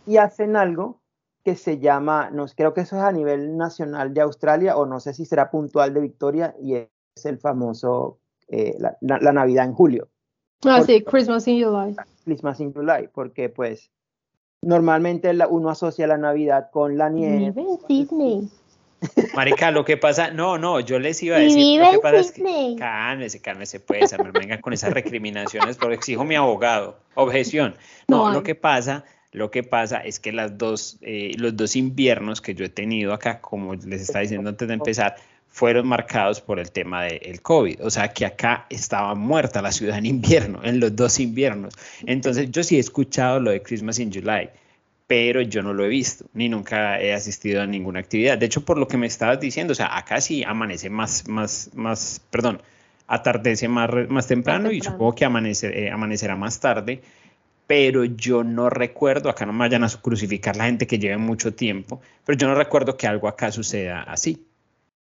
Y 0.07 0.19
hacen 0.19 0.55
algo 0.55 1.01
que 1.43 1.57
se 1.57 1.81
llama, 1.81 2.31
no, 2.31 2.47
creo 2.55 2.73
que 2.73 2.83
eso 2.83 2.97
es 2.97 3.03
a 3.03 3.11
nivel 3.11 3.57
nacional 3.57 4.15
de 4.15 4.21
Australia, 4.21 4.77
o 4.77 4.87
no 4.87 5.01
sé 5.01 5.13
si 5.13 5.25
será 5.25 5.51
puntual 5.51 5.93
de 5.93 6.03
Victoria, 6.03 6.55
y 6.63 6.77
es 6.77 6.89
el 7.25 7.39
famoso, 7.39 8.19
eh, 8.47 8.79
la, 8.79 9.33
Navidad 9.33 9.65
en 9.65 9.73
julio. 9.73 10.07
Ah, 10.65 10.83
sí, 10.83 11.03
Christmas 11.03 11.49
in 11.49 11.65
July. 11.65 11.97
Christmas 12.25 12.61
in 12.61 12.73
July, 12.73 13.09
porque 13.13 13.49
pues 13.49 13.91
normalmente 14.63 15.37
uno 15.51 15.69
asocia 15.69 16.07
la 16.07 16.17
Navidad 16.17 16.71
con 16.71 16.97
la 16.97 17.11
nieve. 17.11 17.51
Vive 17.51 17.63
en 17.63 17.79
Sydney. 17.89 18.49
Marica, 19.35 19.71
lo 19.71 19.85
que 19.85 19.97
pasa, 19.97 20.31
no, 20.31 20.59
no, 20.59 20.81
yo 20.81 20.99
les 20.99 21.23
iba 21.23 21.37
a 21.37 21.41
decir, 21.41 21.57
vive 21.57 21.85
lo 21.85 21.93
que 21.93 21.99
pasa 21.99 22.21
es 22.21 22.33
que, 22.33 22.77
cálmese, 22.79 23.41
cálmese, 23.41 23.81
pues, 23.81 24.15
venga 24.33 24.61
con 24.61 24.73
esas 24.73 24.93
recriminaciones, 24.93 25.77
pero 25.77 25.93
exijo 25.93 26.25
mi 26.25 26.35
abogado, 26.35 26.99
objeción. 27.15 27.77
No, 28.09 28.33
lo 28.33 28.43
que 28.43 28.55
pasa, 28.55 29.05
lo 29.33 29.51
que 29.51 29.63
pasa 29.63 29.99
es 29.99 30.21
que 30.21 30.33
las 30.33 30.57
dos, 30.57 30.99
eh, 31.03 31.33
los 31.37 31.57
dos 31.57 31.77
inviernos 31.77 32.41
que 32.41 32.55
yo 32.55 32.65
he 32.65 32.69
tenido 32.69 33.13
acá, 33.13 33.41
como 33.41 33.75
les 33.75 34.03
estaba 34.03 34.21
diciendo 34.21 34.49
antes 34.49 34.69
de 34.69 34.75
empezar, 34.75 35.17
fueron 35.55 35.87
marcados 35.87 36.41
por 36.41 36.59
el 36.59 36.73
tema 36.73 37.05
del 37.05 37.41
COVID. 37.41 37.85
O 37.85 37.91
sea 37.91 38.09
que 38.09 38.27
acá 38.27 38.67
estaba 38.71 39.15
muerta 39.15 39.63
la 39.63 39.71
ciudad 39.71 39.99
en 39.99 40.07
invierno, 40.07 40.61
en 40.65 40.81
los 40.81 40.97
dos 40.97 41.21
inviernos. 41.21 41.75
Entonces 42.07 42.51
yo 42.51 42.65
sí 42.65 42.77
he 42.77 42.81
escuchado 42.81 43.39
lo 43.39 43.53
de 43.53 43.63
Christmas 43.63 44.01
in 44.01 44.13
July, 44.13 44.51
pero 45.07 45.43
yo 45.43 45.63
no 45.63 45.73
lo 45.73 45.85
he 45.85 45.89
visto, 45.89 46.27
ni 46.33 46.49
nunca 46.49 47.01
he 47.01 47.13
asistido 47.13 47.63
a 47.63 47.67
ninguna 47.67 48.01
actividad. 48.01 48.39
De 48.39 48.47
hecho, 48.47 48.65
por 48.65 48.79
lo 48.79 48.89
que 48.89 48.97
me 48.97 49.07
estabas 49.07 49.41
diciendo, 49.41 49.73
o 49.73 49.75
sea, 49.75 49.97
acá 49.97 50.21
sí 50.21 50.43
amanece 50.45 50.89
más, 50.91 51.29
más, 51.29 51.71
más, 51.75 52.21
perdón, 52.31 52.63
atardece 53.07 53.69
más, 53.69 53.91
más 54.09 54.27
temprano, 54.27 54.71
y 54.71 54.81
supongo 54.81 55.15
que 55.15 55.25
eh, 55.25 55.91
amanecerá 55.91 56.37
más 56.37 56.59
tarde, 56.61 57.03
pero 57.67 58.05
yo 58.05 58.45
no 58.45 58.71
recuerdo, 58.71 59.29
acá 59.29 59.47
no 59.47 59.53
me 59.53 59.61
vayan 59.61 59.85
a 59.85 59.89
crucificar 59.89 60.57
la 60.57 60.65
gente 60.65 60.87
que 60.87 60.99
lleve 60.99 61.19
mucho 61.19 61.55
tiempo, 61.55 62.01
pero 62.25 62.39
yo 62.39 62.49
no 62.49 62.55
recuerdo 62.55 62.97
que 62.97 63.07
algo 63.07 63.29
acá 63.29 63.53
suceda 63.53 64.03
así 64.03 64.47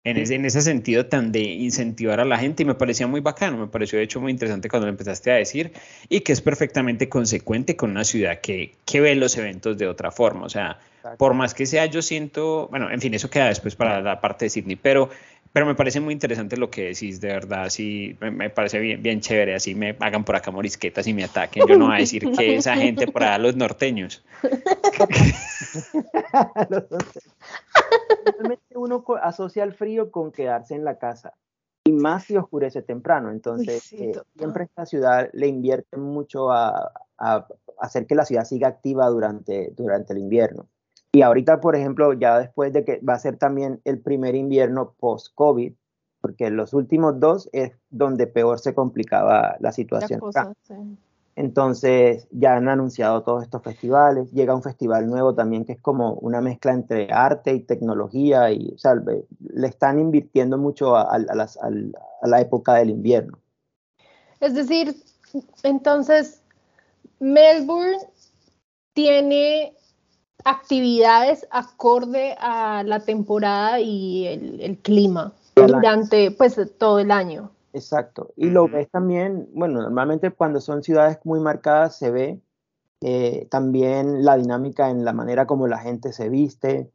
en 0.03 0.17
ese, 0.17 0.35
en 0.35 0.45
ese 0.45 0.61
sentido 0.61 1.05
tan 1.05 1.31
de 1.31 1.41
incentivar 1.41 2.19
a 2.19 2.25
la 2.25 2.37
gente 2.37 2.63
y 2.63 2.65
me 2.65 2.75
parecía 2.75 3.05
muy 3.05 3.21
bacano, 3.21 3.57
me 3.57 3.67
pareció 3.67 3.99
de 3.99 4.05
hecho 4.05 4.19
muy 4.19 4.31
interesante 4.31 4.67
cuando 4.67 4.87
lo 4.87 4.91
empezaste 4.91 5.31
a 5.31 5.35
decir 5.35 5.71
y 6.09 6.21
que 6.21 6.33
es 6.33 6.41
perfectamente 6.41 7.07
consecuente 7.07 7.75
con 7.75 7.91
una 7.91 8.03
ciudad 8.03 8.41
que, 8.41 8.73
que 8.85 8.99
ve 8.99 9.13
los 9.15 9.37
eventos 9.37 9.77
de 9.77 9.87
otra 9.87 10.11
forma, 10.11 10.45
o 10.45 10.49
sea, 10.49 10.79
por 11.17 11.35
más 11.35 11.53
que 11.53 11.65
sea 11.65 11.85
yo 11.85 12.01
siento, 12.01 12.67
bueno, 12.69 12.89
en 12.89 12.99
fin, 12.99 13.13
eso 13.13 13.29
queda 13.29 13.47
después 13.47 13.75
para 13.75 14.01
la 14.01 14.21
parte 14.21 14.45
de 14.45 14.49
Sydney, 14.49 14.75
pero, 14.75 15.09
Pero 15.53 15.65
me 15.65 15.75
parece 15.75 15.99
muy 15.99 16.13
interesante 16.13 16.55
lo 16.55 16.69
que 16.69 16.85
decís, 16.85 17.19
de 17.19 17.27
verdad, 17.27 17.69
sí, 17.69 18.15
me, 18.21 18.49
parece 18.49 18.79
bien, 18.79 19.03
bien 19.03 19.19
chévere, 19.19 19.53
así 19.53 19.75
me 19.75 19.97
hagan 19.99 20.23
por 20.23 20.37
acá 20.37 20.49
morisquetas 20.49 21.05
y 21.07 21.13
me 21.13 21.25
ataquen. 21.25 21.67
Yo 21.67 21.77
no 21.77 21.87
voy 21.87 21.97
a 21.97 21.99
decir 21.99 22.31
que 22.31 22.55
esa 22.55 22.77
gente 22.77 23.05
por 23.07 23.23
allá, 23.23 23.37
los 23.37 23.57
norteños. 23.57 24.23
Normalmente 28.25 28.77
uno 28.77 29.03
asocia 29.21 29.63
el 29.63 29.73
frío 29.73 30.11
con 30.11 30.31
quedarse 30.31 30.75
en 30.75 30.83
la 30.83 30.97
casa 30.97 31.33
y 31.83 31.91
más 31.93 32.25
si 32.25 32.37
oscurece 32.37 32.81
temprano. 32.81 33.31
Entonces, 33.31 33.91
eh, 33.93 34.13
siempre 34.37 34.65
esta 34.65 34.85
ciudad 34.85 35.29
le 35.33 35.47
invierte 35.47 35.97
mucho 35.97 36.51
a, 36.51 36.91
a, 37.17 37.47
hacer 37.79 38.05
que 38.05 38.15
la 38.15 38.25
ciudad 38.25 38.45
siga 38.45 38.67
activa 38.67 39.07
durante, 39.07 39.73
durante 39.75 40.13
el 40.13 40.19
invierno. 40.19 40.67
Y 41.13 41.23
ahorita, 41.23 41.59
por 41.59 41.75
ejemplo, 41.75 42.13
ya 42.13 42.39
después 42.39 42.71
de 42.71 42.85
que 42.85 43.01
va 43.01 43.15
a 43.15 43.19
ser 43.19 43.37
también 43.37 43.81
el 43.83 43.99
primer 43.99 44.35
invierno 44.35 44.93
post-COVID, 44.99 45.73
porque 46.21 46.49
los 46.51 46.73
últimos 46.73 47.19
dos 47.19 47.49
es 47.51 47.71
donde 47.89 48.27
peor 48.27 48.59
se 48.59 48.73
complicaba 48.73 49.57
la 49.59 49.71
situación. 49.71 50.21
Entonces 51.41 52.27
ya 52.31 52.55
han 52.55 52.69
anunciado 52.69 53.23
todos 53.23 53.43
estos 53.43 53.63
festivales. 53.63 54.31
Llega 54.31 54.55
un 54.55 54.61
festival 54.61 55.07
nuevo 55.07 55.33
también 55.33 55.65
que 55.65 55.73
es 55.73 55.81
como 55.81 56.13
una 56.13 56.39
mezcla 56.39 56.71
entre 56.71 57.11
arte 57.11 57.53
y 57.53 57.61
tecnología 57.61 58.51
y 58.51 58.73
o 58.75 58.77
sea, 58.77 58.93
le 58.95 59.67
están 59.67 59.99
invirtiendo 59.99 60.57
mucho 60.57 60.95
a, 60.95 61.09
a 61.11 62.27
la 62.27 62.41
época 62.41 62.75
del 62.75 62.91
invierno. 62.91 63.39
Es 64.39 64.53
decir, 64.53 64.95
entonces 65.63 66.41
Melbourne 67.19 67.97
tiene 68.93 69.75
actividades 70.43 71.47
acorde 71.51 72.35
a 72.39 72.83
la 72.83 72.99
temporada 72.99 73.79
y 73.79 74.27
el, 74.27 74.77
clima 74.81 75.33
durante 75.55 76.31
pues 76.31 76.59
todo 76.77 76.99
el 76.99 77.11
año. 77.11 77.51
Exacto. 77.73 78.33
Y 78.35 78.49
lo 78.49 78.67
ves 78.67 78.89
también, 78.89 79.49
bueno, 79.53 79.81
normalmente 79.81 80.31
cuando 80.31 80.59
son 80.59 80.83
ciudades 80.83 81.19
muy 81.23 81.39
marcadas 81.39 81.97
se 81.97 82.11
ve 82.11 82.41
eh, 83.01 83.47
también 83.49 84.23
la 84.23 84.37
dinámica 84.37 84.89
en 84.89 85.03
la 85.03 85.13
manera 85.13 85.47
como 85.47 85.67
la 85.67 85.79
gente 85.79 86.13
se 86.13 86.29
viste. 86.29 86.91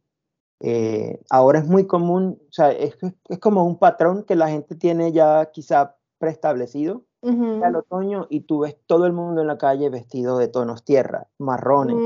Eh, 0.59 1.19
ahora 1.29 1.59
es 1.59 1.67
muy 1.67 1.85
común, 1.85 2.39
o 2.41 2.51
sea, 2.51 2.71
es, 2.71 2.97
es, 3.29 3.39
como 3.39 3.63
un 3.65 3.77
patrón 3.77 4.23
que 4.23 4.35
la 4.35 4.49
gente 4.49 4.75
tiene 4.75 5.11
ya 5.11 5.51
quizá 5.51 5.95
preestablecido 6.17 7.03
al 7.21 7.75
otoño 7.75 8.27
y 8.29 8.41
tú 8.41 8.59
ves 8.59 8.77
todo 8.85 9.05
el 9.05 9.11
mundo 9.11 9.41
en 9.41 9.47
la 9.47 9.57
calle 9.57 9.89
vestido 9.89 10.37
de 10.37 10.47
tonos 10.47 10.85
tierra, 10.85 11.27
marrones, 11.39 11.97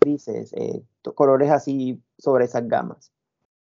grises, 0.00 0.52
eh, 0.54 0.82
colores 1.14 1.50
así 1.50 2.00
sobre 2.18 2.46
esas 2.46 2.66
gamas. 2.66 3.12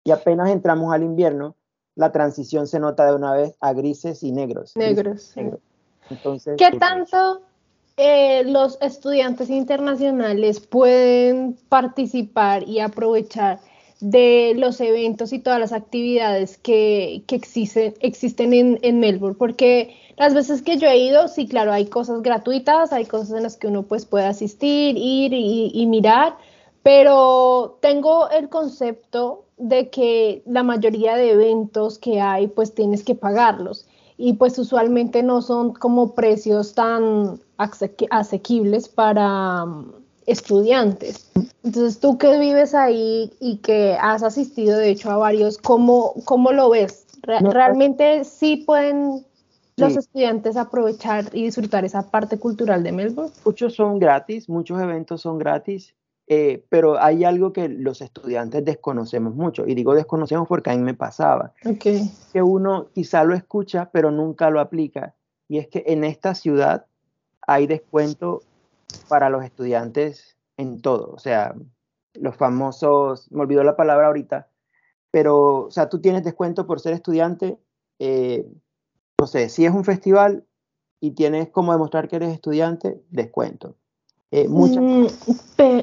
Y 0.05 0.11
apenas 0.11 0.51
entramos 0.51 0.93
al 0.93 1.03
invierno, 1.03 1.57
la 2.01 2.13
transición 2.13 2.67
se 2.67 2.81
nota 2.81 3.07
de 3.07 3.15
una 3.15 3.35
vez 3.35 3.55
a 3.61 3.75
grises 3.75 4.23
y 4.23 4.33
negros. 4.33 4.75
Negros. 4.75 5.35
Entonces, 6.09 6.57
¿Qué 6.57 6.79
tanto 6.79 7.43
eh, 7.99 8.43
los 8.45 8.79
estudiantes 8.81 9.51
internacionales 9.51 10.61
pueden 10.61 11.59
participar 11.69 12.67
y 12.67 12.81
aprovechar 12.81 13.61
de 14.01 14.55
los 14.57 14.81
eventos 14.81 15.35
y 15.35 15.41
todas 15.41 15.61
las 15.61 15.73
actividades 15.73 16.57
que, 16.57 17.23
existen, 17.29 17.93
existen 18.01 18.55
en, 18.55 18.79
en, 18.81 18.99
Melbourne? 18.99 19.37
Porque 19.39 19.95
las 20.17 20.33
veces 20.33 20.63
que 20.63 20.79
yo 20.79 20.89
he 20.89 20.97
ido, 20.97 21.29
sí, 21.29 21.47
claro, 21.47 21.71
hay 21.71 21.85
cosas 21.85 22.23
gratuitas, 22.23 22.95
hay 22.95 23.05
cosas 23.05 23.37
en 23.37 23.43
las 23.43 23.59
que 23.59 23.67
uno 23.67 23.83
pues 23.83 24.07
puede 24.07 24.25
asistir, 24.25 24.97
ir 24.97 25.35
y, 25.35 25.87
mirar, 25.87 26.35
pero 26.83 27.79
tengo 27.83 28.31
el 28.31 28.49
concepto 28.49 29.45
de 29.61 29.91
que 29.91 30.43
la 30.47 30.63
mayoría 30.63 31.17
de 31.17 31.33
eventos 31.33 31.99
que 31.99 32.21
hay 32.21 32.49
pues 32.49 32.75
tienes 32.75 33.05
que 33.05 33.15
pagarlos 33.15 33.87
y 34.17 34.35
pues 34.35 34.59
usualmente 34.59 35.23
no 35.23 35.41
son 35.43 35.73
como 35.73 36.15
precios 36.15 36.75
tan 36.75 37.41
asequibles 38.11 38.89
para 38.89 39.65
um, 39.65 39.93
estudiantes. 40.27 41.31
Entonces 41.63 42.01
tú 42.01 42.19
que 42.19 42.39
vives 42.39 42.75
ahí 42.75 43.33
y 43.41 43.59
que 43.59 43.97
has 44.01 44.23
asistido 44.23 44.77
de 44.77 44.91
hecho 44.91 45.11
a 45.11 45.17
varios, 45.17 45.59
¿cómo, 45.59 46.15
cómo 46.25 46.53
lo 46.53 46.71
ves? 46.71 47.07
¿Realmente 47.23 48.25
sí 48.25 48.59
pueden 48.59 49.25
los 49.77 49.97
estudiantes 49.97 50.57
aprovechar 50.57 51.31
y 51.33 51.45
disfrutar 51.45 51.85
esa 51.85 52.11
parte 52.11 52.39
cultural 52.39 52.83
de 52.83 52.93
Melbourne? 52.93 53.33
Muchos 53.45 53.75
son 53.75 53.99
gratis, 53.99 54.49
muchos 54.49 54.81
eventos 54.81 55.23
son 55.23 55.39
gratis, 55.39 55.95
eh, 56.33 56.65
pero 56.69 57.03
hay 57.03 57.25
algo 57.25 57.53
que 57.53 57.69
los 57.69 58.01
estudiantes 58.01 58.65
desconocemos 58.65 59.35
mucho, 59.35 59.67
y 59.67 59.75
digo 59.75 59.97
desconocemos 59.97 60.47
porque 60.47 60.71
a 60.71 60.77
mí 60.77 60.79
me 60.81 60.95
pasaba, 60.95 61.55
okay. 61.69 62.09
que 62.33 62.41
uno 62.41 62.87
quizá 62.95 63.25
lo 63.25 63.35
escucha, 63.35 63.91
pero 63.93 64.13
nunca 64.13 64.49
lo 64.49 64.61
aplica, 64.61 65.17
y 65.49 65.59
es 65.59 65.67
que 65.67 65.83
en 65.89 66.05
esta 66.05 66.37
ciudad 66.37 66.87
hay 67.49 67.67
descuento 67.67 68.43
para 69.09 69.29
los 69.29 69.45
estudiantes 69.45 70.37
en 70.57 70.81
todo, 70.81 71.13
o 71.13 71.19
sea, 71.19 71.57
los 72.15 72.37
famosos, 72.37 73.27
me 73.33 73.41
olvidó 73.41 73.65
la 73.65 73.75
palabra 73.75 74.07
ahorita, 74.07 74.47
pero, 75.11 75.65
o 75.65 75.71
sea, 75.73 75.89
tú 75.89 76.01
tienes 76.01 76.23
descuento 76.23 76.65
por 76.65 76.79
ser 76.79 76.93
estudiante, 76.93 77.59
eh, 77.99 78.47
no 79.19 79.27
sé, 79.27 79.49
si 79.49 79.67
es 79.67 79.73
un 79.73 79.85
festival 79.85 80.45
y 81.01 81.11
tienes 81.11 81.49
como 81.49 81.73
demostrar 81.73 82.07
que 82.07 82.15
eres 82.15 82.33
estudiante, 82.33 83.03
descuento. 83.11 83.75
Eh, 84.33 84.49
mucha, 84.49 84.81
mm, 84.81 85.09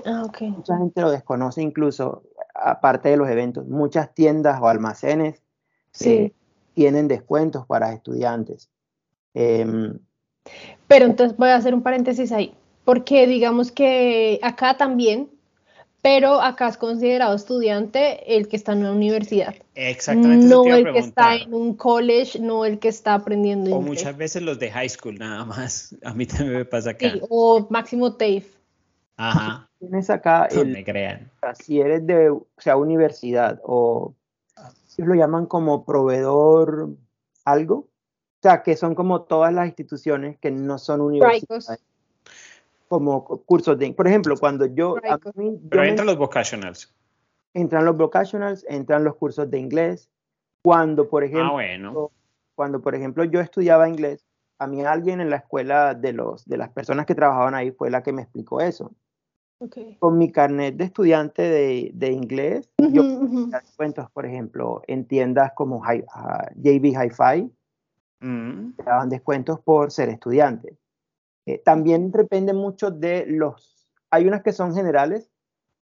ah, 0.05 0.31
mucha, 0.55 0.77
gente 0.77 1.01
lo 1.01 1.11
desconoce 1.11 1.61
incluso, 1.61 2.23
aparte 2.55 3.09
de 3.09 3.17
los 3.17 3.29
eventos. 3.29 3.67
Muchas 3.67 4.13
tiendas 4.13 4.61
o 4.61 4.69
almacenes 4.69 5.41
eh, 6.01 6.31
tienen 6.73 7.07
descuentos 7.07 7.65
para 7.65 7.91
estudiantes. 7.91 8.69
Em, 9.33 9.99
Pero 10.87 11.05
entonces 11.05 11.37
voy 11.37 11.49
a 11.49 11.55
hacer 11.55 11.73
un 11.73 11.81
paréntesis 11.81 12.31
ahí, 12.31 12.53
porque 12.85 13.27
digamos 13.27 13.71
que 13.71 14.39
acá 14.41 14.77
también 14.77 15.29
pero 16.07 16.41
acá 16.41 16.69
es 16.69 16.77
considerado 16.77 17.35
estudiante 17.35 18.37
el 18.37 18.47
que 18.47 18.55
está 18.55 18.71
en 18.71 18.77
una 18.79 18.93
universidad. 18.93 19.53
Exactamente. 19.75 20.45
No 20.45 20.63
el 20.63 20.93
que 20.93 20.99
está 20.99 21.35
en 21.35 21.53
un 21.53 21.75
college, 21.75 22.39
no 22.39 22.63
el 22.63 22.79
que 22.79 22.87
está 22.87 23.15
aprendiendo 23.15 23.69
inglés. 23.71 23.85
O 23.85 23.89
muchas 23.89 24.15
veces 24.15 24.41
los 24.41 24.57
de 24.57 24.71
high 24.71 24.87
school 24.87 25.19
nada 25.19 25.43
más. 25.43 25.93
A 26.05 26.13
mí 26.13 26.25
también 26.25 26.59
me 26.59 26.63
pasa 26.63 26.91
acá. 26.91 27.11
Sí, 27.11 27.19
o 27.27 27.67
máximo 27.69 28.13
TAFE. 28.13 28.47
Ajá. 29.17 29.69
Tienes 29.79 30.09
acá 30.09 30.45
el, 30.45 30.67
me 30.67 30.85
crean. 30.85 31.29
Si 31.61 31.81
eres 31.81 32.07
de, 32.07 32.29
o 32.29 32.47
sea, 32.57 32.77
universidad 32.77 33.59
o 33.65 34.15
ellos 34.97 35.09
lo 35.09 35.13
llaman 35.13 35.45
como 35.45 35.83
proveedor 35.83 36.87
algo. 37.43 37.75
O 37.75 38.41
sea, 38.41 38.63
que 38.63 38.77
son 38.77 38.95
como 38.95 39.23
todas 39.23 39.53
las 39.53 39.67
instituciones 39.67 40.37
que 40.37 40.51
no 40.51 40.77
son 40.77 41.01
universidades 41.01 41.81
como 42.87 43.23
cursos 43.23 43.77
de, 43.77 43.91
por 43.93 44.07
ejemplo, 44.07 44.35
cuando 44.37 44.65
yo... 44.65 44.95
Pero 45.69 45.83
entran 45.83 46.07
los 46.07 46.17
vocationals. 46.17 46.93
Entran 47.53 47.85
los 47.85 47.97
vocationals, 47.97 48.65
entran 48.69 49.03
los 49.03 49.15
cursos 49.15 49.49
de 49.49 49.59
inglés. 49.59 50.09
Cuando, 50.61 51.09
por 51.09 51.23
ah, 51.23 51.25
ejemplo, 51.25 51.51
bueno. 51.53 52.11
cuando, 52.55 52.81
por 52.81 52.95
ejemplo, 52.95 53.23
yo 53.23 53.39
estudiaba 53.39 53.87
inglés, 53.87 54.25
a 54.59 54.67
mí 54.67 54.83
alguien 54.83 55.21
en 55.21 55.29
la 55.29 55.37
escuela 55.37 55.93
de, 55.93 56.13
los, 56.13 56.45
de 56.45 56.57
las 56.57 56.69
personas 56.69 57.05
que 57.05 57.15
trabajaban 57.15 57.55
ahí 57.55 57.71
fue 57.71 57.89
la 57.89 58.03
que 58.03 58.13
me 58.13 58.23
explicó 58.23 58.61
eso. 58.61 58.91
Con 59.97 60.19
mi 60.19 60.31
carnet 60.31 60.75
de 60.75 60.83
estudiante 60.83 61.41
de, 61.41 61.89
de 61.93 62.11
inglés, 62.11 62.69
yo 62.77 63.01
descuentos, 63.47 64.11
por 64.11 64.27
ejemplo, 64.27 64.83
en 64.85 65.05
tiendas 65.05 65.51
como 65.53 65.81
JB 65.83 66.85
Hi-Fi, 66.85 67.51
mm. 68.19 68.75
daban 68.85 69.09
descuentos 69.09 69.59
por 69.61 69.91
ser 69.91 70.09
estudiante. 70.09 70.77
Eh, 71.47 71.61
también 71.63 72.11
depende 72.11 72.51
mucho 72.51 72.91
de 72.91 73.25
los, 73.25 73.87
hay 74.11 74.27
unas 74.27 74.43
que 74.43 74.51
son 74.51 74.75
generales, 74.75 75.31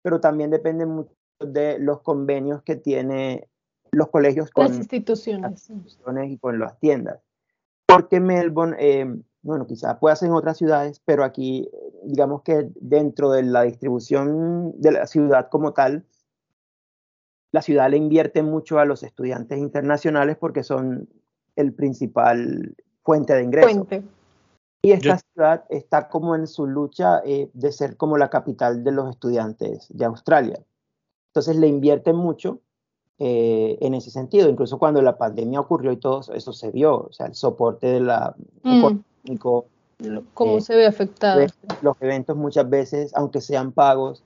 pero 0.03 0.21
también 0.21 0.51
depende 0.51 0.85
mucho 0.85 1.11
de 1.41 1.79
los 1.79 2.03
convenios 2.03 2.63
que 2.63 2.77
tiene 2.77 3.49
los 3.91 4.11
colegios 4.11 4.51
con 4.51 4.67
las 4.67 4.77
instituciones, 4.77 5.71
y 6.29 6.37
con 6.37 6.59
las 6.59 6.79
tiendas. 6.81 7.21
Porque 7.87 8.21
Melbourne, 8.21 8.77
eh, 8.79 9.07
bueno, 9.41 9.67
quizás 9.67 9.97
puede 9.99 10.15
ser 10.17 10.29
en 10.29 10.35
otras 10.35 10.59
ciudades, 10.59 11.01
pero 11.03 11.25
aquí, 11.25 11.71
digamos 12.03 12.43
que 12.43 12.69
dentro 12.75 13.31
de 13.31 13.45
la 13.45 13.63
distribución 13.63 14.79
de 14.79 14.93
la 14.93 15.07
ciudad 15.07 15.49
como 15.49 15.73
tal, 15.73 16.05
la 17.53 17.63
ciudad 17.63 17.89
le 17.89 17.97
invierte 17.97 18.43
mucho 18.43 18.81
a 18.81 18.85
los 18.85 19.03
estudiantes 19.03 19.59
internacionales 19.59 20.37
porque 20.39 20.63
son 20.63 21.09
el 21.57 21.73
principal 21.73 22.77
fuente 23.03 23.33
de 23.33 23.45
ingresos. 23.45 23.87
Y 24.85 24.93
esta 24.93 25.19
ciudad 25.19 25.65
está 25.71 26.09
como 26.09 26.37
en 26.37 26.47
su 26.47 26.67
lucha 26.67 27.23
eh, 27.25 27.49
de 27.55 27.73
ser 27.73 27.97
como 27.97 28.19
la 28.19 28.29
capital 28.29 28.85
de 28.85 28.93
los 28.93 29.09
estudiantes 29.09 29.87
de 29.89 30.05
Australia. 30.05 30.61
Entonces 31.29 31.57
le 31.57 31.69
invierte 31.69 32.13
mucho 32.13 32.61
eh, 33.19 33.79
en 33.81 33.95
ese 33.95 34.11
sentido. 34.11 34.47
Incluso 34.47 34.79
cuando 34.79 35.01
la 35.01 35.17
pandemia 35.17 35.59
ocurrió 35.59 35.91
y 35.91 35.97
todo 35.97 36.21
eso 36.35 36.53
se 36.53 36.71
vio, 36.71 37.07
o 37.07 37.13
sea, 37.13 37.27
el 37.27 37.35
soporte 37.35 37.87
de 37.87 38.01
la 38.01 38.35
mm. 38.63 38.99
¿Cómo 40.35 40.59
eh, 40.59 40.61
se 40.61 40.77
ve 40.77 40.85
afectado? 40.85 41.47
Los 41.81 41.97
eventos 42.03 42.37
muchas 42.37 42.69
veces, 42.69 43.11
aunque 43.15 43.41
sean 43.41 43.73
pagos, 43.73 44.23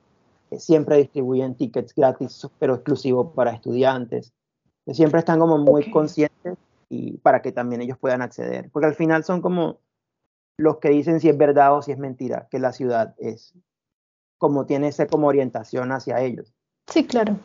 siempre 0.57 0.97
distribuyen 0.97 1.55
tickets 1.55 1.95
gratis, 1.95 2.49
pero 2.59 2.75
exclusivos 2.75 3.31
para 3.33 3.51
estudiantes. 3.51 4.33
Siempre 4.87 5.19
están 5.19 5.39
como 5.39 5.57
muy 5.57 5.89
conscientes 5.89 6.57
y 6.89 7.17
para 7.19 7.41
que 7.41 7.53
también 7.53 7.81
ellos 7.81 7.97
puedan 7.97 8.21
acceder, 8.21 8.69
porque 8.73 8.87
al 8.87 8.95
final 8.95 9.23
son 9.23 9.41
como 9.41 9.77
los 10.59 10.79
que 10.79 10.89
dicen 10.89 11.21
si 11.21 11.29
es 11.29 11.37
verdad 11.37 11.73
o 11.73 11.81
si 11.81 11.93
es 11.93 11.97
mentira, 11.97 12.49
que 12.51 12.59
la 12.59 12.73
ciudad 12.73 13.15
es, 13.17 13.53
como 14.37 14.65
tiene 14.65 14.89
esa 14.89 15.07
como 15.07 15.27
orientación 15.27 15.93
hacia 15.93 16.19
ellos. 16.21 16.53
Sí, 16.87 17.05
claro. 17.05 17.37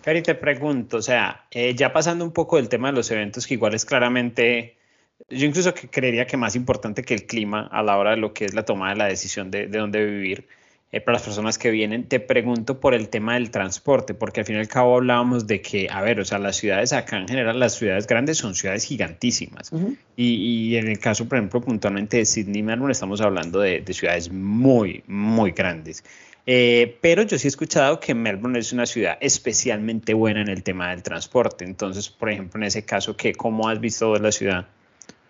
Cari, 0.00 0.22
te 0.22 0.34
pregunto, 0.34 0.96
o 0.96 1.02
sea, 1.02 1.46
eh, 1.50 1.74
ya 1.74 1.92
pasando 1.92 2.24
un 2.24 2.32
poco 2.32 2.56
del 2.56 2.70
tema 2.70 2.88
de 2.88 2.94
los 2.94 3.10
eventos, 3.10 3.46
que 3.46 3.54
igual 3.54 3.74
es 3.74 3.84
claramente, 3.84 4.78
yo 5.28 5.46
incluso 5.46 5.74
que 5.74 5.88
creería 5.88 6.26
que 6.26 6.38
más 6.38 6.56
importante 6.56 7.02
que 7.02 7.12
el 7.12 7.26
clima 7.26 7.68
a 7.70 7.82
la 7.82 7.98
hora 7.98 8.12
de 8.12 8.16
lo 8.16 8.32
que 8.32 8.46
es 8.46 8.54
la 8.54 8.64
toma 8.64 8.88
de 8.88 8.96
la 8.96 9.04
decisión 9.04 9.50
de, 9.50 9.66
de 9.66 9.78
dónde 9.78 10.04
vivir, 10.06 10.48
eh, 10.92 11.00
para 11.00 11.14
las 11.14 11.22
personas 11.22 11.58
que 11.58 11.70
vienen, 11.70 12.06
te 12.06 12.20
pregunto 12.20 12.78
por 12.78 12.92
el 12.92 13.08
tema 13.08 13.34
del 13.34 13.50
transporte, 13.50 14.12
porque 14.12 14.40
al 14.40 14.46
fin 14.46 14.56
y 14.56 14.58
al 14.58 14.68
cabo 14.68 14.96
hablábamos 14.96 15.46
de 15.46 15.62
que, 15.62 15.88
a 15.90 16.02
ver, 16.02 16.20
o 16.20 16.24
sea, 16.24 16.38
las 16.38 16.56
ciudades 16.56 16.92
acá 16.92 17.16
en 17.16 17.26
general, 17.26 17.58
las 17.58 17.74
ciudades 17.74 18.06
grandes 18.06 18.38
son 18.38 18.54
ciudades 18.54 18.84
gigantísimas. 18.84 19.72
y, 20.16 20.34
y, 20.34 20.76
en 20.76 20.88
el 20.88 20.98
caso, 20.98 21.26
por 21.26 21.38
ejemplo, 21.38 21.62
puntualmente 21.62 22.18
de 22.18 22.26
Sydney, 22.26 22.62
Melbourne, 22.62 22.92
estamos 22.92 23.22
hablando 23.22 23.60
de, 23.60 23.80
de 23.80 23.92
ciudades 23.94 24.30
muy, 24.30 25.02
muy 25.06 25.52
grandes. 25.52 26.04
Eh, 26.44 26.98
pero 27.00 27.22
yo 27.22 27.38
sí 27.38 27.46
he 27.46 27.50
escuchado 27.50 28.00
que 28.00 28.14
Melbourne 28.14 28.58
es 28.58 28.72
una 28.72 28.84
ciudad 28.84 29.16
especialmente 29.20 30.12
buena 30.12 30.42
en 30.42 30.48
el 30.48 30.62
tema 30.62 30.90
del 30.90 31.02
transporte. 31.02 31.64
Entonces, 31.64 32.08
por 32.10 32.30
ejemplo, 32.30 32.60
en 32.60 32.64
ese 32.64 32.84
caso, 32.84 33.16
¿qué, 33.16 33.32
¿cómo 33.34 33.68
has 33.68 33.80
visto 33.80 34.14
la 34.16 34.32
ciudad? 34.32 34.66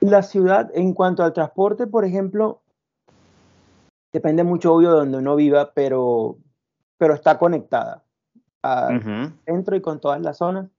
La 0.01 0.23
ciudad, 0.23 0.71
en 0.75 0.95
cuanto 0.95 1.23
al 1.23 1.33
transporte, 1.33 1.87
por 1.87 2.05
ejemplo, 2.05 2.61
depende 4.13 4.45
mucho, 4.45 4.75
obvio, 4.75 4.93
de 4.93 4.99
donde 4.99 5.19
uno 5.19 5.37
viva, 5.37 5.73
pero, 5.75 6.39
pero 6.99 7.15
está 7.15 7.39
conectada 7.39 8.05
al 8.63 9.35
centro 9.45 9.77
y 9.77 9.81
con 9.81 10.01
todas 10.01 10.21
las 10.21 10.39
zonas. 10.39 10.71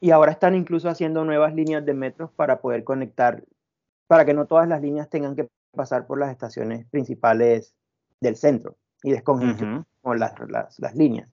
Y 0.00 0.10
ahora 0.10 0.32
están 0.32 0.54
incluso 0.54 0.88
haciendo 0.88 1.24
nuevas 1.24 1.54
líneas 1.54 1.84
de 1.84 1.94
metros 1.94 2.30
para 2.32 2.60
poder 2.60 2.84
conectar, 2.84 3.42
para 4.06 4.24
que 4.24 4.34
no 4.34 4.46
todas 4.46 4.68
las 4.68 4.82
líneas 4.82 5.08
tengan 5.08 5.36
que 5.36 5.48
pasar 5.74 6.06
por 6.06 6.18
las 6.18 6.30
estaciones 6.30 6.86
principales 6.90 7.74
del 8.20 8.36
centro 8.36 8.76
y 9.02 9.12
descongestionar 9.12 9.84
las, 10.04 10.34
las, 10.48 10.78
las 10.78 10.94
líneas. 10.94 11.30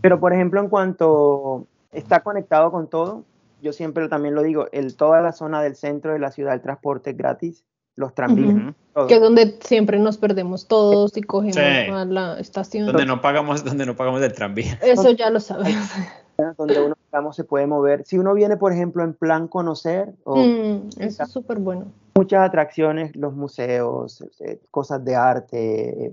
Pero, 0.00 0.20
por 0.20 0.32
ejemplo, 0.32 0.60
en 0.60 0.68
cuanto 0.68 1.66
está 1.90 2.20
conectado 2.20 2.70
con 2.70 2.88
todo, 2.88 3.24
yo 3.60 3.72
siempre 3.72 4.08
también 4.08 4.34
lo 4.34 4.42
digo, 4.42 4.68
el, 4.72 4.96
toda 4.96 5.20
la 5.20 5.32
zona 5.32 5.62
del 5.62 5.74
centro 5.74 6.12
de 6.12 6.18
la 6.18 6.30
ciudad, 6.30 6.54
el 6.54 6.60
transporte 6.60 7.10
es 7.10 7.16
gratis, 7.16 7.64
los 7.96 8.14
tranvías. 8.14 8.74
Que 9.08 9.14
es 9.14 9.20
donde 9.20 9.58
siempre 9.60 9.98
nos 9.98 10.16
perdemos 10.16 10.68
todos 10.68 11.16
y 11.16 11.22
cogemos 11.22 11.56
a 11.58 12.04
la 12.04 12.38
estación. 12.38 12.86
Donde 12.86 13.04
no 13.04 13.20
pagamos, 13.20 13.64
donde 13.64 13.84
no 13.84 13.96
pagamos 13.96 14.22
el 14.22 14.32
tranvía. 14.32 14.78
Eso 14.82 15.10
ya 15.10 15.30
lo 15.30 15.40
sabemos. 15.40 15.88
Donde 16.58 16.78
uno 16.78 16.94
digamos, 17.10 17.34
se 17.34 17.44
puede 17.44 17.66
mover. 17.66 18.04
Si 18.04 18.18
uno 18.18 18.34
viene, 18.34 18.58
por 18.58 18.70
ejemplo, 18.70 19.02
en 19.02 19.14
plan 19.14 19.48
conocer, 19.48 20.14
o 20.24 20.36
mm, 20.36 20.90
eso 20.98 21.22
es 21.22 21.30
súper 21.30 21.58
bueno. 21.58 21.86
Muchas 22.14 22.46
atracciones, 22.46 23.16
los 23.16 23.32
museos, 23.32 24.20
este, 24.20 24.60
cosas 24.70 25.02
de 25.02 25.16
arte, 25.16 26.12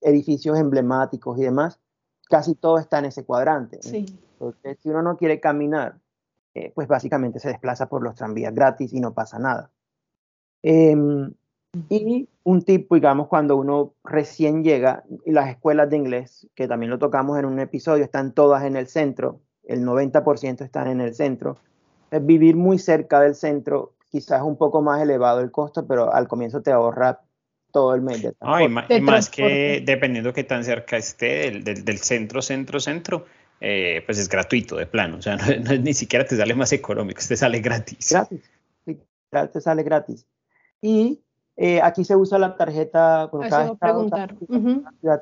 edificios 0.00 0.58
emblemáticos 0.58 1.38
y 1.38 1.42
demás, 1.42 1.78
casi 2.28 2.56
todo 2.56 2.80
está 2.80 2.98
en 2.98 3.04
ese 3.04 3.24
cuadrante. 3.24 3.78
Sí. 3.82 4.18
Entonces, 4.32 4.78
si 4.82 4.88
uno 4.88 5.02
no 5.02 5.16
quiere 5.16 5.38
caminar, 5.38 5.94
eh, 6.54 6.72
pues 6.74 6.88
básicamente 6.88 7.38
se 7.38 7.48
desplaza 7.48 7.88
por 7.88 8.02
los 8.02 8.16
tranvías 8.16 8.52
gratis 8.52 8.92
y 8.92 8.98
no 8.98 9.14
pasa 9.14 9.38
nada. 9.38 9.70
Em, 10.62 11.32
y 11.88 12.28
un 12.42 12.62
tipo, 12.62 12.94
digamos, 12.94 13.28
cuando 13.28 13.56
uno 13.56 13.94
recién 14.04 14.64
llega, 14.64 15.04
y 15.24 15.32
las 15.32 15.48
escuelas 15.50 15.90
de 15.90 15.96
inglés, 15.96 16.46
que 16.54 16.68
también 16.68 16.90
lo 16.90 16.98
tocamos 16.98 17.38
en 17.38 17.44
un 17.44 17.58
episodio, 17.58 18.04
están 18.04 18.32
todas 18.32 18.64
en 18.64 18.76
el 18.76 18.86
centro, 18.86 19.40
el 19.64 19.84
90% 19.84 20.64
están 20.64 20.88
en 20.88 21.00
el 21.00 21.14
centro. 21.14 21.58
Es 22.10 22.24
vivir 22.24 22.56
muy 22.56 22.78
cerca 22.78 23.20
del 23.20 23.34
centro, 23.34 23.94
quizás 24.10 24.42
un 24.42 24.56
poco 24.56 24.80
más 24.80 25.02
elevado 25.02 25.40
el 25.40 25.50
costo, 25.50 25.86
pero 25.86 26.12
al 26.12 26.28
comienzo 26.28 26.62
te 26.62 26.70
ahorra 26.70 27.20
todo 27.72 27.94
el 27.94 28.00
mes. 28.00 28.22
y, 28.22 29.00
más, 29.00 29.28
que 29.28 29.82
dependiendo 29.84 30.32
qué 30.32 30.44
tan 30.44 30.64
cerca 30.64 30.96
esté 30.96 31.50
del, 31.50 31.84
del, 31.84 31.98
centro, 31.98 32.40
centro, 32.40 32.80
centro, 32.80 33.26
eh, 33.60 34.02
pues 34.06 34.18
es 34.18 34.28
gratuito 34.28 34.76
de 34.76 34.86
plano. 34.86 35.18
O 35.18 35.22
sea, 35.22 35.36
no, 35.64 35.76
ni 35.76 35.92
siquiera 35.92 36.24
te 36.24 36.36
sale 36.36 36.54
más 36.54 36.72
económico, 36.72 37.20
te 37.26 37.36
sale 37.36 37.60
gratis. 37.60 38.12
Gratis, 38.12 39.52
te 39.52 39.60
sale 39.60 39.82
gratis. 39.82 40.26
Y 40.86 41.20
eh, 41.56 41.80
aquí 41.82 42.04
se 42.04 42.14
usa 42.14 42.38
la 42.38 42.56
tarjeta, 42.56 43.26
bueno, 43.26 43.50
cada 43.50 43.74
preguntar. 43.74 44.36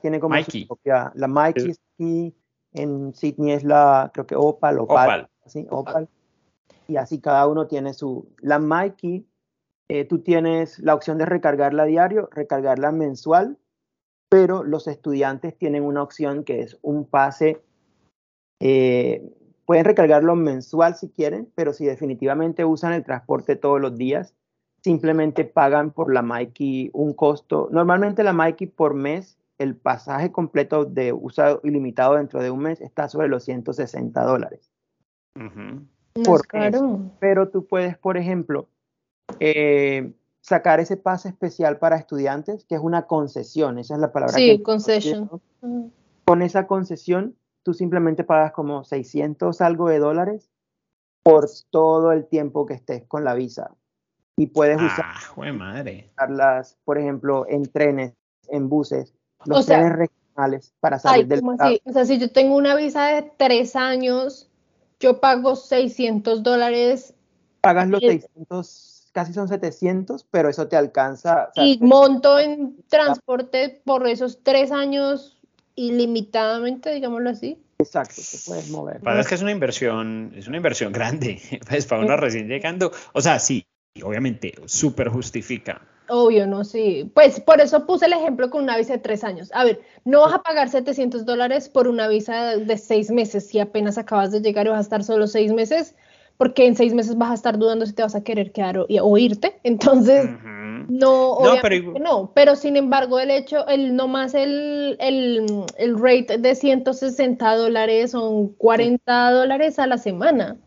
tiene 0.02 0.20
como 0.20 0.34
Mikey. 0.34 0.62
Su 0.62 0.66
propia, 0.66 1.10
la 1.14 1.26
Mikey 1.26 1.72
aquí, 1.94 2.34
en 2.74 3.14
Sydney 3.14 3.52
es 3.52 3.64
la, 3.64 4.10
creo 4.12 4.26
que 4.26 4.36
Opal, 4.36 4.78
Opal, 4.78 5.30
Opal. 5.54 5.66
Opal. 5.70 6.08
Y 6.86 6.96
así 6.96 7.18
cada 7.18 7.46
uno 7.46 7.66
tiene 7.66 7.94
su, 7.94 8.28
la 8.40 8.58
Mikey, 8.58 9.26
eh, 9.88 10.04
tú 10.04 10.18
tienes 10.18 10.80
la 10.80 10.94
opción 10.94 11.16
de 11.16 11.24
recargarla 11.24 11.86
diario, 11.86 12.28
recargarla 12.30 12.92
mensual, 12.92 13.56
pero 14.28 14.64
los 14.64 14.86
estudiantes 14.86 15.56
tienen 15.56 15.82
una 15.82 16.02
opción 16.02 16.44
que 16.44 16.60
es 16.60 16.76
un 16.82 17.06
pase, 17.06 17.62
eh, 18.60 19.32
pueden 19.64 19.86
recargarlo 19.86 20.36
mensual 20.36 20.94
si 20.94 21.08
quieren, 21.08 21.50
pero 21.54 21.72
si 21.72 21.86
definitivamente 21.86 22.66
usan 22.66 22.92
el 22.92 23.02
transporte 23.02 23.56
todos 23.56 23.80
los 23.80 23.96
días, 23.96 24.34
simplemente 24.84 25.46
pagan 25.46 25.92
por 25.92 26.12
la 26.12 26.20
Mikey 26.20 26.90
un 26.92 27.14
costo. 27.14 27.68
Normalmente 27.72 28.22
la 28.22 28.34
Mikey 28.34 28.66
por 28.66 28.92
mes, 28.92 29.38
el 29.56 29.76
pasaje 29.76 30.30
completo 30.30 30.84
de 30.84 31.14
uso 31.14 31.62
ilimitado 31.64 32.16
dentro 32.16 32.42
de 32.42 32.50
un 32.50 32.60
mes 32.60 32.82
está 32.82 33.08
sobre 33.08 33.28
los 33.28 33.44
160 33.44 34.22
dólares. 34.22 34.70
por 36.22 36.42
Pero 37.18 37.48
tú 37.48 37.66
puedes, 37.66 37.96
por 37.96 38.18
ejemplo, 38.18 38.68
eh, 39.40 40.12
sacar 40.42 40.80
ese 40.80 40.98
pase 40.98 41.30
especial 41.30 41.78
para 41.78 41.96
estudiantes, 41.96 42.66
que 42.66 42.74
es 42.74 42.82
una 42.82 43.06
concesión, 43.06 43.78
esa 43.78 43.94
es 43.94 44.00
la 44.00 44.12
palabra. 44.12 44.34
Sí, 44.34 44.60
concession. 44.62 45.30
Con 46.26 46.42
esa 46.42 46.66
concesión, 46.66 47.36
tú 47.62 47.72
simplemente 47.72 48.22
pagas 48.22 48.52
como 48.52 48.84
600 48.84 49.62
algo 49.62 49.88
de 49.88 49.98
dólares 49.98 50.50
por 51.22 51.46
todo 51.70 52.12
el 52.12 52.26
tiempo 52.26 52.66
que 52.66 52.74
estés 52.74 53.06
con 53.06 53.24
la 53.24 53.32
visa 53.32 53.74
y 54.36 54.46
puedes 54.46 54.78
ah, 54.80 55.14
usarlas, 55.36 56.76
por 56.84 56.98
ejemplo, 56.98 57.46
en 57.48 57.70
trenes, 57.70 58.14
en 58.48 58.68
buses, 58.68 59.14
los 59.44 59.66
trenes 59.66 59.92
regionales 59.92 60.72
para 60.80 60.98
salir 60.98 61.26
del 61.28 61.42
O 61.44 61.92
sea, 61.92 62.04
si 62.04 62.18
yo 62.18 62.30
tengo 62.30 62.56
una 62.56 62.74
visa 62.74 63.06
de 63.06 63.30
tres 63.36 63.76
años, 63.76 64.50
yo 64.98 65.20
pago 65.20 65.54
600 65.54 66.42
dólares. 66.42 67.14
Pagas 67.60 67.88
los 67.88 68.00
600, 68.00 69.10
casi 69.12 69.32
son 69.32 69.48
700, 69.48 70.26
pero 70.30 70.48
eso 70.48 70.66
te 70.66 70.76
alcanza. 70.76 71.50
y 71.54 71.78
monto 71.80 72.38
en 72.38 72.76
transporte 72.88 73.80
por 73.84 74.06
esos 74.06 74.42
tres 74.42 74.72
años 74.72 75.38
ilimitadamente, 75.76 76.92
digámoslo 76.92 77.30
así. 77.30 77.60
Exacto, 77.78 78.22
te 78.30 78.38
puedes 78.46 78.70
mover. 78.70 79.00
es 79.18 79.26
que 79.26 79.34
es 79.34 79.42
una 79.42 79.50
inversión, 79.50 80.32
es 80.36 80.46
una 80.46 80.56
inversión 80.56 80.92
grande, 80.92 81.40
pues 81.68 81.86
para 81.86 82.02
uno 82.02 82.16
recién 82.16 82.48
llegando. 82.48 82.92
O 83.12 83.20
sea, 83.20 83.38
sí, 83.38 83.66
obviamente 84.02 84.54
súper 84.66 85.08
justifica. 85.08 85.80
Obvio, 86.08 86.46
no, 86.46 86.64
sí. 86.64 87.10
Pues 87.14 87.40
por 87.40 87.60
eso 87.60 87.86
puse 87.86 88.06
el 88.06 88.12
ejemplo 88.12 88.50
con 88.50 88.64
una 88.64 88.76
visa 88.76 88.94
de 88.94 88.98
tres 88.98 89.24
años. 89.24 89.50
A 89.54 89.64
ver, 89.64 89.80
no 90.04 90.20
vas 90.20 90.34
a 90.34 90.42
pagar 90.42 90.68
700 90.68 91.24
dólares 91.24 91.68
por 91.68 91.88
una 91.88 92.08
visa 92.08 92.56
de, 92.56 92.76
seis 92.76 93.10
meses 93.10 93.46
si 93.46 93.58
apenas 93.58 93.96
acabas 93.96 94.30
de 94.30 94.40
llegar 94.40 94.66
y 94.66 94.70
vas 94.70 94.78
a 94.78 94.82
estar 94.82 95.04
solo 95.04 95.26
seis 95.26 95.52
meses, 95.52 95.94
porque 96.36 96.66
en 96.66 96.76
seis 96.76 96.92
meses 96.92 97.16
vas 97.16 97.30
a 97.30 97.34
estar 97.34 97.56
dudando 97.56 97.86
si 97.86 97.94
te 97.94 98.02
vas 98.02 98.14
a 98.14 98.22
querer 98.22 98.52
quedar 98.52 98.84
o, 98.86 99.18
irte. 99.18 99.58
Entonces, 99.62 100.28
no, 100.88 101.30
obviamente 101.30 101.80
no 101.80 101.92
pero, 101.92 102.04
no, 102.04 102.32
pero 102.34 102.56
sin 102.56 102.76
embargo, 102.76 103.18
el 103.18 103.30
hecho, 103.30 103.66
el 103.66 103.96
no 103.96 104.06
más 104.06 104.34
el, 104.34 104.98
el, 105.00 105.46
el 105.78 105.98
rate 105.98 106.36
de 106.36 106.54
160 106.54 107.56
dólares 107.56 108.10
son 108.10 108.48
40 108.48 109.30
dólares 109.30 109.78
a 109.78 109.86
la 109.86 109.96
semana. 109.96 110.58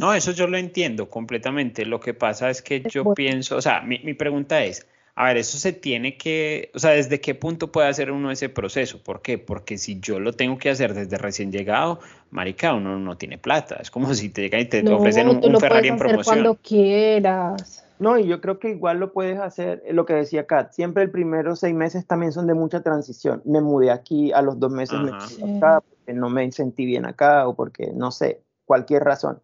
No, 0.00 0.14
eso 0.14 0.32
yo 0.32 0.46
lo 0.46 0.56
entiendo 0.56 1.08
completamente. 1.08 1.84
Lo 1.84 2.00
que 2.00 2.14
pasa 2.14 2.50
es 2.50 2.62
que 2.62 2.82
yo 2.82 3.14
pienso, 3.14 3.56
o 3.56 3.62
sea, 3.62 3.80
mi, 3.82 3.98
mi, 4.00 4.14
pregunta 4.14 4.62
es, 4.64 4.86
a 5.14 5.26
ver, 5.26 5.38
eso 5.38 5.58
se 5.58 5.72
tiene 5.72 6.16
que, 6.16 6.70
o 6.74 6.78
sea, 6.78 6.90
¿desde 6.92 7.20
qué 7.20 7.34
punto 7.34 7.72
puede 7.72 7.88
hacer 7.88 8.10
uno 8.10 8.30
ese 8.30 8.48
proceso? 8.48 9.02
¿Por 9.02 9.22
qué? 9.22 9.38
Porque 9.38 9.78
si 9.78 9.98
yo 10.00 10.20
lo 10.20 10.32
tengo 10.32 10.58
que 10.58 10.70
hacer 10.70 10.94
desde 10.94 11.18
recién 11.18 11.52
llegado, 11.52 12.00
marica, 12.30 12.74
uno 12.74 12.98
no 12.98 13.16
tiene 13.16 13.38
plata. 13.38 13.76
Es 13.80 13.90
como 13.90 14.12
si 14.14 14.28
te 14.28 14.42
llegan 14.42 14.60
y 14.60 14.66
te, 14.66 14.88
ofrecen 14.88 15.28
un, 15.28 15.44
un 15.44 15.60
Ferrari 15.60 15.88
en 15.88 15.96
promoción. 15.96 16.24
cuando 16.24 16.54
quieras. 16.56 17.86
No, 17.98 18.18
y 18.18 18.26
yo 18.26 18.40
creo 18.40 18.58
que 18.58 18.70
igual 18.70 18.98
lo 18.98 19.12
puedes 19.12 19.38
hacer, 19.38 19.82
eh, 19.86 19.92
lo 19.92 20.04
que 20.04 20.12
decía 20.12 20.46
Kat, 20.46 20.72
siempre 20.72 21.02
el 21.02 21.10
primero 21.10 21.56
seis 21.56 21.74
meses 21.74 22.06
también 22.06 22.32
son 22.32 22.46
de 22.46 22.54
mucha 22.54 22.82
transición. 22.82 23.40
Me 23.44 23.60
mudé 23.60 23.90
aquí, 23.90 24.32
a 24.32 24.42
los 24.42 24.60
dos 24.60 24.70
meses 24.70 24.98
me 25.00 25.10
acá 25.10 25.80
porque 25.80 26.12
no 26.12 26.28
me 26.28 26.50
sentí 26.52 26.84
bien 26.84 27.06
acá 27.06 27.48
o 27.48 27.54
porque, 27.54 27.90
no 27.94 28.10
sé, 28.10 28.42
cualquier 28.66 29.02
razón. 29.04 29.40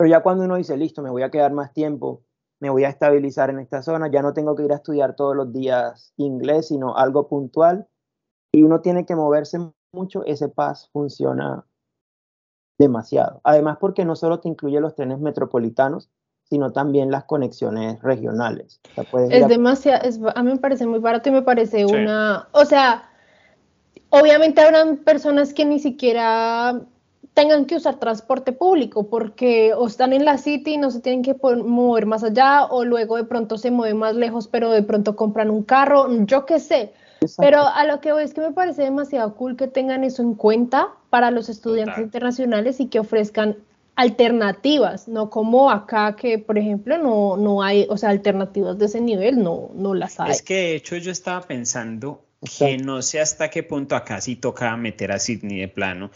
Pero 0.00 0.08
ya 0.08 0.22
cuando 0.22 0.44
uno 0.44 0.56
dice, 0.56 0.78
listo, 0.78 1.02
me 1.02 1.10
voy 1.10 1.20
a 1.20 1.30
quedar 1.30 1.52
más 1.52 1.74
tiempo, 1.74 2.22
me 2.58 2.70
voy 2.70 2.84
a 2.84 2.88
estabilizar 2.88 3.50
en 3.50 3.58
esta 3.58 3.82
zona, 3.82 4.10
ya 4.10 4.22
no 4.22 4.32
tengo 4.32 4.56
que 4.56 4.64
ir 4.64 4.72
a 4.72 4.76
estudiar 4.76 5.14
todos 5.14 5.36
los 5.36 5.52
días 5.52 6.14
inglés, 6.16 6.68
sino 6.68 6.96
algo 6.96 7.28
puntual, 7.28 7.86
y 8.50 8.62
uno 8.62 8.80
tiene 8.80 9.04
que 9.04 9.14
moverse 9.14 9.58
mucho, 9.92 10.24
ese 10.24 10.48
PAS 10.48 10.88
funciona 10.94 11.66
demasiado. 12.78 13.42
Además, 13.44 13.76
porque 13.78 14.06
no 14.06 14.16
solo 14.16 14.40
te 14.40 14.48
incluye 14.48 14.80
los 14.80 14.94
trenes 14.94 15.20
metropolitanos, 15.20 16.08
sino 16.44 16.72
también 16.72 17.10
las 17.10 17.24
conexiones 17.24 18.00
regionales. 18.00 18.80
es 19.28 19.48
demasiado, 19.48 20.32
a 20.34 20.42
mí 20.42 20.52
me 20.52 20.58
parece 20.58 20.86
muy 20.86 21.00
barato 21.00 21.28
y 21.28 21.32
me 21.32 21.42
parece 21.42 21.84
una, 21.84 22.48
o 22.52 22.64
sea, 22.64 23.10
obviamente 24.08 24.62
habrán 24.62 24.96
personas 25.04 25.52
que 25.52 25.66
ni 25.66 25.78
siquiera 25.78 26.86
tengan 27.34 27.64
que 27.64 27.76
usar 27.76 27.98
transporte 27.98 28.52
público 28.52 29.08
porque 29.08 29.72
o 29.74 29.86
están 29.86 30.12
en 30.12 30.24
la 30.24 30.38
city 30.38 30.74
y 30.74 30.76
no 30.78 30.90
se 30.90 31.00
tienen 31.00 31.22
que 31.22 31.34
mover 31.42 32.06
más 32.06 32.24
allá 32.24 32.64
o 32.66 32.84
luego 32.84 33.16
de 33.16 33.24
pronto 33.24 33.56
se 33.56 33.70
mueven 33.70 33.98
más 33.98 34.14
lejos 34.14 34.48
pero 34.48 34.70
de 34.70 34.82
pronto 34.82 35.16
compran 35.16 35.50
un 35.50 35.62
carro, 35.62 36.08
yo 36.24 36.46
qué 36.46 36.58
sé. 36.58 36.92
Pero 37.36 37.66
a 37.66 37.84
lo 37.84 38.00
que 38.00 38.12
voy 38.12 38.22
es 38.22 38.32
que 38.32 38.40
me 38.40 38.52
parece 38.52 38.82
demasiado 38.82 39.34
cool 39.34 39.56
que 39.56 39.68
tengan 39.68 40.04
eso 40.04 40.22
en 40.22 40.34
cuenta 40.34 40.88
para 41.10 41.30
los 41.30 41.50
estudiantes 41.50 41.98
internacionales 41.98 42.80
y 42.80 42.86
que 42.86 42.98
ofrezcan 42.98 43.58
alternativas, 43.94 45.08
no 45.08 45.28
como 45.28 45.70
acá 45.70 46.16
que, 46.16 46.38
por 46.38 46.56
ejemplo, 46.56 46.96
no, 46.96 47.36
no 47.36 47.62
hay, 47.62 47.86
o 47.90 47.98
sea, 47.98 48.08
alternativas 48.08 48.78
de 48.78 48.86
ese 48.86 49.02
nivel, 49.02 49.42
no, 49.42 49.70
no 49.74 49.92
las 49.92 50.18
hay. 50.18 50.30
Es 50.30 50.40
que 50.40 50.54
de 50.54 50.74
hecho 50.76 50.96
yo 50.96 51.12
estaba 51.12 51.42
pensando 51.42 52.22
que 52.58 52.78
no 52.78 53.02
sé 53.02 53.20
hasta 53.20 53.50
qué 53.50 53.62
punto 53.62 53.96
acá 53.96 54.22
sí 54.22 54.36
toca 54.36 54.74
meter 54.78 55.12
a 55.12 55.18
Sydney 55.18 55.60
de 55.60 55.68
plano. 55.68 56.10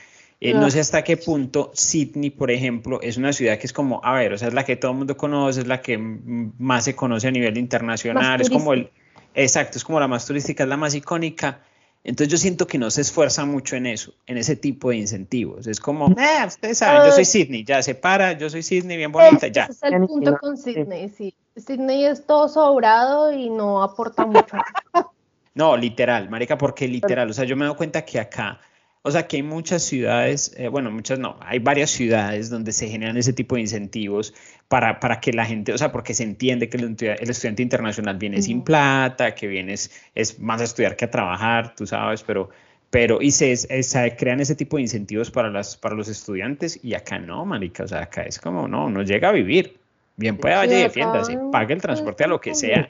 Eh, 0.45 0.53
no. 0.53 0.71
sé 0.71 0.79
hasta 0.79 1.03
qué 1.03 1.17
punto 1.17 1.71
Sydney, 1.73 2.29
por 2.29 2.51
ejemplo, 2.51 3.01
es 3.01 3.17
una 3.17 3.33
ciudad 3.33 3.57
que 3.57 3.67
es 3.67 3.73
como, 3.73 4.03
a 4.05 4.13
ver, 4.13 4.35
o 4.35 4.37
sea, 4.37 4.49
es 4.49 4.55
la 4.55 4.63
que 4.63 4.77
todo 4.77 4.91
el 4.91 4.99
mundo 4.99 5.17
conoce, 5.17 5.61
es 5.61 5.67
la 5.67 5.81
que 5.81 5.97
más 5.97 6.85
se 6.85 6.95
conoce 6.95 7.29
a 7.29 7.31
nivel 7.31 7.57
internacional, 7.57 8.43
es 8.43 8.51
como 8.51 8.75
el, 8.75 8.91
exacto, 9.35 9.79
es 9.79 9.85
como 9.85 9.99
la 9.99 10.07
más 10.07 10.27
turística, 10.27 10.65
es 10.65 10.69
la 10.69 10.77
más 10.77 10.95
icónica. 10.95 11.63
Entonces 12.05 12.29
yo 12.29 12.37
siento 12.37 12.67
que 12.67 12.77
no 12.77 12.91
se 12.91 13.01
esfuerza 13.01 13.47
mucho 13.47 13.77
en 13.77 13.87
eso, 13.87 14.13
en 14.27 14.37
ese 14.37 14.55
tipo 14.57 14.91
de 14.91 14.97
incentivos. 14.97 15.67
Es 15.67 15.81
como, 15.81 16.11
eh, 16.11 16.47
ustedes 16.47 16.77
saben, 16.77 17.07
yo 17.07 17.13
soy 17.13 17.25
Sydney, 17.25 17.65
ya 17.65 17.83
se 17.83 17.95
para, 17.95 18.35
yo 18.35 18.51
soy 18.51 18.63
Sydney, 18.63 18.99
bien 18.99 19.13
bonita, 19.13 19.47
ya. 19.49 19.65
Ese 19.65 19.87
es 19.87 19.93
el 19.95 20.07
punto 20.07 20.37
con 20.37 20.59
Sydney, 20.59 21.09
sí. 21.09 21.35
Sydney 21.57 22.05
es 22.05 22.27
todo 22.27 22.51
sobrado 22.51 23.33
y 23.33 23.49
no 23.49 23.83
aporta 23.83 24.27
mucho. 24.27 24.59
No, 25.57 25.77
literal, 25.77 26.29
marica, 26.31 26.59
porque 26.59 26.89
literal, 26.89 27.31
o 27.31 27.33
sea, 27.33 27.45
yo 27.45 27.55
me 27.55 27.65
dado 27.65 27.77
cuenta 27.77 28.05
que 28.05 28.19
acá, 28.19 28.59
o 29.07 29.11
sea, 29.11 29.27
que 29.27 29.37
hay 29.37 29.43
muchas 29.43 29.83
ciudades, 29.83 30.55
eh, 30.57 30.69
bueno, 30.69 30.91
muchas 30.91 31.19
no, 31.19 31.37
hay 31.41 31.59
varias 31.59 31.91
ciudades 31.91 32.49
donde 32.49 32.73
se 32.73 32.89
generan 32.89 33.19
ese 33.19 33.35
tipo 33.35 33.57
de 33.57 33.61
incentivos 33.61 34.33
para, 34.67 34.99
para 34.99 35.21
que 35.21 35.31
la 35.35 35.45
gente, 35.45 35.75
o 35.75 35.79
sea, 35.79 35.93
porque 35.93 36.15
se 36.15 36.23
entiende 36.23 36.71
que 36.71 36.79
el, 36.79 36.97
estudiante 37.21 37.63
internacional 37.63 38.17
viene 38.17 38.41
sin 38.41 38.63
plata, 38.63 39.35
que 39.35 39.47
viene 39.47 39.75
es, 39.75 40.39
más 40.41 40.63
a 40.63 40.65
estudiar 40.65 40.97
que 40.97 41.05
a 41.05 41.11
trabajar, 41.11 41.75
tú 41.75 41.87
sabes, 41.87 42.23
pero, 42.23 42.49
pero 42.89 43.21
y 43.21 43.31
se, 43.31 43.55
se, 43.57 44.17
crean 44.17 44.41
ese 44.41 44.55
tipo 44.55 44.79
de 44.79 44.85
incentivos 44.85 45.31
para, 45.31 45.51
las, 45.51 45.77
para 45.77 45.95
los 45.95 46.09
estudiantes 46.09 46.83
y 46.83 46.95
acá 46.95 47.19
no, 47.19 47.45
marica, 47.45 47.85
o 47.85 47.89
sea, 47.89 48.05
acá 48.05 48.23
es 48.23 48.39
como, 48.39 48.67
no, 48.69 48.89
no 48.89 49.03
llega 49.03 49.29
a 49.29 49.33
vivir. 49.33 49.77
Bien 50.17 50.39
puede, 50.39 50.55
vaya 50.55 50.79
y 50.79 50.83
defiéndase, 50.85 51.39
pague 51.53 51.75
el 51.75 51.83
transporte 51.83 52.25
a 52.25 52.29
lo 52.29 52.41
que 52.41 52.55
sea. 52.55 52.89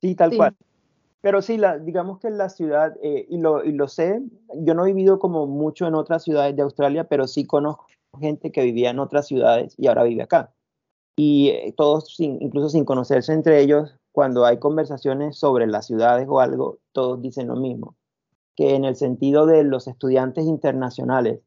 Sí, 0.00 0.14
tal 0.14 0.36
cual. 0.36 0.54
Pero 1.24 1.40
sí, 1.40 1.56
la, 1.56 1.78
digamos 1.78 2.18
que 2.18 2.28
la 2.28 2.50
ciudad, 2.50 2.98
eh, 3.02 3.24
y, 3.30 3.38
lo, 3.38 3.88
sé, 3.88 4.20
yo 4.56 4.74
no 4.74 4.84
he 4.84 4.92
vivido 4.92 5.18
como 5.18 5.46
mucho 5.46 5.86
en 5.86 5.94
otras 5.94 6.22
ciudades 6.22 6.54
de 6.54 6.60
Australia, 6.60 7.04
pero 7.04 7.26
sí 7.26 7.46
conozco 7.46 7.86
gente 8.20 8.52
que 8.52 8.62
vivía 8.62 8.90
en 8.90 8.98
otras 8.98 9.26
ciudades 9.26 9.74
y 9.78 9.86
ahora 9.86 10.02
vive 10.02 10.24
acá. 10.24 10.52
Y 11.16 11.48
eh, 11.48 11.72
todos, 11.74 12.14
incluso 12.20 12.68
sin 12.68 12.84
conocerse 12.84 13.32
entre 13.32 13.62
ellos, 13.62 13.98
cuando 14.12 14.44
hay 14.44 14.58
conversaciones 14.58 15.38
sobre 15.38 15.66
las 15.66 15.86
ciudades 15.86 16.26
o 16.28 16.40
algo, 16.40 16.80
todos 16.92 17.22
dicen 17.22 17.48
lo 17.48 17.56
mismo, 17.56 17.96
que 18.54 18.74
en 18.74 18.84
el 18.84 18.94
sentido 18.94 19.46
de 19.46 19.64
los 19.64 19.88
estudiantes 19.88 20.44
internacionales, 20.44 21.40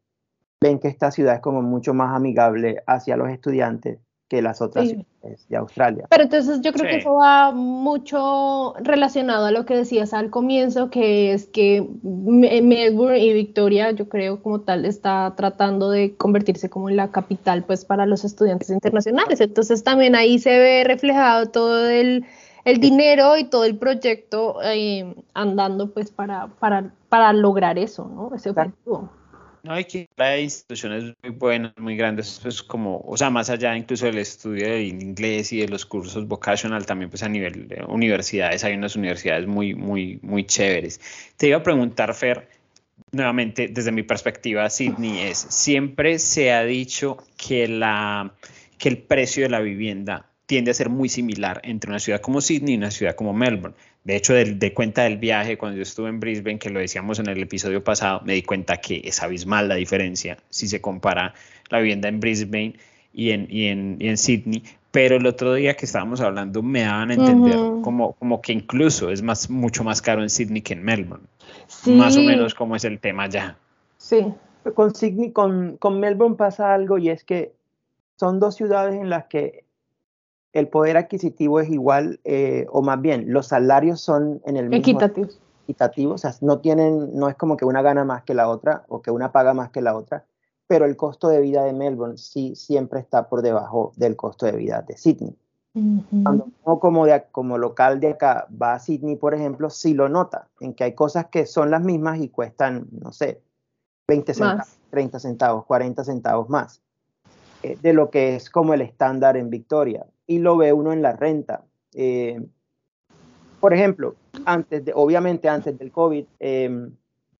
ven 0.59 0.79
que 0.79 0.87
esta 0.87 1.11
ciudad 1.11 1.35
es 1.35 1.41
como 1.41 1.61
mucho 1.61 1.93
más 1.93 2.15
amigable 2.15 2.81
hacia 2.87 3.15
los 3.15 3.29
estudiantes 3.29 3.99
que 4.27 4.41
las 4.41 4.61
otras 4.61 4.89
ciudades 4.89 5.47
de 5.47 5.57
Australia. 5.57 6.05
Pero 6.09 6.23
entonces 6.23 6.61
yo 6.61 6.73
creo 6.73 6.89
que 6.89 6.97
eso 6.97 7.13
va 7.13 7.51
mucho 7.51 8.73
relacionado 8.79 9.45
a 9.45 9.51
lo 9.51 9.65
que 9.65 9.75
decías 9.75 10.13
al 10.13 10.29
comienzo, 10.29 10.89
que 10.89 11.33
es 11.33 11.45
que 11.45 11.87
Melbourne 12.03 13.19
y 13.19 13.33
Victoria, 13.33 13.91
yo 13.91 14.09
creo 14.09 14.41
como 14.43 14.61
tal, 14.61 14.85
está 14.85 15.33
tratando 15.37 15.89
de 15.89 16.15
convertirse 16.15 16.69
como 16.69 16.89
en 16.89 16.97
la 16.97 17.11
capital 17.11 17.63
pues 17.63 17.85
para 17.85 18.05
los 18.05 18.25
estudiantes 18.25 18.69
internacionales. 18.69 19.39
Entonces 19.39 19.83
también 19.83 20.15
ahí 20.15 20.39
se 20.39 20.59
ve 20.59 20.83
reflejado 20.85 21.49
todo 21.49 21.89
el, 21.89 22.25
el 22.65 22.79
dinero 22.79 23.37
y 23.37 23.45
todo 23.45 23.63
el 23.63 23.77
proyecto 23.77 24.57
eh, 24.61 25.15
andando 25.33 25.93
pues 25.93 26.11
para, 26.11 26.47
para, 26.59 26.91
para 27.07 27.31
lograr 27.31 27.77
eso, 27.77 28.11
¿no? 28.13 28.35
Ese 28.35 28.49
objetivo. 28.49 29.09
No, 29.67 29.73
hay 29.73 29.83
que 29.83 30.07
hay 30.15 30.43
instituciones 30.43 31.13
muy 31.21 31.31
buenas, 31.33 31.73
muy 31.77 31.97
grandes, 31.97 32.39
pues 32.41 32.63
como, 32.63 33.01
o 33.05 33.17
sea, 33.17 33.29
más 33.29 33.49
allá 33.49 33.75
incluso 33.75 34.05
del 34.05 34.17
estudio 34.17 34.65
de 34.65 34.83
inglés 34.83 35.51
y 35.51 35.59
de 35.59 35.67
los 35.67 35.85
cursos 35.85 36.25
vocational, 36.25 36.85
también 36.85 37.09
pues 37.09 37.21
a 37.21 37.27
nivel 37.27 37.67
de 37.67 37.83
universidades, 37.85 38.63
hay 38.63 38.75
unas 38.75 38.95
universidades 38.95 39.45
muy, 39.45 39.75
muy, 39.75 40.19
muy 40.21 40.45
chéveres. 40.45 41.01
Te 41.35 41.49
iba 41.49 41.57
a 41.57 41.63
preguntar, 41.63 42.13
Fer, 42.13 42.47
nuevamente 43.11 43.67
desde 43.67 43.91
mi 43.91 44.03
perspectiva, 44.03 44.69
Sydney 44.69 45.19
es, 45.19 45.37
siempre 45.37 46.17
se 46.17 46.53
ha 46.53 46.63
dicho 46.63 47.17
que, 47.35 47.67
la, 47.67 48.33
que 48.77 48.87
el 48.87 48.99
precio 48.99 49.43
de 49.43 49.49
la 49.49 49.59
vivienda 49.59 50.31
tiende 50.45 50.71
a 50.71 50.73
ser 50.73 50.87
muy 50.87 51.09
similar 51.09 51.59
entre 51.65 51.89
una 51.91 51.99
ciudad 51.99 52.21
como 52.21 52.39
Sydney 52.39 52.75
y 52.75 52.77
una 52.77 52.91
ciudad 52.91 53.15
como 53.15 53.33
Melbourne. 53.33 53.75
De 54.07 54.15
hecho, 54.15 54.33
de, 54.33 54.73
cuenta 54.73 55.03
del 55.03 55.17
viaje, 55.17 55.57
cuando 55.57 55.75
yo 55.75 55.83
estuve 55.83 56.07
en 56.07 56.21
Brisbane, 56.21 56.57
que 56.59 56.69
lo 56.69 56.79
decíamos 56.79 57.19
en 57.19 57.27
el 57.27 57.41
episodio 57.41 57.83
pasado, 57.83 58.21
me 58.23 58.35
di 58.35 58.41
cuenta 58.41 58.77
que 58.77 59.01
es 59.03 59.21
abismal 59.21 59.67
la 59.67 59.75
diferencia 59.75 60.37
si 60.49 60.69
se 60.69 60.79
compara 60.79 61.33
la 61.69 61.79
vivienda 61.79 62.07
en 62.07 62.21
Brisbane 62.21 62.75
y 63.11 63.31
en, 63.31 63.47
y 63.49 63.65
en, 63.65 63.97
y 63.99 64.07
en 64.07 64.17
Sydney. 64.17 64.63
Pero 64.91 65.17
el 65.17 65.25
otro 65.25 65.55
día 65.55 65.75
que 65.75 65.85
estábamos 65.85 66.21
hablando 66.21 66.63
me 66.63 66.83
daban 66.83 67.11
a 67.11 67.15
entender 67.15 67.57
como, 67.83 68.13
como 68.13 68.41
que 68.41 68.53
incluso 68.53 69.11
es 69.11 69.21
más, 69.21 69.49
mucho 69.49 69.83
más 69.83 70.01
caro 70.01 70.23
en 70.23 70.29
Sydney 70.29 70.61
que 70.61 70.71
en 70.71 70.85
Melbourne. 70.85 71.25
Más 71.87 72.15
o 72.15 72.21
menos 72.21 72.55
como 72.55 72.77
es 72.77 72.85
el 72.85 72.99
tema 72.99 73.27
ya. 73.27 73.57
Sí. 73.97 74.25
Con 74.73 74.95
Sydney, 74.95 75.33
con, 75.33 75.75
con 75.75 75.99
Melbourne 75.99 76.37
pasa 76.37 76.73
algo 76.73 76.97
y 76.97 77.09
es 77.09 77.25
que 77.25 77.51
son 78.15 78.39
dos 78.39 78.55
ciudades 78.55 78.95
en 78.95 79.09
las 79.09 79.25
que 79.25 79.65
el 80.57 80.69
poder 80.69 80.97
adquisitivo 80.97 81.59
es 81.59 81.69
igual, 81.69 82.19
eh, 82.23 82.65
o 82.71 82.81
más 82.81 82.99
bien, 82.99 83.31
los 83.31 83.47
salarios 83.47 84.01
son 84.01 84.41
en 84.43 84.57
el 84.57 84.69
mismo. 84.69 84.79
Equitativos. 84.79 85.39
Equitativos, 85.65 86.15
o 86.15 86.17
sea, 86.17 86.33
no 86.41 86.59
tienen, 86.59 87.15
no 87.15 87.29
es 87.29 87.35
como 87.35 87.57
que 87.57 87.65
una 87.65 87.83
gana 87.83 88.03
más 88.05 88.23
que 88.23 88.33
la 88.33 88.49
otra 88.49 88.83
o 88.87 89.03
que 89.03 89.11
una 89.11 89.31
paga 89.31 89.53
más 89.53 89.69
que 89.69 89.81
la 89.81 89.95
otra, 89.95 90.25
pero 90.65 90.85
el 90.85 90.97
costo 90.97 91.27
de 91.27 91.41
vida 91.41 91.63
de 91.63 91.73
Melbourne 91.73 92.17
sí 92.17 92.55
siempre 92.55 92.99
está 92.99 93.29
por 93.29 93.43
debajo 93.43 93.93
del 93.97 94.15
costo 94.15 94.47
de 94.47 94.53
vida 94.53 94.81
de 94.81 94.97
Sydney. 94.97 95.35
Cuando 96.23 96.47
uno 96.63 96.79
como, 96.79 97.05
de, 97.05 97.25
como 97.31 97.59
local 97.59 97.99
de 97.99 98.09
acá 98.09 98.47
va 98.59 98.73
a 98.73 98.79
Sydney, 98.79 99.15
por 99.15 99.35
ejemplo, 99.35 99.69
sí 99.69 99.93
lo 99.93 100.09
nota, 100.09 100.47
en 100.59 100.73
que 100.73 100.85
hay 100.85 100.93
cosas 100.95 101.27
que 101.27 101.45
son 101.45 101.69
las 101.69 101.83
mismas 101.83 102.19
y 102.19 102.29
cuestan, 102.29 102.87
no 102.99 103.11
sé, 103.11 103.43
20 104.07 104.33
centavos, 104.33 104.77
30 104.89 105.19
centavos, 105.19 105.65
40 105.65 106.03
centavos 106.03 106.49
más 106.49 106.81
eh, 107.61 107.77
de 107.79 107.93
lo 107.93 108.09
que 108.09 108.35
es 108.35 108.49
como 108.49 108.73
el 108.73 108.81
estándar 108.81 109.37
en 109.37 109.51
Victoria 109.51 110.07
y 110.27 110.39
lo 110.39 110.57
ve 110.57 110.73
uno 110.73 110.91
en 110.91 111.01
la 111.01 111.13
renta. 111.13 111.63
Eh, 111.93 112.45
por 113.59 113.73
ejemplo, 113.73 114.15
antes 114.45 114.85
de, 114.85 114.91
obviamente 114.93 115.49
antes 115.49 115.77
del 115.79 115.91
COVID, 115.91 116.25
em, 116.39 116.91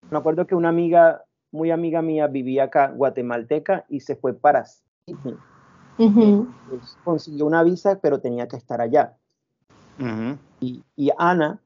me 0.09 0.17
acuerdo 0.17 0.47
que 0.47 0.55
una 0.55 0.69
amiga, 0.69 1.23
muy 1.51 1.69
amiga 1.69 2.01
mía, 2.01 2.27
vivía 2.27 2.63
acá, 2.63 2.91
guatemalteca, 2.95 3.85
y 3.89 3.99
se 3.99 4.15
fue 4.15 4.33
para 4.33 4.65
Sydney. 4.65 5.37
Pues, 5.97 6.97
consiguió 7.03 7.45
una 7.45 7.63
visa, 7.63 7.99
pero 8.01 8.19
tenía 8.19 8.47
que 8.47 8.55
estar 8.55 8.81
allá. 8.81 9.15
y, 10.59 10.83
y, 10.95 11.09
Ana 11.17 11.59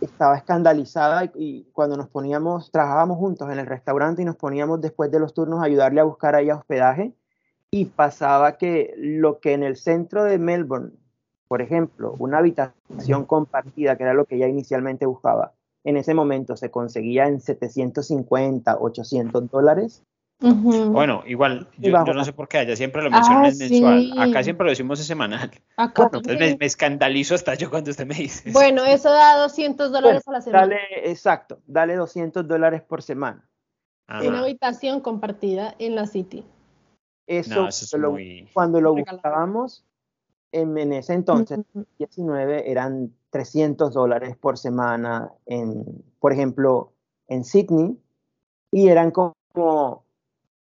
estaba 0.00 0.36
escandalizada 0.36 1.24
y, 1.24 1.30
y, 1.34 1.64
cuando 1.72 1.96
nos 1.96 2.08
poníamos, 2.08 2.70
trabajábamos 2.70 3.18
juntos 3.18 3.50
en 3.50 3.58
el 3.58 3.66
restaurante 3.66 4.22
y 4.22 4.24
nos 4.24 4.36
poníamos 4.36 4.80
después 4.80 5.10
de 5.10 5.18
los 5.18 5.34
turnos 5.34 5.60
a 5.60 5.64
ayudarle 5.64 6.00
a 6.00 6.04
buscar 6.04 6.34
a 6.36 6.40
ella 6.40 6.56
hospedaje 6.56 7.12
y 7.74 7.86
pasaba 7.86 8.58
que 8.58 8.94
lo 8.98 9.40
que 9.40 9.54
en 9.54 9.62
el 9.62 9.76
centro 9.76 10.24
de 10.24 10.38
Melbourne, 10.38 10.90
por 11.48 11.62
ejemplo, 11.62 12.14
una 12.18 12.38
habitación 12.38 13.24
compartida, 13.24 13.96
que 13.96 14.02
era 14.02 14.12
lo 14.12 14.26
que 14.26 14.36
ella 14.36 14.46
inicialmente 14.46 15.06
buscaba, 15.06 15.54
en 15.82 15.96
ese 15.96 16.12
momento 16.12 16.54
se 16.54 16.70
conseguía 16.70 17.26
en 17.26 17.40
750, 17.40 18.76
800 18.78 19.50
dólares. 19.50 20.04
Bueno, 20.38 21.22
igual, 21.26 21.68
yo, 21.78 22.02
no 22.02 22.24
sé 22.24 22.32
por 22.32 22.48
qué, 22.48 22.58
allá 22.58 22.76
siempre 22.76 23.00
lo 23.00 23.10
mencionan 23.10 23.46
ah, 23.46 23.52
mensual, 23.56 24.12
acá 24.18 24.42
siempre 24.42 24.64
lo 24.64 24.70
decimos 24.70 24.98
semanal. 24.98 25.50
Acá 25.76 26.10
entonces 26.12 26.58
me, 26.58 26.66
escandalizo 26.66 27.34
hasta 27.34 27.54
yo 27.54 27.70
cuando 27.70 27.90
usted 27.90 28.06
me 28.06 28.16
dice. 28.16 28.50
Bueno, 28.50 28.84
eso 28.84 29.10
da 29.10 29.38
200 29.38 29.92
dólares 29.92 30.26
a 30.26 30.32
la 30.32 30.40
semana. 30.42 30.66
Dale, 30.66 31.10
exacto, 31.10 31.60
dale 31.66 31.94
200 31.94 32.46
dólares 32.46 32.82
por 32.82 33.02
semana. 33.02 33.48
Una 34.08 34.40
habitación 34.40 35.00
compartida 35.00 35.74
en 35.78 35.94
la 35.94 36.06
City. 36.06 36.44
Eso, 37.38 37.68
cuando 38.52 38.80
lo 38.80 38.94
buscábamos, 38.94 39.84
en, 40.52 40.92
ese 40.92 41.14
entonces, 41.14 41.60
19, 41.98 42.70
eran 42.70 43.14
300 43.30 43.94
dólares 43.94 44.36
por 44.36 44.58
semana, 44.58 45.32
en, 45.46 46.04
por 46.20 46.32
ejemplo, 46.32 46.92
en 47.28 47.44
Sydney, 47.44 47.98
y 48.70 48.88
eran 48.88 49.10
como 49.10 50.04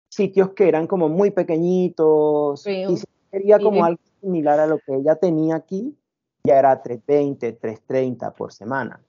sitios 0.10 0.50
que 0.50 0.68
eran 0.68 0.88
como 0.88 1.08
muy 1.08 1.32
pequeñitos. 1.32 2.68
Y 2.68 2.98
si 2.98 3.06
quería 3.32 3.60
como 3.60 3.86
algo 3.86 4.02
similar 4.20 4.60
a 4.60 4.68
lo 4.68 4.80
que 4.80 4.96
ella 4.96 5.16
tenía 5.16 5.56
aquí, 5.56 5.98
ya 6.44 6.60
era 6.60 6.82
320, 6.82 7.54
330 7.54 8.34
por 8.34 8.52
semana. 8.52 9.02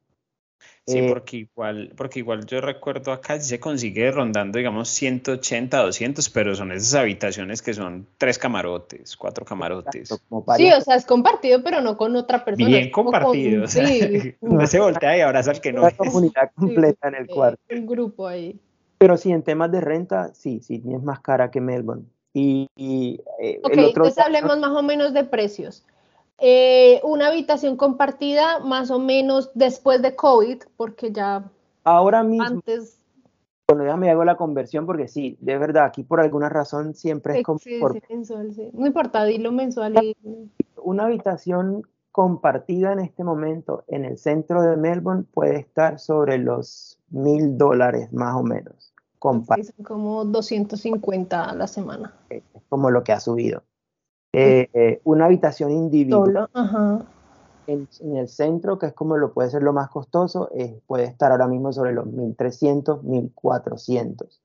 Sí, 0.87 0.99
Eh, 0.99 1.09
porque 1.09 1.37
igual, 1.39 1.93
porque 1.97 2.21
igual 2.21 2.47
yo 2.47 2.61
recuerdo 2.61 3.13
acá 3.13 3.39
se 3.41 3.61
consigue 3.61 4.11
rondando, 4.11 4.59
digamos, 4.59 4.89
180, 4.89 5.83
200, 5.83 6.31
pero 6.31 6.55
son 6.55 6.73
esas 6.73 6.95
habitaciones 6.95 7.61
que 7.61 7.75
son 7.75 8.07
tres 8.17 8.39
camarotes, 8.39 9.17
cuatro 9.17 9.45
camarotes. 9.45 10.09
Sí, 10.57 10.73
o 10.73 10.81
sea, 10.81 10.97
es 10.97 11.05
compartido, 11.05 11.63
pero 11.63 11.81
no 11.81 11.97
con 11.97 12.17
otra 12.17 12.45
persona. 12.45 12.69
Bien 12.69 12.91
con- 12.91 13.05
compartido. 13.05 13.65
o 13.65 13.67
sea, 13.69 13.87
sí, 13.87 14.35
uno 14.41 14.67
se 14.67 14.81
voltea 14.81 15.17
y 15.19 15.21
abraza 15.21 15.51
al 15.51 15.61
que 15.61 15.73
no 15.73 15.81
una 15.81 15.89
es. 15.89 15.95
comunidad 15.95 16.51
completa 16.57 17.09
en 17.09 17.15
el 17.17 17.25
eh, 17.25 17.29
cuarto. 17.35 17.63
un 17.71 17.87
grupo 17.87 18.27
ahí. 18.27 18.59
Pero 18.99 19.17
sí, 19.17 19.31
en 19.31 19.43
temas 19.43 19.71
de 19.71 19.81
renta, 19.81 20.35
sí, 20.35 20.61
sí, 20.61 20.83
es 20.93 21.03
más 21.03 21.21
cara 21.21 21.51
que 21.51 21.61
Melbourne. 21.61 22.05
Y, 22.33 22.67
y, 22.77 23.21
eh, 23.41 23.61
Ok, 23.63 23.73
el 23.73 23.79
otro 23.81 24.05
entonces 24.05 24.25
hablemos 24.25 24.59
más 24.59 24.71
o 24.71 24.83
menos 24.83 25.13
de 25.15 25.25
precios. 25.25 25.85
Eh, 26.41 27.01
una 27.03 27.29
habitación 27.29 27.77
compartida, 27.77 28.61
más 28.61 28.91
o 28.91 28.99
menos 28.99 29.51
después 29.55 30.01
de 30.03 30.15
COVID, 30.15 30.63
porque 30.77 31.11
ya 31.11 31.51
ahora 31.83 32.23
mismo, 32.23 32.45
antes. 32.47 32.99
bueno, 33.67 33.85
ya 33.85 33.97
me 33.97 34.09
hago 34.11 34.25
la 34.25 34.37
conversión 34.37 34.87
porque 34.87 35.09
sí, 35.09 35.37
de 35.41 35.59
verdad, 35.59 35.87
aquí 35.87 36.05
por 36.05 36.21
alguna 36.21 36.49
razón 36.49 36.95
siempre 36.95 37.39
es 37.39 37.45
como 37.45 37.59
sí, 37.59 37.79
por 37.81 37.93
sí, 37.95 38.03
mensual, 38.09 38.53
sí. 38.55 38.71
No 38.73 38.87
importa, 38.87 39.25
dilo 39.25 39.51
mensual 39.51 39.97
y. 40.03 40.17
una 40.77 41.07
habitación 41.07 41.83
compartida 42.13 42.93
en 42.93 43.01
este 43.01 43.25
momento 43.25 43.85
en 43.89 44.05
el 44.05 44.17
centro 44.17 44.63
de 44.63 44.77
Melbourne 44.77 45.25
puede 45.33 45.57
estar 45.59 45.99
sobre 45.99 46.39
los 46.39 46.99
mil 47.11 47.59
dólares 47.59 48.13
más 48.13 48.37
o 48.37 48.43
menos, 48.45 48.93
compa- 49.19 49.57
sí, 49.57 49.65
son 49.65 49.85
como 49.85 50.25
250 50.25 51.45
a 51.51 51.55
la 51.55 51.67
semana. 51.67 52.15
es 52.31 52.43
como 52.69 52.91
lo 52.91 53.03
que 53.03 53.13
ha 53.13 53.21
subido. 53.21 53.63
Eh, 54.33 54.69
eh, 54.73 55.01
una 55.05 55.25
habitación 55.27 55.71
individual. 55.73 56.49
Ajá. 56.53 57.03
en, 57.67 57.89
en 58.01 58.17
el 58.17 58.29
centro, 58.29 58.79
que 58.79 58.87
es 58.87 58.93
como 58.95 59.17
lo 59.19 59.33
puede 59.33 59.51
ser 59.51 59.63
lo 59.63 59.73
más 59.73 59.89
costoso, 59.91 60.51
eh, 60.55 60.81
puede 60.87 61.05
estar 61.05 61.33
ahora 61.33 61.47
mismo 61.47 61.73
sobre 61.73 61.93
los 61.93 62.07
1300, 62.07 63.03
1400. 63.05 64.41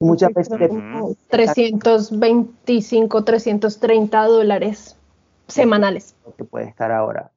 Muchas 0.00 0.32
veces 0.32 0.48
Son 0.48 0.58
de- 0.60 0.68
como 0.68 1.14
325, 1.30 3.24
330 3.24 4.24
dólares 4.26 4.96
semanales. 5.48 6.14
lo 6.24 6.34
que 6.36 6.44
puede 6.44 6.66
estar 6.66 6.92
ahora. 6.92 7.32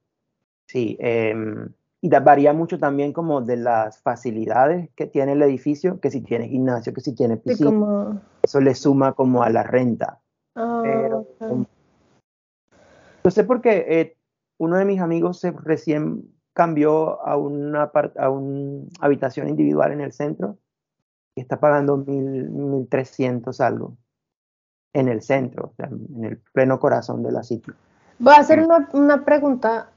Sí, 0.68 0.98
em, 1.00 1.70
y 2.02 2.10
da- 2.10 2.20
varía 2.20 2.54
mucho 2.54 2.78
también 2.78 3.14
como 3.14 3.42
de 3.42 3.58
las 3.58 4.00
facilidades 4.00 4.90
que 4.96 5.08
tiene 5.08 5.32
el 5.34 5.42
edificio, 5.42 6.00
que 6.00 6.12
si 6.12 6.22
tiene 6.22 6.48
gimnasio, 6.48 6.94
que 6.94 7.02
si 7.02 7.14
tiene 7.14 7.36
Sí, 7.38 7.42
piscina, 7.46 7.70
como. 7.72 8.22
eso 8.44 8.60
le 8.62 8.76
suma 8.76 9.14
como 9.14 9.42
a 9.44 9.50
la 9.50 9.64
renta. 9.64 10.20
Pero, 10.54 11.26
Yo 13.24 13.32
sé 13.32 13.44
porque 13.44 13.86
eh, 13.88 14.18
uno 14.58 14.78
de 14.78 14.86
mis 14.86 15.00
amigos 15.00 15.40
se 15.40 15.52
recién 15.52 16.24
cambió 16.54 17.26
a 17.26 17.38
una, 17.38 17.92
par- 17.92 18.14
a 18.18 18.30
una 18.30 18.88
habitación 19.00 19.48
individual 19.48 19.92
en 19.92 20.02
el 20.02 20.12
centro 20.12 20.58
y 21.36 21.42
está 21.42 21.60
pagando 21.60 21.98
mil, 21.98 22.50
1300 22.50 23.62
algo 23.62 23.96
en 24.94 25.08
el 25.08 25.22
centro, 25.22 25.68
o 25.68 25.74
sea, 25.76 25.88
en 25.88 26.26
el 26.26 26.38
pleno 26.52 26.80
corazón 26.80 27.24
de 27.24 27.32
la 27.32 27.44
City. 27.44 27.72
Voy 28.20 28.34
a 28.34 28.40
hacer 28.40 28.60
una, 28.60 28.90
una 28.94 29.24
pregunta 29.24 29.92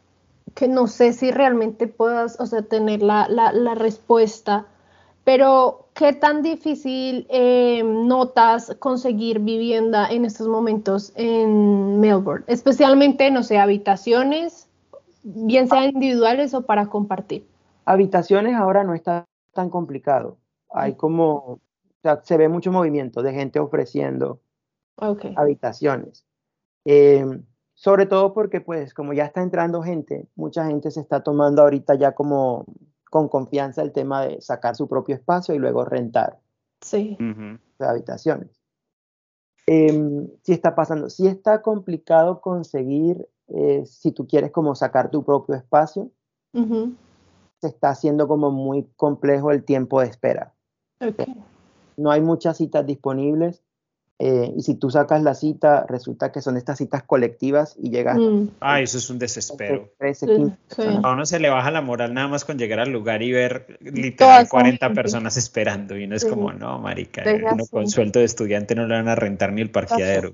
que 0.55 0.69
no 0.69 0.87
sé 0.87 1.13
si 1.13 1.33
realmente 1.33 1.89
puedas, 1.89 2.39
o 2.41 2.47
sea, 2.47 2.63
tener 2.63 3.03
la, 3.03 3.27
la, 3.29 3.53
la 3.53 3.75
respuesta, 3.75 4.67
pero 5.25 5.89
¿qué 5.95 6.13
tan 6.13 6.43
difícil 6.43 7.27
eh, 7.31 7.83
notas 7.83 8.77
conseguir 8.79 9.41
vivienda 9.41 10.09
en 10.09 10.27
estos 10.27 10.47
momentos 10.47 11.13
en 11.17 11.99
Melbourne? 11.99 12.45
Especialmente, 12.47 13.31
no 13.31 13.43
sé, 13.43 13.59
habitaciones, 13.59 14.69
bien 15.23 15.67
sean 15.69 15.91
individuales 15.95 16.53
o 16.53 16.67
para 16.67 16.87
compartir. 16.87 17.47
Habitaciones 17.87 18.55
ahora 18.55 18.85
no 18.85 18.95
está 18.95 19.27
tan 19.55 19.71
complicado. 19.71 20.37
Hay 20.71 20.95
como, 20.95 21.35
o 21.35 21.61
sea, 22.03 22.21
se 22.23 22.37
ve 22.37 22.49
mucho 22.49 22.71
movimiento 22.71 23.23
de 23.23 23.33
gente 23.33 23.59
ofreciendo 23.59 24.41
habitaciones. 25.37 26.27
Eh, 26.85 27.25
sobre 27.73 28.07
todo 28.07 28.35
porque, 28.35 28.61
pues, 28.61 28.95
como 28.95 29.13
ya 29.15 29.25
está 29.25 29.43
entrando 29.43 29.83
gente, 29.83 30.29
mucha 30.37 30.67
gente 30.67 30.91
se 30.91 31.01
está 31.01 31.23
tomando 31.23 31.63
ahorita 31.63 31.95
ya 31.97 32.13
como 32.13 32.67
con 33.15 33.29
confianza 33.29 33.81
el 33.81 33.93
tema 33.93 34.27
de 34.27 34.41
sacar 34.41 34.75
su 34.75 34.89
propio 34.89 35.15
espacio 35.15 35.55
y 35.55 35.59
luego 35.59 35.85
rentar 35.85 36.41
Sí. 36.81 37.17
Las 37.79 37.91
habitaciones. 37.91 38.61
Em, 39.69 40.29
sí 40.43 40.53
está 40.53 40.75
pasando, 40.75 41.09
sí 41.09 41.29
está 41.29 41.63
complicado 41.63 42.41
conseguir, 42.41 43.29
eh, 43.47 43.87
si 43.87 44.11
tú 44.11 44.27
quieres 44.27 44.51
como 44.51 44.75
sacar 44.75 45.13
tu 45.13 45.25
propio 45.25 45.55
espacio, 45.55 46.11
se 47.61 47.69
está 47.69 47.91
haciendo 47.91 48.27
como 48.27 48.51
muy 48.51 48.83
complejo 48.97 49.53
el 49.53 49.65
tiempo 49.65 50.01
de 50.01 50.09
espera. 50.09 50.53
Ok. 51.01 51.23
no 51.97 52.11
hay 52.11 52.21
muchas 52.21 52.57
citas 52.57 52.85
disponibles 52.85 53.63
eh, 54.19 54.53
y 54.57 54.63
si 54.63 54.77
tú 54.77 54.91
sacas 54.91 55.23
la 55.23 55.35
cita, 55.35 55.85
resulta 55.89 56.31
que 56.31 56.41
son 56.41 56.57
estas 56.57 56.79
citas 56.79 57.03
colectivas 57.03 57.75
y 57.81 57.91
llegas 57.91 58.17
Mm, 58.17 58.49
Ay, 58.61 58.85
eso 58.85 58.99
es 58.99 59.11
un 59.11 59.19
desespero. 59.19 59.91
13, 59.99 60.27
Sí, 60.27 60.33
15 60.37 60.55
sí. 60.55 60.75
personas. 60.77 61.05
A 61.05 61.13
uno 61.13 61.27
se 61.27 61.41
le 61.41 61.49
baja 61.51 61.71
la 61.73 61.81
moral 61.81 62.15
nada 62.15 62.29
más 62.29 62.45
con 62.45 62.57
llegar 62.59 62.79
al 62.81 62.91
lugar 62.91 63.23
y 63.23 63.33
ver 63.33 63.77
literal 63.81 64.43
esa 64.43 64.51
40 64.51 64.87
gente. 64.87 64.95
personas 65.03 65.37
esperando. 65.37 65.97
Y 65.99 66.05
uno 66.05 66.15
es 66.17 66.23
Sí. 66.23 66.29
como, 66.29 66.53
no, 66.53 66.79
marica, 66.79 67.23
uno 67.53 67.65
con 67.71 67.89
sueldo 67.89 68.21
de 68.21 68.27
estudiante 68.27 68.75
no 68.75 68.87
le 68.87 68.95
van 68.95 69.09
a 69.09 69.15
rentar 69.17 69.53
ni 69.53 69.63
el 69.63 69.71
parqueadero. 69.71 70.33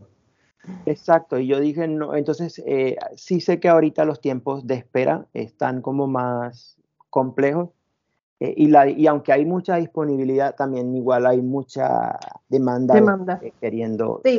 Exacto, 0.85 1.39
y 1.39 1.47
yo 1.47 1.59
dije, 1.59 1.89
no, 1.89 2.14
entonces 2.14 2.62
eh, 2.66 2.97
sí 3.16 3.41
sé 3.41 3.61
que 3.61 3.68
ahorita 3.70 4.05
los 4.05 4.20
tiempos 4.20 4.66
de 4.66 4.74
espera 4.74 5.26
están 5.33 5.81
como 5.81 6.07
más 6.07 6.76
complejos 7.09 7.70
eh, 8.41 8.55
y, 8.57 8.66
la, 8.68 8.88
y 8.88 9.07
aunque 9.07 9.32
hay 9.32 9.45
mucha 9.45 9.76
disponibilidad, 9.76 10.55
también 10.57 10.95
igual 10.97 11.26
hay 11.26 11.41
mucha 11.43 12.18
demanda, 12.49 12.95
de 12.95 13.01
Demanda. 13.01 13.36
gente 13.38 13.55
queriendo 13.61 14.20
Sí, 14.24 14.38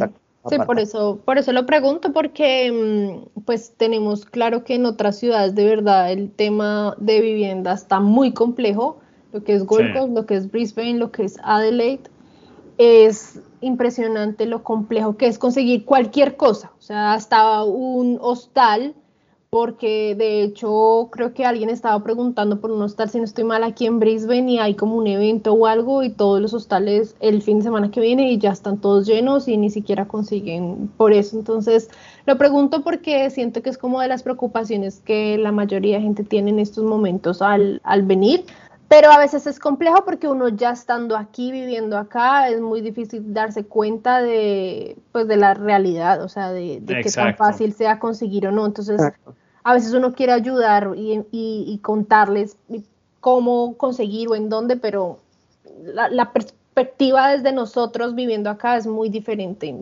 Sí, 0.49 0.57
por 0.65 0.79
eso, 0.79 1.19
por 1.23 1.37
eso 1.37 1.51
lo 1.53 1.67
pregunto, 1.67 2.11
porque 2.13 2.71
mm, 2.71 3.41
pues 3.45 3.75
tenemos 3.77 4.25
claro 4.25 4.63
que 4.63 4.73
en 4.73 4.87
otras 4.87 5.17
ciudades 5.19 5.53
de 5.53 5.65
verdad 5.65 6.11
el 6.11 6.31
tema 6.31 6.95
de 6.99 7.21
vivienda 7.21 7.73
está 7.73 7.99
muy 7.99 8.33
complejo, 8.33 8.97
lo 9.33 9.43
que 9.43 9.53
es 9.53 9.65
Gold 9.65 9.93
Sí. 9.93 9.99
Coast, 9.99 10.13
lo 10.13 10.25
que 10.25 10.35
es 10.35 10.49
Brisbane, 10.49 10.95
lo 10.95 11.11
que 11.11 11.25
es 11.25 11.37
Adelaide, 11.43 12.09
es 12.79 13.39
impresionante 13.61 14.47
lo 14.47 14.63
complejo 14.63 15.15
que 15.15 15.27
es 15.27 15.37
conseguir 15.37 15.85
cualquier 15.85 16.35
cosa, 16.37 16.71
o 16.79 16.81
sea, 16.81 17.13
hasta 17.13 17.63
un 17.63 18.17
hostal, 18.19 18.95
porque 19.51 20.15
de 20.15 20.43
hecho 20.43 21.09
creo 21.11 21.33
que 21.33 21.45
alguien 21.45 21.69
estaba 21.69 22.01
preguntando 22.01 22.61
por 22.61 22.71
un 22.71 22.81
hostal, 22.83 23.09
si 23.09 23.17
no 23.17 23.25
estoy 23.25 23.43
mal, 23.43 23.65
aquí 23.65 23.85
en 23.85 23.99
Brisbane 23.99 24.49
y 24.49 24.59
hay 24.59 24.75
como 24.75 24.95
un 24.95 25.07
evento 25.07 25.51
o 25.51 25.67
algo 25.67 26.03
y 26.03 26.09
todos 26.09 26.39
los 26.39 26.53
hostales 26.53 27.17
el 27.19 27.41
fin 27.41 27.57
de 27.57 27.63
semana 27.63 27.91
que 27.91 27.99
viene 27.99 28.31
y 28.31 28.37
ya 28.37 28.51
están 28.51 28.77
todos 28.77 29.05
llenos 29.05 29.49
y 29.49 29.57
ni 29.57 29.69
siquiera 29.69 30.07
consiguen 30.07 30.89
por 30.95 31.11
eso. 31.11 31.37
Entonces, 31.37 31.89
lo 32.25 32.37
pregunto 32.37 32.81
porque 32.81 33.29
siento 33.29 33.61
que 33.61 33.69
es 33.69 33.77
como 33.77 33.99
de 33.99 34.07
las 34.07 34.23
preocupaciones 34.23 35.01
que 35.01 35.37
la 35.37 35.51
mayoría 35.51 35.97
de 35.97 36.03
gente 36.03 36.23
tiene 36.23 36.51
en 36.51 36.59
estos 36.59 36.85
momentos 36.85 37.41
al, 37.41 37.81
al 37.83 38.03
venir. 38.03 38.45
Pero 38.87 39.11
a 39.11 39.17
veces 39.17 39.47
es 39.47 39.59
complejo 39.59 40.05
porque 40.05 40.29
uno 40.29 40.47
ya 40.47 40.71
estando 40.71 41.17
aquí, 41.17 41.51
viviendo 41.51 41.97
acá, 41.97 42.49
es 42.49 42.61
muy 42.61 42.79
difícil 42.79 43.33
darse 43.33 43.65
cuenta 43.65 44.21
de, 44.21 44.97
pues, 45.11 45.27
de 45.27 45.37
la 45.37 45.53
realidad, 45.53 46.21
o 46.21 46.29
sea, 46.29 46.51
de, 46.51 46.79
de 46.81 47.01
qué 47.01 47.09
tan 47.09 47.35
fácil 47.35 47.73
sea 47.73 47.99
conseguir 47.99 48.47
o 48.47 48.51
no. 48.51 48.65
Entonces, 48.65 48.95
Exacto. 48.95 49.35
A 49.63 49.73
veces 49.73 49.93
uno 49.93 50.13
quiere 50.13 50.33
ayudar 50.33 50.93
y, 50.95 51.13
y- 51.31 51.65
y 51.67 51.77
contarles 51.79 52.55
cómo 53.19 53.77
conseguir 53.77 54.27
o 54.29 54.35
en 54.35 54.49
dónde, 54.49 54.77
pero 54.77 55.19
la, 55.83 56.09
la 56.09 56.33
perspectiva 56.33 57.29
desde 57.29 57.51
nosotros 57.51 58.15
viviendo 58.15 58.49
acá 58.49 58.77
es 58.77 58.87
muy 58.87 59.09
diferente. 59.09 59.75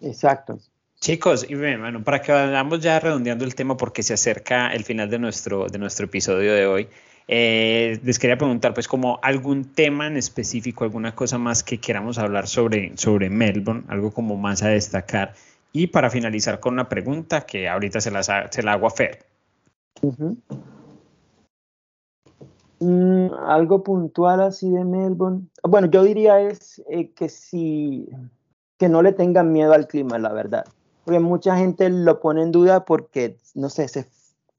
Exacto. 0.00 0.58
Chicos, 1.00 1.46
y 1.48 1.54
bueno, 1.56 2.04
para 2.04 2.22
que 2.22 2.30
vayamos 2.30 2.80
ya 2.80 3.00
redondeando 3.00 3.44
el 3.44 3.54
tema 3.54 3.76
porque 3.76 4.02
se 4.04 4.14
acerca 4.14 4.72
el 4.72 4.84
final 4.84 5.10
de 5.10 5.18
nuestro, 5.18 5.66
de 5.66 5.78
nuestro 5.78 6.06
episodio 6.06 6.54
de 6.54 6.66
hoy, 6.66 6.88
eh, 7.26 7.98
les 8.04 8.18
quería 8.18 8.36
preguntar 8.36 8.72
pues 8.74 8.86
como 8.86 9.18
algún 9.22 9.64
tema 9.64 10.06
en 10.06 10.16
específico, 10.16 10.84
alguna 10.84 11.14
cosa 11.14 11.38
más 11.38 11.64
que 11.64 11.78
queramos 11.78 12.18
hablar 12.18 12.46
sobre, 12.46 12.96
sobre 12.96 13.30
Melbourne, 13.30 13.82
algo 13.88 14.12
como 14.12 14.36
más 14.36 14.62
a 14.62 14.68
destacar. 14.68 15.34
Y 15.72 15.86
para 15.88 16.10
finalizar 16.10 16.60
con 16.60 16.74
una 16.74 16.88
pregunta 16.88 17.42
que 17.42 17.68
ahorita 17.68 18.00
se, 18.00 18.10
las 18.10 18.28
ha- 18.28 18.50
se 18.50 18.62
la 18.62 18.72
hago 18.74 18.86
a 18.86 18.90
Fer. 18.90 19.24
Ujú. 20.02 20.36
Mm, 22.80 23.32
algo 23.46 23.82
puntual 23.82 24.40
así 24.40 24.70
de 24.70 24.84
Melbourne. 24.84 25.46
Bueno, 25.62 25.88
yo 25.88 26.02
diría 26.02 26.40
es 26.40 26.82
eh, 26.90 27.12
que 27.12 27.28
si 27.28 28.08
que 28.76 28.88
no 28.88 29.00
le 29.02 29.12
tengan 29.12 29.52
miedo 29.52 29.72
al 29.72 29.86
clima, 29.86 30.18
la 30.18 30.32
verdad. 30.32 30.64
Porque 31.04 31.20
mucha 31.20 31.56
gente 31.56 31.88
lo 31.88 32.18
pone 32.18 32.42
en 32.42 32.50
duda 32.50 32.84
porque, 32.84 33.38
no 33.54 33.68
sé, 33.68 33.86
se 33.86 34.08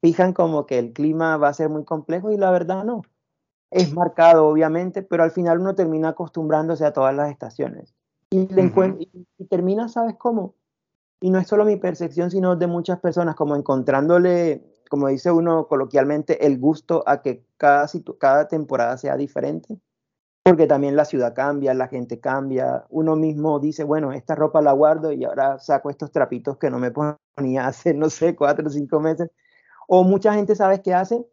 fijan 0.00 0.32
como 0.32 0.64
que 0.64 0.78
el 0.78 0.94
clima 0.94 1.36
va 1.36 1.48
a 1.48 1.54
ser 1.54 1.68
muy 1.68 1.84
complejo 1.84 2.32
y 2.32 2.38
la 2.38 2.50
verdad 2.50 2.84
no. 2.84 3.02
Es 3.70 3.92
marcado, 3.92 4.46
obviamente, 4.46 5.02
pero 5.02 5.24
al 5.24 5.30
final 5.30 5.58
uno 5.60 5.74
termina 5.74 6.10
acostumbrándose 6.10 6.86
a 6.86 6.92
todas 6.94 7.14
las 7.14 7.30
estaciones. 7.30 7.94
Y, 8.30 8.48
y, 9.38 9.44
termina, 9.44 9.88
¿sabes 9.88 10.14
cómo? 10.16 10.54
Y 11.24 11.30
no 11.30 11.38
es 11.38 11.48
solo 11.48 11.64
mi 11.64 11.76
percepción, 11.76 12.30
sino 12.30 12.54
de 12.54 12.66
muchas 12.66 13.00
personas, 13.00 13.34
como 13.34 13.56
encontrándole, 13.56 14.62
como 14.90 15.08
dice 15.08 15.30
uno 15.30 15.66
coloquialmente, 15.66 16.44
el 16.44 16.58
gusto 16.58 17.02
a 17.06 17.22
que 17.22 17.46
cada, 17.56 17.86
cada 18.18 18.46
temporada 18.46 18.98
sea 18.98 19.16
diferente 19.16 19.78
porque 20.42 20.66
también 20.66 20.96
la 20.96 21.06
ciudad 21.06 21.34
cambia, 21.34 21.72
la 21.72 21.88
gente 21.88 22.20
cambia, 22.20 22.84
uno 22.90 23.16
mismo 23.16 23.58
dice, 23.58 23.84
bueno, 23.84 24.12
esta 24.12 24.34
ropa 24.34 24.60
la 24.60 24.72
guardo 24.72 25.10
y 25.12 25.24
ahora 25.24 25.58
saco 25.58 25.88
estos 25.88 26.12
trapitos 26.12 26.58
que 26.58 26.68
no 26.68 26.78
me 26.78 26.90
ponía 26.90 27.66
hace, 27.66 27.94
no 27.94 28.10
sé, 28.10 28.36
cuatro 28.36 28.66
o 28.66 28.70
cinco 28.70 29.00
meses. 29.00 29.30
O 29.88 30.04
mucha 30.04 30.34
gente, 30.34 30.54
¿sabes 30.54 30.80
qué 30.80 30.92
hace? 30.92 31.26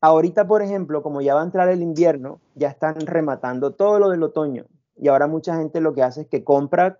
Ahorita, 0.00 0.48
por 0.48 0.62
ejemplo, 0.62 1.04
como 1.04 1.20
ya 1.20 1.36
va 1.36 1.42
a 1.42 1.44
entrar 1.44 1.68
el 1.68 1.82
invierno, 1.82 2.40
ya 2.56 2.68
están 2.68 2.96
rematando 2.98 3.74
todo 3.74 4.00
lo 4.00 4.10
del 4.10 4.24
otoño. 4.24 4.66
Y 4.96 5.06
ahora 5.06 5.28
mucha 5.28 5.56
gente 5.56 5.80
lo 5.80 5.94
que 5.94 6.02
hace 6.02 6.22
es 6.22 6.26
que 6.26 6.42
compra 6.42 6.98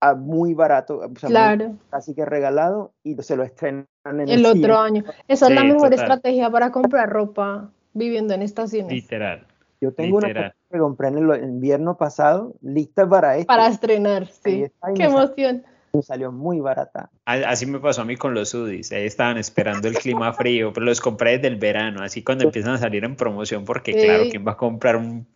a 0.00 0.14
muy 0.14 0.54
barato, 0.54 1.00
claro. 1.14 1.76
casi 1.90 2.14
que 2.14 2.24
regalado, 2.24 2.92
y 3.02 3.14
se 3.22 3.36
lo 3.36 3.42
estrenan 3.42 3.86
en 4.04 4.20
el, 4.20 4.30
el 4.30 4.46
otro 4.46 4.78
año. 4.78 5.04
Esa 5.28 5.48
es 5.48 5.54
la 5.54 5.64
mejor 5.64 5.92
estrategia 5.94 6.50
para 6.50 6.70
comprar 6.70 7.08
ropa 7.08 7.70
viviendo 7.92 8.34
en 8.34 8.42
estaciones. 8.42 8.92
Literal. 8.92 9.46
Yo 9.80 9.92
tengo 9.92 10.18
una 10.18 10.54
que 10.70 10.78
compré 10.78 11.08
en 11.08 11.18
el 11.18 11.44
invierno 11.44 11.96
pasado, 11.96 12.54
lista 12.62 13.08
para 13.08 13.36
esto. 13.36 13.46
Para 13.46 13.68
estrenar, 13.68 14.26
sí. 14.26 14.66
Qué 14.94 15.04
emoción. 15.04 15.64
me 15.92 16.02
salió 16.02 16.32
muy 16.32 16.60
barata. 16.60 17.10
Así 17.24 17.66
me 17.66 17.78
pasó 17.78 18.02
a 18.02 18.04
mí 18.04 18.16
con 18.16 18.34
los 18.34 18.54
hoodies. 18.54 18.92
Ahí 18.92 19.06
estaban 19.06 19.38
esperando 19.38 19.88
el 19.88 19.94
clima 19.94 20.32
frío, 20.32 20.72
pero 20.72 20.86
los 20.86 21.00
compré 21.00 21.32
desde 21.32 21.48
el 21.48 21.56
verano, 21.56 22.02
así 22.02 22.22
cuando 22.22 22.44
empiezan 22.44 22.74
a 22.74 22.78
salir 22.78 23.04
en 23.04 23.16
promoción, 23.16 23.64
porque 23.64 23.92
claro, 23.92 24.24
¿quién 24.30 24.46
va 24.46 24.52
a 24.52 24.56
comprar 24.56 24.96
un 24.96 25.26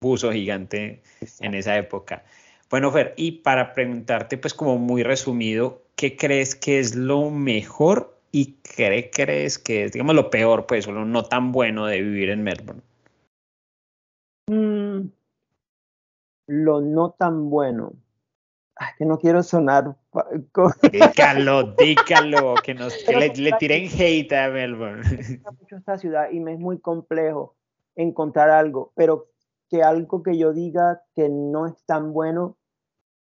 buzo 0.00 0.32
gigante 0.32 1.02
en 1.40 1.54
esa 1.54 1.76
época? 1.76 2.24
Bueno, 2.70 2.92
Fer, 2.92 3.14
y 3.16 3.32
para 3.32 3.72
preguntarte, 3.72 4.36
pues 4.36 4.52
como 4.52 4.76
muy 4.76 5.02
resumido, 5.02 5.82
¿qué 5.96 6.16
crees 6.16 6.54
que 6.54 6.78
es 6.78 6.94
lo 6.94 7.30
mejor 7.30 8.18
y 8.30 8.58
qué 8.62 9.10
crees 9.10 9.58
que 9.58 9.84
es, 9.84 9.92
digamos, 9.92 10.14
lo 10.14 10.28
peor, 10.28 10.66
pues, 10.66 10.86
o 10.86 10.92
lo 10.92 11.06
no 11.06 11.24
tan 11.24 11.50
bueno 11.50 11.86
de 11.86 12.02
vivir 12.02 12.28
en 12.28 12.42
Melbourne? 12.42 12.82
Mm, 14.48 15.08
lo 16.48 16.80
no 16.82 17.10
tan 17.12 17.48
bueno. 17.48 17.94
Es 18.78 18.96
que 18.98 19.06
no 19.06 19.18
quiero 19.18 19.42
sonar. 19.42 19.96
Dícalo, 20.92 21.74
dícalo, 21.74 22.54
que, 22.62 22.74
nos, 22.74 22.94
que 23.02 23.16
le, 23.16 23.28
le, 23.34 23.52
tiren 23.52 23.88
hate 23.90 24.32
a 24.34 24.50
Melbourne. 24.50 25.02
mucho 25.58 25.76
esta 25.76 25.96
ciudad 25.96 26.30
y 26.30 26.40
me 26.40 26.52
es 26.52 26.58
muy 26.60 26.78
complejo 26.78 27.56
encontrar 27.96 28.50
algo, 28.50 28.92
pero 28.94 29.28
que 29.70 29.82
algo 29.82 30.22
que 30.22 30.38
yo 30.38 30.52
diga 30.52 31.02
que 31.14 31.28
no 31.28 31.66
es 31.66 31.82
tan 31.84 32.12
bueno 32.12 32.57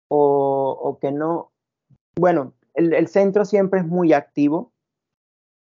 o, 0.09 0.77
o 0.81 0.99
que 0.99 1.11
no. 1.11 1.51
Bueno, 2.17 2.53
el, 2.73 2.93
el, 2.93 3.07
centro 3.07 3.45
siempre 3.45 3.79
es 3.81 3.85
muy 3.85 4.13
activo, 4.13 4.71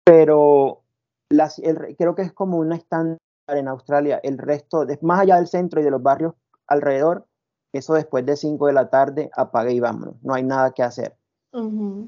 pero 0.04 0.82
las, 1.30 1.60
el, 1.60 1.96
creo 1.98 2.16
que 2.16 2.24
es 2.24 2.34
como 2.34 2.58
una 2.58 2.76
estándar 2.76 3.20
en 3.48 3.68
Australia, 3.68 4.20
el 4.24 4.38
resto, 4.38 4.86
más 5.02 5.22
allá 5.22 5.36
del 5.36 5.48
centro 5.48 5.82
y 5.82 5.84
de 5.84 5.92
los 5.92 6.02
barrios 6.02 6.34
alrededor, 6.68 7.26
eso 7.74 7.94
después 7.94 8.26
de 8.26 8.36
5 8.36 8.68
de 8.68 8.74
la 8.74 8.90
tarde, 8.90 9.30
apague 9.36 9.74
y 9.74 9.80
vámonos, 9.80 10.16
no 10.24 10.34
hay 10.34 10.44
nada 10.44 10.72
que 10.72 10.84
hacer. 10.84 11.16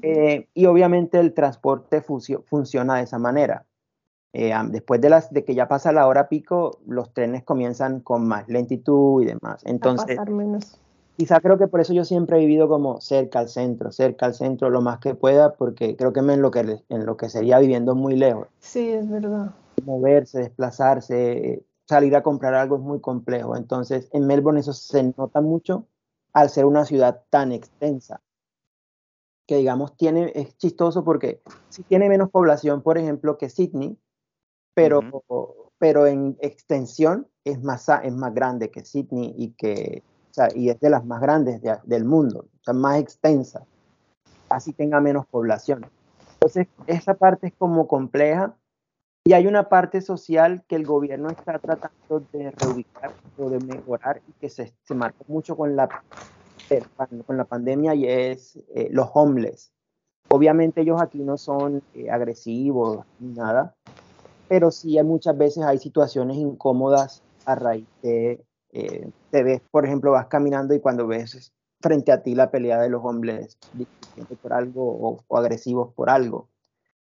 Eh, 0.02 0.48
y 0.54 0.66
obviamente 0.66 1.20
el 1.20 1.34
transporte 1.34 2.02
funciona 2.02 2.96
de 2.96 3.02
esa 3.02 3.18
manera. 3.18 3.66
Eh, 4.32 4.52
después 4.70 5.00
de, 5.00 5.10
las, 5.10 5.32
de 5.32 5.44
que 5.44 5.54
ya 5.54 5.68
pasa 5.68 5.92
la 5.92 6.06
hora 6.06 6.28
pico, 6.28 6.80
los 6.86 7.12
trenes 7.12 7.44
comienzan 7.44 8.00
con 8.00 8.26
más 8.26 8.48
lentitud 8.48 9.22
y 9.22 9.26
demás. 9.26 9.62
Entonces, 9.64 10.18
quizá 11.16 11.40
creo 11.40 11.58
que 11.58 11.68
por 11.68 11.80
eso 11.80 11.92
yo 11.92 12.04
siempre 12.04 12.36
he 12.36 12.40
vivido 12.40 12.68
como 12.68 13.00
cerca 13.00 13.38
al 13.38 13.48
centro, 13.48 13.92
cerca 13.92 14.26
al 14.26 14.34
centro 14.34 14.70
lo 14.70 14.80
más 14.80 14.98
que 14.98 15.14
pueda, 15.14 15.54
porque 15.54 15.96
creo 15.96 16.12
que 16.12 16.22
me 16.22 16.34
en 16.34 16.42
lo 17.06 17.16
que 17.16 17.28
sería 17.28 17.58
viviendo 17.58 17.94
muy 17.94 18.16
lejos. 18.16 18.48
Sí, 18.60 18.90
es 18.90 19.08
verdad 19.08 19.54
moverse, 19.84 20.38
desplazarse, 20.38 21.64
salir 21.86 22.14
a 22.16 22.22
comprar 22.22 22.54
algo 22.54 22.76
es 22.76 22.82
muy 22.82 23.00
complejo. 23.00 23.56
Entonces, 23.56 24.08
en 24.12 24.26
Melbourne 24.26 24.60
eso 24.60 24.72
se 24.72 25.02
nota 25.16 25.40
mucho 25.40 25.86
al 26.32 26.50
ser 26.50 26.64
una 26.64 26.84
ciudad 26.84 27.22
tan 27.30 27.52
extensa. 27.52 28.20
Que 29.46 29.56
digamos, 29.56 29.96
tiene, 29.96 30.32
es 30.34 30.56
chistoso 30.56 31.04
porque 31.04 31.42
si 31.68 31.82
tiene 31.82 32.08
menos 32.08 32.30
población, 32.30 32.82
por 32.82 32.96
ejemplo, 32.96 33.36
que 33.36 33.50
Sydney, 33.50 33.98
pero, 34.74 35.00
pero 35.78 36.06
en 36.06 36.36
extensión 36.40 37.28
es 37.44 37.62
más, 37.62 37.88
es 38.02 38.14
más 38.14 38.34
grande 38.34 38.70
que 38.70 38.84
Sydney 38.84 39.34
y, 39.36 39.50
que, 39.52 40.02
y 40.54 40.70
es 40.70 40.80
de 40.80 40.90
las 40.90 41.04
más 41.04 41.20
grandes 41.20 41.60
del 41.84 42.04
mundo, 42.04 42.46
o 42.60 42.64
sea, 42.64 42.74
más 42.74 42.98
extensa, 42.98 43.64
así 44.48 44.72
tenga 44.72 45.00
menos 45.00 45.26
población. 45.26 45.86
Entonces, 46.34 46.66
esa 46.86 47.14
parte 47.14 47.48
es 47.48 47.52
como 47.56 47.88
compleja, 47.88 48.54
y 49.26 49.32
hay 49.32 49.46
una 49.46 49.70
parte 49.70 50.02
social 50.02 50.62
que 50.68 50.76
el 50.76 50.84
gobierno 50.84 51.30
está 51.30 51.58
tratando 51.58 52.22
de 52.30 52.50
reubicar 52.50 53.10
o 53.38 53.48
de 53.48 53.58
mejorar 53.58 54.20
y 54.28 54.32
que 54.32 54.50
se, 54.50 54.74
se 54.82 54.94
marcó 54.94 55.24
mucho 55.28 55.56
con 55.56 55.74
la, 55.74 55.88
con 57.26 57.38
la 57.38 57.44
pandemia 57.46 57.94
y 57.94 58.06
es 58.06 58.56
eh, 58.74 58.88
los 58.90 59.08
homeless. 59.14 59.72
Obviamente 60.28 60.82
ellos 60.82 61.00
aquí 61.00 61.22
no 61.22 61.38
son 61.38 61.82
eh, 61.94 62.10
agresivos 62.10 63.06
ni 63.18 63.32
nada, 63.32 63.74
pero 64.46 64.70
sí 64.70 64.98
hay 64.98 65.04
muchas 65.04 65.38
veces 65.38 65.64
hay 65.64 65.78
situaciones 65.78 66.36
incómodas 66.36 67.22
a 67.46 67.54
raíz 67.54 67.86
de, 68.02 68.44
eh, 68.74 69.08
te 69.30 69.42
ves, 69.42 69.62
por 69.70 69.86
ejemplo, 69.86 70.10
vas 70.10 70.26
caminando 70.26 70.74
y 70.74 70.80
cuando 70.80 71.06
ves 71.06 71.52
frente 71.80 72.12
a 72.12 72.22
ti 72.22 72.34
la 72.34 72.50
pelea 72.50 72.80
de 72.80 72.90
los 72.90 73.02
hombres 73.04 73.56
por 74.42 74.52
algo 74.52 75.18
o 75.26 75.36
agresivos 75.38 75.94
por 75.94 76.10
algo. 76.10 76.48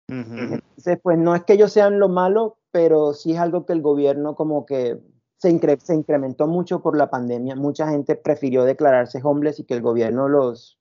Entonces, 0.07 0.99
pues 1.01 1.17
no 1.17 1.35
es 1.35 1.43
que 1.43 1.53
ellos 1.53 1.71
sean 1.71 1.99
lo 1.99 2.09
malo, 2.09 2.57
pero 2.71 3.13
sí 3.13 3.33
es 3.33 3.39
algo 3.39 3.65
que 3.65 3.73
el 3.73 3.81
gobierno 3.81 4.35
como 4.35 4.65
que 4.65 4.99
se, 5.37 5.49
incrementó 5.49 6.47
mucho 6.47 6.81
por 6.81 6.95
la 6.95 7.09
pandemia. 7.09 7.55
Mucha 7.55 7.89
gente 7.89 8.15
prefirió 8.15 8.63
declararse 8.63 9.21
homeless 9.23 9.59
y 9.59 9.63
que 9.63 9.73
el 9.73 9.81
gobierno 9.81 10.29
los 10.29 10.79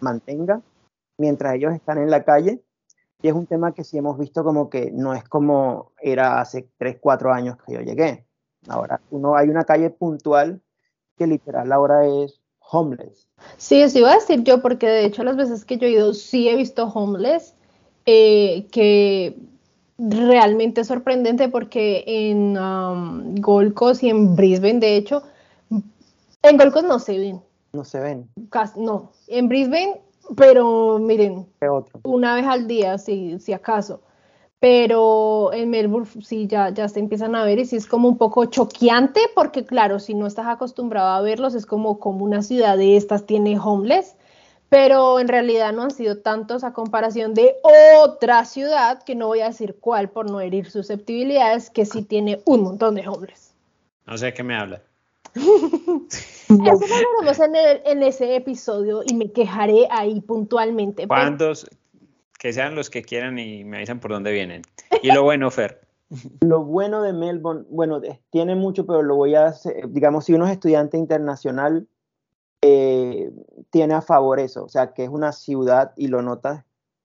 mantenga 0.00 0.62
mientras 1.18 1.54
ellos 1.54 1.74
están 1.74 1.98
en 1.98 2.10
la 2.10 2.24
calle. 2.24 2.62
Y 3.20 3.28
es 3.28 3.34
un 3.34 3.46
tema 3.46 3.72
que 3.72 3.82
sí 3.82 3.98
hemos 3.98 4.16
visto 4.16 4.44
como 4.44 4.70
que 4.70 4.92
no 4.92 5.12
es 5.12 5.24
como 5.24 5.92
era 6.00 6.40
hace 6.40 6.68
3, 6.78 6.98
4 7.00 7.32
años 7.32 7.56
que 7.66 7.74
yo 7.74 7.80
llegué. 7.80 8.27
Ahora 8.68 9.00
uno 9.10 9.36
hay 9.36 9.48
una 9.48 9.64
calle 9.64 9.90
puntual 9.90 10.60
que 11.16 11.26
literal 11.26 11.72
ahora 11.72 12.06
es 12.06 12.40
homeless. 12.70 13.28
Sí, 13.56 13.80
eso 13.80 13.98
iba 13.98 14.12
a 14.12 14.16
decir 14.16 14.42
yo, 14.44 14.60
porque 14.62 14.86
de 14.86 15.04
hecho 15.04 15.24
las 15.24 15.36
veces 15.36 15.64
que 15.64 15.78
yo 15.78 15.86
he 15.86 15.90
ido 15.90 16.14
sí 16.14 16.48
he 16.48 16.56
visto 16.56 16.86
homeless 16.86 17.54
eh, 18.06 18.66
que 18.70 19.36
realmente 19.98 20.82
es 20.82 20.86
sorprendente 20.86 21.48
porque 21.48 22.04
en 22.06 22.56
um, 22.56 23.34
Gold 23.36 23.74
Coast 23.74 24.02
y 24.02 24.10
en 24.10 24.36
Brisbane, 24.36 24.78
de 24.80 24.96
hecho, 24.96 25.22
en 26.42 26.56
Gold 26.56 26.72
Coast 26.72 26.88
no 26.88 26.98
se 26.98 27.18
ven. 27.18 27.42
No 27.72 27.84
se 27.84 28.00
ven. 28.00 28.30
no, 28.76 29.12
en 29.26 29.48
Brisbane, 29.48 30.00
pero 30.36 30.98
miren, 30.98 31.46
una 32.04 32.34
vez 32.34 32.46
al 32.46 32.66
día, 32.66 32.98
si, 32.98 33.38
si 33.40 33.52
acaso. 33.52 34.02
Pero 34.60 35.52
en 35.52 35.70
Melbourne 35.70 36.08
sí 36.22 36.48
ya, 36.48 36.70
ya 36.70 36.88
se 36.88 36.98
empiezan 36.98 37.36
a 37.36 37.44
ver 37.44 37.60
y 37.60 37.64
sí 37.64 37.76
es 37.76 37.86
como 37.86 38.08
un 38.08 38.18
poco 38.18 38.46
choqueante 38.46 39.20
porque 39.34 39.64
claro, 39.64 40.00
si 40.00 40.14
no 40.14 40.26
estás 40.26 40.48
acostumbrado 40.48 41.08
a 41.08 41.20
verlos 41.20 41.54
es 41.54 41.64
como, 41.64 42.00
como 42.00 42.24
una 42.24 42.42
ciudad 42.42 42.76
de 42.76 42.96
estas 42.96 43.24
tiene 43.24 43.58
homeless 43.58 44.16
pero 44.68 45.18
en 45.18 45.28
realidad 45.28 45.72
no 45.72 45.82
han 45.82 45.90
sido 45.90 46.18
tantos 46.18 46.62
a 46.62 46.72
comparación 46.72 47.34
de 47.34 47.56
otra 48.04 48.44
ciudad, 48.44 49.02
que 49.02 49.14
no 49.14 49.28
voy 49.28 49.40
a 49.40 49.48
decir 49.48 49.76
cuál 49.80 50.10
por 50.10 50.30
no 50.30 50.40
herir 50.40 50.70
susceptibilidades, 50.70 51.70
que 51.70 51.86
sí 51.86 52.02
tiene 52.02 52.42
un 52.44 52.62
montón 52.62 52.94
de 52.94 53.08
hombres. 53.08 53.54
No 54.06 54.18
sé 54.18 54.26
de 54.26 54.34
qué 54.34 54.42
me 54.42 54.56
habla. 54.56 54.82
Eso 55.34 56.48
lo 56.48 56.78
veremos 56.78 57.38
en, 57.40 57.54
en, 57.84 58.02
ese 58.02 58.36
episodio 58.36 59.02
y 59.06 59.14
me 59.14 59.30
quejaré 59.30 59.86
ahí 59.90 60.20
puntualmente. 60.20 61.06
¿Cuántos? 61.06 61.66
Que 62.38 62.52
sean 62.52 62.74
los 62.74 62.88
que 62.88 63.02
quieran 63.02 63.38
y 63.38 63.64
me 63.64 63.78
avisan 63.78 64.00
por 64.00 64.12
dónde 64.12 64.32
vienen. 64.32 64.62
Y 65.02 65.12
lo 65.12 65.24
bueno, 65.24 65.50
Fer. 65.50 65.80
Lo 66.40 66.64
bueno 66.64 67.02
de 67.02 67.12
Melbourne, 67.12 67.66
bueno, 67.68 68.00
tiene 68.30 68.54
mucho, 68.54 68.86
pero 68.86 69.02
lo 69.02 69.16
voy 69.16 69.34
a 69.34 69.46
hacer, 69.46 69.90
digamos, 69.90 70.24
si 70.24 70.32
uno 70.32 70.46
es 70.46 70.52
estudiante 70.52 70.96
internacional, 70.96 71.86
eh, 72.62 73.30
tiene 73.70 73.94
a 73.94 74.00
favor 74.00 74.40
eso, 74.40 74.64
o 74.64 74.68
sea, 74.68 74.94
que 74.94 75.04
es 75.04 75.10
una 75.10 75.32
ciudad 75.32 75.92
y 75.96 76.08
lo 76.08 76.22
notas 76.22 76.64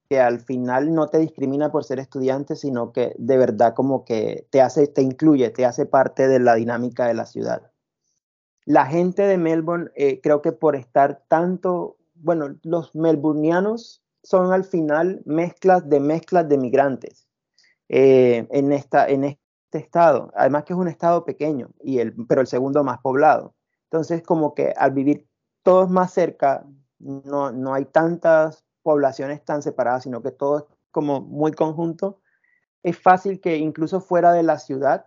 que 0.09 0.19
al 0.19 0.39
final 0.39 0.93
no 0.93 1.07
te 1.07 1.17
discrimina 1.17 1.71
por 1.71 1.83
ser 1.83 1.99
estudiante, 1.99 2.55
sino 2.55 2.91
que 2.91 3.13
de 3.17 3.37
verdad 3.37 3.73
como 3.73 4.05
que 4.05 4.47
te 4.49 4.61
hace, 4.61 4.87
te 4.87 5.01
incluye, 5.01 5.49
te 5.49 5.65
hace 5.65 5.85
parte 5.85 6.27
de 6.27 6.39
la 6.39 6.55
dinámica 6.55 7.07
de 7.07 7.13
la 7.13 7.25
ciudad. 7.25 7.71
La 8.65 8.85
gente 8.85 9.23
de 9.23 9.37
Melbourne, 9.37 9.91
eh, 9.95 10.21
creo 10.21 10.41
que 10.41 10.51
por 10.51 10.75
estar 10.75 11.23
tanto, 11.27 11.97
bueno, 12.15 12.55
los 12.63 12.95
melburnianos 12.95 14.02
son 14.23 14.53
al 14.53 14.63
final 14.63 15.21
mezclas 15.25 15.87
de 15.87 15.99
mezclas 15.99 16.47
de 16.47 16.57
migrantes 16.57 17.27
eh, 17.89 18.47
en, 18.51 18.71
esta, 18.71 19.07
en 19.07 19.25
este 19.25 19.77
estado. 19.77 20.31
Además 20.35 20.63
que 20.63 20.73
es 20.73 20.79
un 20.79 20.87
estado 20.87 21.25
pequeño, 21.25 21.69
y 21.81 21.99
el, 21.99 22.15
pero 22.27 22.41
el 22.41 22.47
segundo 22.47 22.83
más 22.83 22.99
poblado. 22.99 23.55
Entonces, 23.91 24.23
como 24.23 24.55
que 24.55 24.73
al 24.77 24.91
vivir 24.91 25.27
todo 25.61 25.83
es 25.83 25.89
más 25.89 26.13
cerca, 26.13 26.65
no, 26.99 27.51
no 27.51 27.73
hay 27.73 27.85
tantas 27.85 28.63
poblaciones 28.81 29.43
tan 29.43 29.61
separadas, 29.61 30.03
sino 30.03 30.21
que 30.21 30.31
todo 30.31 30.57
es 30.59 30.63
como 30.91 31.21
muy 31.21 31.51
conjunto, 31.51 32.19
es 32.83 32.97
fácil 32.97 33.39
que 33.39 33.57
incluso 33.57 34.01
fuera 34.01 34.33
de 34.33 34.43
la 34.43 34.59
ciudad, 34.59 35.05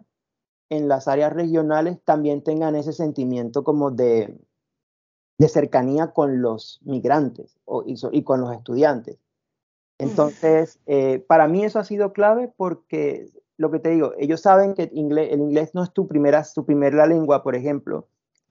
en 0.68 0.88
las 0.88 1.06
áreas 1.08 1.32
regionales, 1.32 2.02
también 2.04 2.42
tengan 2.42 2.74
ese 2.74 2.92
sentimiento 2.92 3.62
como 3.62 3.90
de, 3.90 4.36
de 5.38 5.48
cercanía 5.48 6.12
con 6.12 6.40
los 6.40 6.80
migrantes 6.84 7.56
y, 7.84 8.22
con 8.22 8.40
los 8.40 8.52
estudiantes. 8.52 9.18
Entonces, 9.98 10.78
eh, 10.86 11.24
para 11.26 11.48
mí 11.48 11.64
eso 11.64 11.78
ha 11.78 11.84
sido 11.84 12.12
clave 12.12 12.52
porque 12.56 13.30
lo 13.56 13.70
que 13.70 13.78
te 13.78 13.90
digo, 13.90 14.12
ellos 14.18 14.40
saben 14.40 14.74
que 14.74 14.84
el 14.84 14.96
inglés 14.96 15.74
no 15.74 15.82
es 15.82 15.92
tu 15.92 16.06
primera, 16.06 16.44
tu 16.54 16.64
primera 16.64 17.06
lengua, 17.06 17.42
por 17.42 17.54
ejemplo, 17.54 18.06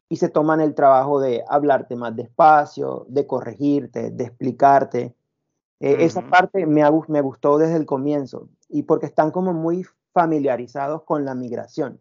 y 0.09 0.17
se 0.17 0.29
toman 0.29 0.61
el 0.61 0.75
trabajo 0.75 1.19
de 1.19 1.43
hablarte 1.47 1.95
más 1.95 2.15
despacio, 2.15 3.05
de 3.09 3.27
corregirte, 3.27 4.11
de 4.11 4.23
explicarte. 4.23 5.15
Eh, 5.79 5.97
esa 5.99 6.27
parte 6.29 6.65
me, 6.65 6.83
me 7.07 7.21
gustó 7.21 7.57
desde 7.57 7.75
el 7.75 7.85
comienzo 7.85 8.49
y 8.69 8.83
porque 8.83 9.05
están 9.05 9.31
como 9.31 9.53
muy 9.53 9.85
familiarizados 10.13 11.03
con 11.03 11.25
la 11.25 11.35
migración. 11.35 11.99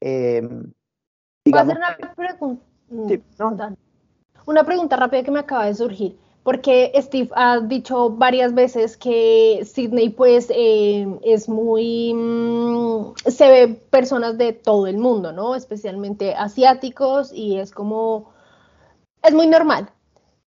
Eh, 0.00 0.42
hacer 1.54 1.76
una 1.76 1.96
pregunta? 2.16 2.71
Mm, 2.92 3.74
una 4.46 4.64
pregunta 4.64 4.96
rápida 4.96 5.22
que 5.22 5.30
me 5.30 5.38
acaba 5.40 5.66
de 5.66 5.74
surgir 5.74 6.18
porque 6.42 6.92
Steve 6.96 7.30
ha 7.34 7.60
dicho 7.60 8.10
varias 8.10 8.54
veces 8.54 8.96
que 8.96 9.62
Sydney 9.64 10.10
pues 10.10 10.48
eh, 10.50 11.06
es 11.22 11.48
muy, 11.48 12.12
mm, 12.14 13.14
se 13.26 13.48
ve 13.48 13.68
personas 13.90 14.38
de 14.38 14.52
todo 14.52 14.86
el 14.86 14.98
mundo, 14.98 15.32
¿no? 15.32 15.54
Especialmente 15.54 16.34
asiáticos 16.34 17.32
y 17.32 17.58
es 17.58 17.70
como, 17.70 18.32
es 19.22 19.34
muy 19.34 19.46
normal. 19.46 19.88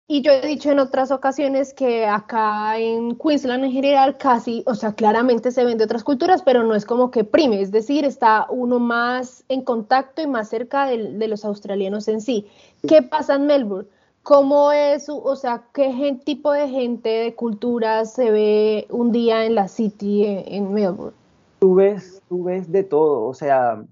Y 0.06 0.20
yo 0.20 0.32
he 0.32 0.46
dicho 0.46 0.70
en 0.70 0.78
otras 0.78 1.10
ocasiones 1.10 1.72
que 1.72 2.04
acá 2.04 2.78
en 2.78 3.16
Queensland 3.16 3.64
en 3.64 3.72
general 3.72 4.18
casi, 4.18 4.62
o 4.66 4.74
sea, 4.74 4.92
claramente 4.92 5.50
se 5.50 5.64
ven 5.64 5.78
de 5.78 5.84
otras 5.84 6.04
culturas, 6.04 6.42
pero 6.42 6.62
no 6.62 6.74
es 6.74 6.84
como 6.84 7.10
que 7.10 7.24
prime, 7.24 7.62
es 7.62 7.72
decir, 7.72 8.04
está 8.04 8.46
uno 8.50 8.78
más 8.78 9.44
en 9.48 9.62
contacto 9.62 10.20
y 10.20 10.26
más 10.26 10.50
cerca 10.50 10.86
de, 10.86 11.14
de 11.14 11.28
los 11.28 11.46
australianos 11.46 12.06
en 12.08 12.20
sí. 12.20 12.46
¿Qué 12.86 13.00
pasa 13.00 13.36
en 13.36 13.46
Melbourne? 13.46 13.88
¿Cómo 14.24 14.72
es, 14.72 15.10
o 15.10 15.36
sea, 15.36 15.64
qué 15.74 16.18
tipo 16.24 16.50
de 16.52 16.66
gente 16.68 17.10
de 17.10 17.34
cultura 17.34 18.06
se 18.06 18.30
ve 18.30 18.86
un 18.88 19.12
día 19.12 19.44
en 19.44 19.54
la 19.54 19.68
City, 19.68 20.24
en, 20.26 20.72
Melbourne? 20.72 21.14
Tú 21.58 21.74
ves, 21.74 22.22
tú 22.26 22.44
ves 22.44 22.72
de 22.72 22.84
todo, 22.84 23.24
o 23.24 23.34
sea, 23.34 23.84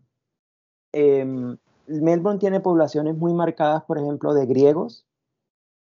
em, 0.92 1.58
Melbourne 1.86 2.38
tiene 2.38 2.60
poblaciones 2.60 3.14
muy 3.18 3.34
marcadas, 3.34 3.84
por 3.84 3.98
ejemplo, 3.98 4.32
de 4.32 4.46
griegos, 4.46 5.04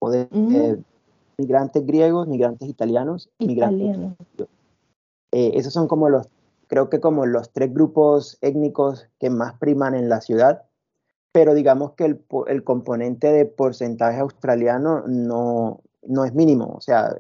o 0.01 0.11
de 0.11 0.29
eh, 0.33 0.77
migrantes 1.37 1.85
griegos, 1.87 2.29
migrantes 2.29 2.69
italianos, 2.69 3.31
migrantes. 3.39 3.97
Eh, 5.33 5.53
esos 5.55 5.73
son 5.73 5.89
como 5.89 6.09
los, 6.09 6.29
creo 6.67 6.89
que 6.89 7.01
como 7.01 7.27
los 7.27 7.51
tres 7.53 7.73
grupos 7.73 8.39
étnicos 8.41 9.09
que 9.19 9.31
más 9.31 9.55
priman 9.59 9.95
en 9.95 10.09
la 10.09 10.21
ciudad 10.21 10.63
pero 11.33 11.55
digamos 11.55 11.93
que 11.93 12.05
el, 12.05 12.25
el 12.47 12.65
componente 12.65 13.31
de 13.31 13.47
porcentaje 13.47 14.19
australiano 14.19 15.05
no, 15.07 15.83
no 16.03 16.25
es 16.25 16.35
mínimo. 16.35 16.75
O 16.77 16.81
sea, 16.81 17.17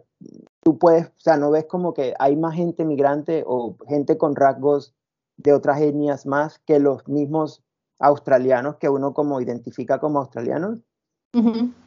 tú 0.63 0.79
puedes, 0.79 1.07
o 1.07 1.21
sea, 1.21 1.37
no 1.37 1.51
ves 1.51 1.67
como 1.67 1.95
que 1.95 2.15
hay 2.19 2.37
más 2.37 2.55
gente 2.55 2.85
migrante 2.85 3.45
o 3.47 3.77
gente 3.87 4.19
con 4.19 4.35
rasgos 4.35 4.95
de 5.37 5.53
otras 5.53 5.81
etnias 5.81 6.27
más 6.27 6.59
que 6.61 6.81
los 6.81 7.07
mismos 7.07 7.63
australianos 8.01 8.77
que 8.77 8.89
uno 8.89 9.15
como 9.15 9.41
identifica 9.41 10.01
como 10.01 10.19
australianos. 10.21 10.81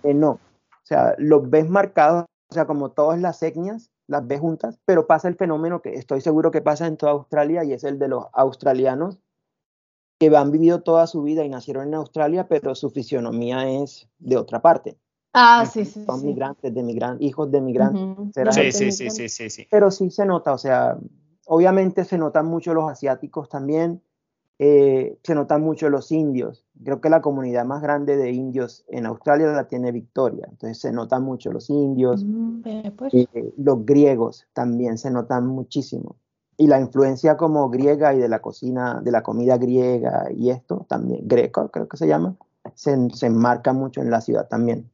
Eh, 0.04 0.14
no, 0.14 0.40
o 0.84 0.86
sea, 0.86 1.16
los 1.18 1.50
ves 1.50 1.70
marcados, 1.70 2.26
o 2.50 2.54
sea, 2.54 2.66
como 2.66 2.92
todas 2.92 3.20
las 3.20 3.42
etnias, 3.44 3.90
las 4.08 4.28
ves 4.28 4.40
juntas, 4.40 4.80
pero 4.86 5.08
pasa 5.08 5.28
el 5.28 5.36
fenómeno 5.36 5.82
que 5.82 5.94
estoy 5.94 6.22
seguro 6.22 6.52
que 6.52 6.62
pasa 6.62 6.88
en 6.88 6.98
toda 6.98 7.14
Australia 7.14 7.64
y 7.64 7.74
es 7.74 7.84
el 7.84 7.98
de 7.98 8.10
los 8.10 8.26
australianos 8.34 9.20
que 10.20 10.36
han 10.36 10.52
vivido 10.52 10.82
toda 10.82 11.08
su 11.08 11.24
vida 11.24 11.44
y 11.44 11.50
nacieron 11.50 11.88
en 11.88 11.96
Australia, 11.96 12.48
pero 12.48 12.76
su 12.76 12.92
fisionomía 12.92 13.68
es 13.70 14.08
de 14.20 14.38
otra 14.38 14.62
parte. 14.62 14.98
Ah, 15.34 15.66
sí, 15.66 15.86
sí. 15.86 16.04
Son 16.06 16.24
migrantes, 16.24 16.74
de 16.74 16.84
migrantes, 16.84 17.26
hijos 17.26 17.50
de 17.52 17.62
migrantes. 17.62 18.54
sí, 18.54 18.72
sí, 18.72 18.92
sí, 18.92 19.10
sí, 19.10 19.30
sí, 19.30 19.50
sí. 19.50 19.68
Pero 19.72 19.90
sí 19.90 20.12
se 20.12 20.26
nota, 20.26 20.54
o 20.54 20.58
sea, 20.58 20.98
obviamente 21.48 22.04
se 22.04 22.18
notan 22.18 22.46
mucho 22.46 22.74
los 22.74 22.92
asiáticos 22.92 23.50
también, 23.50 24.04
eh, 24.60 25.18
se 25.24 25.34
notan 25.34 25.62
mucho 25.62 25.90
los 25.90 26.12
indios. 26.12 26.68
Creo 26.84 27.02
que 27.02 27.10
la 27.10 27.22
comunidad 27.22 27.66
más 27.66 27.82
grande 27.82 28.18
de 28.18 28.32
indios 28.32 28.84
en 28.88 29.06
Australia 29.06 29.48
la 29.48 29.68
tiene 29.68 29.92
Victoria, 29.92 30.48
entonces 30.50 30.80
se 30.80 30.92
notan 30.92 31.24
mucho 31.24 31.52
los 31.52 31.70
indios. 31.70 32.24
Mm, 32.24 32.62
pues. 32.98 33.14
y, 33.14 33.30
eh, 33.34 33.54
los 33.58 33.86
griegos 33.86 34.48
también 34.54 34.98
se 34.98 35.12
notan 35.12 35.46
muchísimo 35.48 36.16
y 36.58 36.68
la 36.68 36.80
influencia 36.80 37.38
como 37.38 37.70
griega 37.70 38.14
y 38.14 38.20
de 38.20 38.30
la 38.30 38.40
cocina, 38.40 39.02
de 39.02 39.12
la 39.12 39.24
comida 39.24 39.58
griega 39.58 40.28
y 40.32 40.52
esto 40.52 40.86
también, 40.88 41.28
greco 41.28 41.70
creo 41.70 41.88
que 41.88 41.98
se 41.98 42.08
llama, 42.08 42.36
se, 42.76 43.10
se 43.12 43.26
enmarca 43.26 43.74
mucho 43.74 44.02
en 44.02 44.12
la 44.12 44.22
ciudad 44.22 44.48
también. 44.48 44.90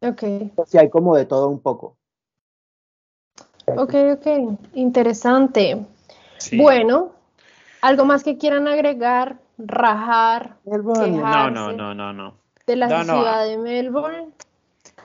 Ok. 0.00 0.22
Sí, 0.66 0.78
hay 0.78 0.90
como 0.90 1.16
de 1.16 1.24
todo 1.24 1.48
un 1.48 1.60
poco. 1.60 1.96
Ok, 3.66 3.94
ok, 4.12 4.26
interesante. 4.74 5.86
Bueno, 6.56 7.12
¿algo 7.84 8.06
más 8.06 8.24
que 8.24 8.38
quieran 8.38 8.66
agregar, 8.66 9.40
rajar, 9.58 10.56
no, 10.64 11.50
no, 11.50 11.72
no, 11.72 11.94
no, 11.94 12.12
no. 12.12 12.34
De 12.66 12.76
la 12.76 13.04
ciudad 13.04 13.46
de 13.46 13.58
Melbourne. 13.58 14.28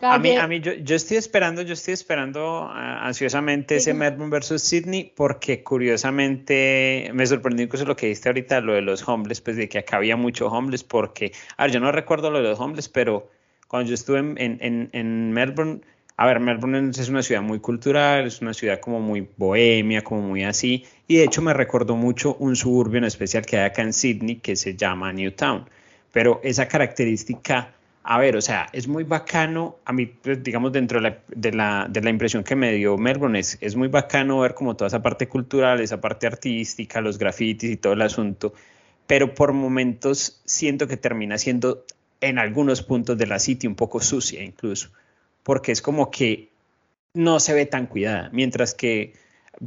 A 0.01 0.17
mí, 0.17 0.34
a 0.38 0.47
mí 0.47 0.61
yo, 0.61 0.71
yo, 0.75 0.95
estoy 0.95 1.17
esperando, 1.17 1.61
yo 1.61 1.73
estoy 1.73 1.93
esperando 1.93 2.69
ah, 2.71 3.05
ansiosamente 3.05 3.75
ese 3.75 3.93
Melbourne 3.93 4.32
versus 4.32 4.61
Sydney 4.61 5.11
porque 5.13 5.61
curiosamente 5.61 7.11
me 7.13 7.25
sorprendió 7.25 7.65
incluso 7.65 7.84
lo 7.84 7.97
que 7.97 8.05
dijiste 8.05 8.30
ahorita, 8.30 8.61
lo 8.61 8.73
de 8.73 8.82
los 8.82 9.05
homeless, 9.05 9.41
pues 9.41 9.57
de 9.57 9.67
que 9.67 9.80
acá 9.80 9.97
había 9.97 10.15
mucho 10.15 10.47
homeless 10.47 10.86
porque, 10.86 11.34
a 11.57 11.63
ver, 11.63 11.73
yo 11.73 11.82
no 11.82 11.91
recuerdo 11.91 12.32
lo 12.32 12.38
de 12.38 12.45
los 12.47 12.61
homeless, 12.61 12.88
pero 12.88 13.30
cuando 13.67 13.89
yo 13.89 13.95
estuve 13.95 14.19
en, 14.19 14.38
en, 14.38 14.89
en 14.93 15.34
Melbourne, 15.34 15.82
a 16.22 16.26
ver, 16.26 16.41
Melbourne 16.41 16.89
es 16.89 17.07
una 17.07 17.24
ciudad 17.24 17.41
muy 17.41 17.61
cultural, 17.61 18.28
es 18.28 18.41
una 18.41 18.53
ciudad 18.53 18.82
como 18.82 18.99
muy 18.99 19.26
bohemia, 19.38 20.03
como 20.03 20.22
muy 20.22 20.43
así, 20.43 20.84
y 21.07 21.15
de 21.15 21.24
hecho 21.24 21.41
me 21.41 21.53
recordó 21.53 21.95
mucho 21.95 22.36
un 22.39 22.57
suburbio 22.57 22.97
en 22.97 23.05
especial 23.05 23.45
que 23.45 23.57
hay 23.57 23.67
acá 23.67 23.84
en 23.84 23.93
Sydney 23.93 24.36
que 24.36 24.57
se 24.57 24.76
llama 24.76 25.13
Newtown, 25.13 25.70
pero 26.11 26.41
esa 26.43 26.67
característica 26.67 27.72
a 28.03 28.17
ver, 28.17 28.36
o 28.36 28.41
sea, 28.41 28.67
es 28.74 28.89
muy 28.89 29.05
bacano, 29.05 29.78
a 29.86 29.93
mí, 29.93 30.07
pues, 30.07 30.43
digamos, 30.43 30.74
dentro 30.74 30.99
de 30.99 31.09
la, 31.53 31.88
de 31.88 32.01
la, 32.01 32.09
impresión 32.09 32.43
que 32.43 32.57
me 32.57 32.74
dio 32.74 32.97
Melbourne, 32.97 33.39
es, 33.39 33.57
es, 33.61 33.78
muy 33.78 33.88
bacano 33.88 34.41
ver 34.41 34.55
como 34.55 34.76
toda 34.76 34.89
esa 34.89 35.01
parte 35.01 35.30
cultural, 35.30 35.80
esa 35.80 36.01
parte 36.01 36.28
artística, 36.28 36.99
los 36.99 37.17
grafitis 37.17 37.72
y 37.72 37.78
todo 37.78 37.93
el 37.93 38.01
asunto, 38.01 38.53
pero 39.07 39.34
por 39.34 39.53
momentos 39.53 40.41
siento 40.43 40.86
que 40.86 40.97
termina 40.97 41.38
siendo 41.38 41.86
en 42.20 42.39
algunos 42.39 42.82
puntos 42.82 43.17
de 43.17 43.26
la 43.26 43.39
City 43.39 43.67
un 43.67 43.76
poco 43.76 44.01
sucia 44.01 44.43
incluso, 44.43 44.89
porque 45.49 45.71
es 45.71 45.81
como 45.81 46.11
que 46.11 46.51
no 47.15 47.39
se 47.39 47.55
ve 47.55 47.65
tan 47.65 47.87
cuidada, 47.87 48.29
mientras 48.31 48.75
que, 48.75 49.13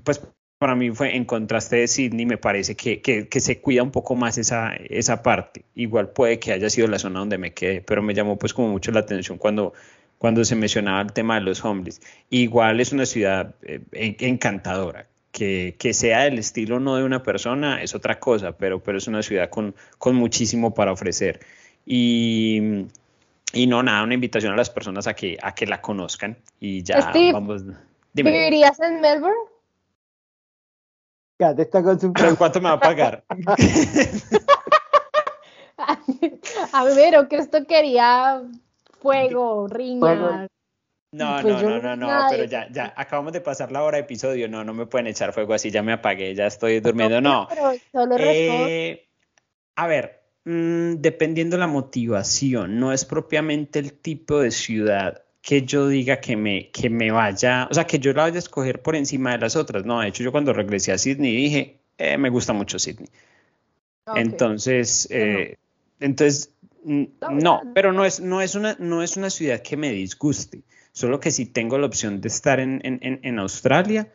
pues, 0.04 0.22
para 0.56 0.76
mí 0.76 0.92
fue 0.92 1.16
en 1.16 1.24
contraste 1.24 1.74
de 1.74 1.88
Sydney, 1.88 2.24
me 2.24 2.38
parece 2.38 2.76
que, 2.76 3.00
que, 3.02 3.40
se 3.40 3.60
cuida 3.60 3.82
un 3.82 3.90
poco 3.90 4.14
más 4.14 4.38
esa, 4.38 4.74
esa 4.76 5.24
parte. 5.24 5.64
Igual 5.74 6.10
puede 6.10 6.38
que 6.38 6.52
haya 6.52 6.70
sido 6.70 6.86
la 6.86 7.00
zona 7.00 7.18
donde 7.18 7.36
me 7.36 7.52
quedé, 7.52 7.80
pero 7.80 8.00
me 8.00 8.14
llamó 8.14 8.38
pues 8.38 8.54
como 8.54 8.68
mucho 8.68 8.92
la 8.92 9.00
atención 9.00 9.38
cuando, 9.38 9.72
cuando 10.18 10.44
se 10.44 10.54
mencionaba 10.54 11.00
el 11.00 11.12
tema 11.12 11.34
de 11.34 11.40
los 11.40 11.64
hombres. 11.64 12.00
Igual 12.30 12.78
es 12.78 12.92
una 12.92 13.04
ciudad 13.04 13.56
eh, 13.64 13.80
encantadora. 13.90 15.08
Que, 15.32 15.74
que, 15.80 15.94
sea 15.94 16.20
del 16.20 16.38
estilo 16.38 16.78
no 16.78 16.94
de 16.94 17.02
una 17.02 17.24
persona 17.24 17.82
es 17.82 17.96
otra 17.96 18.20
cosa, 18.20 18.52
pero, 18.56 18.80
pero 18.84 18.98
es 18.98 19.08
una 19.08 19.24
ciudad 19.24 19.50
con, 19.50 19.74
con 19.98 20.14
muchísimo 20.14 20.74
para 20.74 20.92
ofrecer. 20.92 21.40
Y, 21.84 22.86
y 23.52 23.66
no, 23.66 23.82
nada, 23.82 24.02
una 24.02 24.14
invitación 24.14 24.52
a 24.52 24.56
las 24.56 24.70
personas 24.70 25.06
a 25.06 25.14
que, 25.14 25.38
a 25.42 25.54
que 25.54 25.66
la 25.66 25.80
conozcan 25.80 26.38
y 26.60 26.82
ya 26.82 27.12
vamos. 27.32 27.62
¿Vivirías 28.14 28.78
en 28.80 29.00
Melbourne? 29.00 29.36
está 31.58 31.82
con 31.82 31.98
su 31.98 32.12
¿Cuánto 32.38 32.60
me 32.60 32.68
va 32.68 32.74
a 32.74 32.80
pagar? 32.80 33.24
a 36.72 36.84
ver, 36.84 37.26
que 37.28 37.36
esto 37.36 37.66
quería 37.66 38.42
fuego, 39.00 39.66
riña. 39.66 40.46
No, 41.14 41.38
pues 41.42 41.62
no, 41.62 41.78
no, 41.78 41.80
no, 41.80 41.96
no, 41.96 42.26
pero 42.30 42.44
ya, 42.44 42.68
ya, 42.70 42.94
acabamos 42.96 43.34
de 43.34 43.42
pasar 43.42 43.70
la 43.70 43.82
hora 43.82 43.98
de 43.98 44.04
episodio, 44.04 44.48
no, 44.48 44.64
no 44.64 44.72
me 44.72 44.86
pueden 44.86 45.08
echar 45.08 45.34
fuego 45.34 45.52
así, 45.52 45.70
ya 45.70 45.82
me 45.82 45.92
apagué, 45.92 46.34
ya 46.34 46.46
estoy 46.46 46.80
durmiendo, 46.80 47.20
no. 47.20 47.48
Pero 47.50 47.72
solo 47.92 48.16
eh, 48.18 49.06
a 49.76 49.86
ver, 49.86 50.21
mm, 50.44 50.94
dependiendo 50.96 51.56
la 51.56 51.66
motivación, 51.66 52.78
no 52.78 52.92
es 52.92 53.04
propiamente 53.04 53.78
el 53.78 53.92
tipo 53.92 54.40
de 54.40 54.50
ciudad 54.50 55.22
que 55.42 55.62
yo 55.62 55.88
diga 55.88 56.20
que 56.20 56.36
me, 56.36 56.70
que 56.70 56.88
me 56.88 57.10
vaya, 57.10 57.66
o 57.70 57.74
sea, 57.74 57.84
que 57.84 57.98
yo 57.98 58.12
la 58.12 58.22
vaya 58.22 58.36
a 58.36 58.38
escoger 58.38 58.80
por 58.80 58.94
encima 58.94 59.32
de 59.32 59.38
las 59.38 59.56
otras. 59.56 59.84
No, 59.84 60.00
de 60.00 60.08
hecho, 60.08 60.22
yo 60.22 60.30
cuando 60.32 60.52
regresé 60.52 60.92
a 60.92 60.98
Sydney 60.98 61.34
dije, 61.34 61.78
eh, 61.98 62.16
me 62.16 62.30
gusta 62.30 62.52
mucho 62.52 62.78
Sydney. 62.78 63.08
Entonces, 64.14 65.08
eh, 65.10 65.56
entonces, 66.00 66.50
No, 66.84 67.62
pero 67.74 67.92
no 67.92 68.04
es, 68.04 68.20
no, 68.20 68.40
es 68.40 68.54
una, 68.54 68.76
no 68.78 69.02
es 69.02 69.16
una 69.16 69.30
ciudad 69.30 69.62
que 69.62 69.76
me 69.76 69.92
disguste. 69.92 70.62
Solo 70.92 71.20
que 71.20 71.30
si 71.30 71.46
tengo 71.46 71.78
la 71.78 71.86
opción 71.86 72.20
de 72.20 72.28
estar 72.28 72.60
en, 72.60 72.80
en, 72.84 73.20
en 73.22 73.38
Australia, 73.38 74.12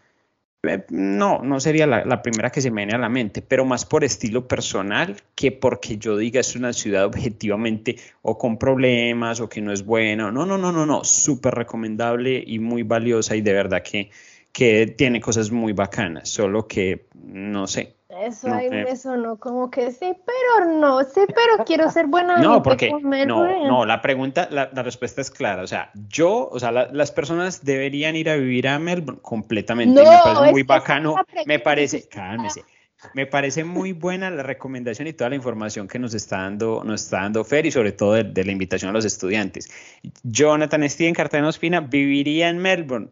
no, 0.89 1.41
no 1.43 1.59
sería 1.59 1.87
la, 1.87 2.03
la, 2.03 2.21
primera 2.21 2.51
que 2.51 2.61
se 2.61 2.71
me 2.71 2.81
viene 2.81 2.95
a 2.95 2.99
la 2.99 3.09
mente, 3.09 3.41
pero 3.41 3.65
más 3.65 3.85
por 3.85 4.03
estilo 4.03 4.47
personal 4.47 5.15
que 5.35 5.51
porque 5.51 5.97
yo 5.97 6.17
diga 6.17 6.39
es 6.39 6.55
una 6.55 6.73
ciudad 6.73 7.05
objetivamente 7.05 7.97
o 8.21 8.37
con 8.37 8.57
problemas 8.57 9.39
o 9.39 9.49
que 9.49 9.61
no 9.61 9.71
es 9.71 9.85
buena. 9.85 10.31
No, 10.31 10.45
no, 10.45 10.57
no, 10.57 10.71
no, 10.71 10.85
no, 10.85 11.03
súper 11.03 11.55
recomendable 11.55 12.43
y 12.45 12.59
muy 12.59 12.83
valiosa 12.83 13.35
y 13.35 13.41
de 13.41 13.53
verdad 13.53 13.83
que, 13.83 14.09
que 14.51 14.87
tiene 14.87 15.21
cosas 15.21 15.51
muy 15.51 15.73
bacanas, 15.73 16.29
solo 16.29 16.67
que 16.67 17.05
no 17.23 17.67
sé, 17.67 17.96
eso 18.21 18.53
ahí 18.53 18.69
me 18.69 18.95
sonó 18.95 19.37
como 19.37 19.69
que 19.69 19.91
sí, 19.91 20.13
pero 20.25 20.71
no, 20.79 21.03
sí, 21.03 21.21
pero 21.27 21.63
quiero 21.65 21.89
ser 21.91 22.07
buena. 22.07 22.37
No, 22.37 22.61
porque 22.61 22.91
no, 22.91 23.67
no, 23.67 23.85
la 23.85 24.01
pregunta, 24.01 24.47
la, 24.51 24.69
la, 24.73 24.83
respuesta 24.83 25.21
es 25.21 25.31
clara. 25.31 25.63
O 25.63 25.67
sea, 25.67 25.91
yo, 26.07 26.49
o 26.49 26.59
sea, 26.59 26.71
las 26.71 27.11
personas 27.11 27.63
deberían 27.63 28.15
ir 28.15 28.29
a 28.29 28.35
vivir 28.35 28.67
a 28.67 28.79
Melbourne 28.79 29.21
completamente. 29.21 30.01
No, 30.01 30.09
me 30.09 30.17
parece 30.17 30.51
muy 30.51 30.63
bacano. 30.63 31.15
Me 31.45 31.59
parece, 31.59 32.07
cálmese. 32.07 32.63
Me 33.13 33.27
parece 33.27 33.63
muy 33.63 33.93
buena 33.93 34.31
la 34.31 34.41
recomendación 34.41 35.07
y 35.07 35.13
toda 35.13 35.29
la 35.29 35.35
información 35.35 35.87
que 35.87 35.99
nos 35.99 36.15
está 36.15 36.37
dando, 36.37 36.81
nos 36.83 37.03
está 37.03 37.21
dando 37.21 37.43
Fer 37.43 37.65
y 37.67 37.71
sobre 37.71 37.91
todo 37.91 38.13
de, 38.13 38.23
de 38.23 38.43
la 38.43 38.51
invitación 38.51 38.89
a 38.89 38.93
los 38.93 39.05
estudiantes. 39.05 39.69
Jonathan 40.23 40.89
Steven 40.89 41.13
Cartagena 41.13 41.47
Ospina 41.47 41.79
viviría 41.79 42.49
en 42.49 42.57
Melbourne 42.57 43.09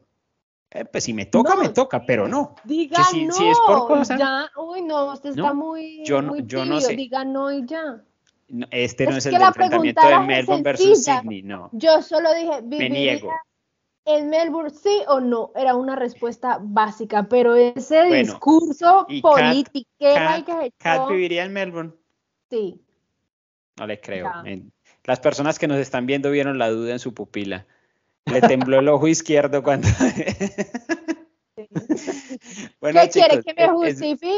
eh, 0.76 0.86
pues 0.86 1.06
si 1.06 1.14
me 1.14 1.26
toca, 1.26 1.56
me 1.56 1.70
toca, 1.70 2.06
pero 2.06 2.28
no. 2.28 2.56
Diga 2.66 2.98
no, 2.98 3.34
si 3.34 3.48
es 3.48 3.58
por 3.66 3.88
cosa, 3.88 4.18
ya, 4.18 4.52
uy, 4.58 4.82
no, 4.82 5.14
usted 5.14 5.30
está 5.30 5.54
muy, 5.54 6.04
yo, 6.04 6.22
no, 6.22 6.34
muy 6.34 6.44
yo 6.46 6.66
no 6.66 6.82
sé. 6.82 6.96
diga 6.96 7.24
no 7.24 7.50
y 7.52 7.66
ya. 7.66 8.04
este 8.72 9.06
no 9.06 9.16
es, 9.16 9.26
el 9.26 9.36
enfrentamiento 9.36 10.06
de 10.06 10.20
Melbourne 10.20 10.64
versus 10.64 11.04
Sydney, 11.04 11.44
no. 11.44 11.70
Yo 11.72 12.02
solo 12.02 12.34
dije, 12.34 12.62
me 12.62 12.90
niego. 12.90 13.32
¿En 14.08 14.30
Melbourne 14.30 14.70
sí 14.70 15.02
o 15.08 15.20
no? 15.20 15.52
Era 15.56 15.76
una 15.76 15.96
respuesta 15.96 16.60
básica, 16.62 17.24
pero 17.28 17.56
ese 17.56 18.04
discurso 18.04 19.08
político 19.22 19.90
que 19.98 20.74
Kat 20.78 21.10
viviría 21.10 21.44
en 21.46 21.54
Melbourne? 21.54 21.94
Sí. 22.50 22.80
No 23.78 23.88
le 23.88 24.00
creo. 24.00 24.32
Las 25.06 25.20
personas 25.20 25.58
que 25.58 25.68
nos 25.68 25.78
están 25.78 26.06
viendo 26.06 26.30
vieron 26.30 26.60
la 26.60 26.70
duda 26.70 26.92
en 26.92 27.00
su 27.00 27.14
pupila. 27.14 27.66
Le 28.26 28.42
tembló 28.42 28.80
el 28.80 28.90
ojo 28.90 29.08
izquierdo 29.08 29.64
cuando... 29.64 29.88
bueno, 32.82 33.02
¿Qué 33.02 33.10
quiere 33.10 33.44
que 33.44 33.54
me 33.54 33.70
justifique 33.70 34.36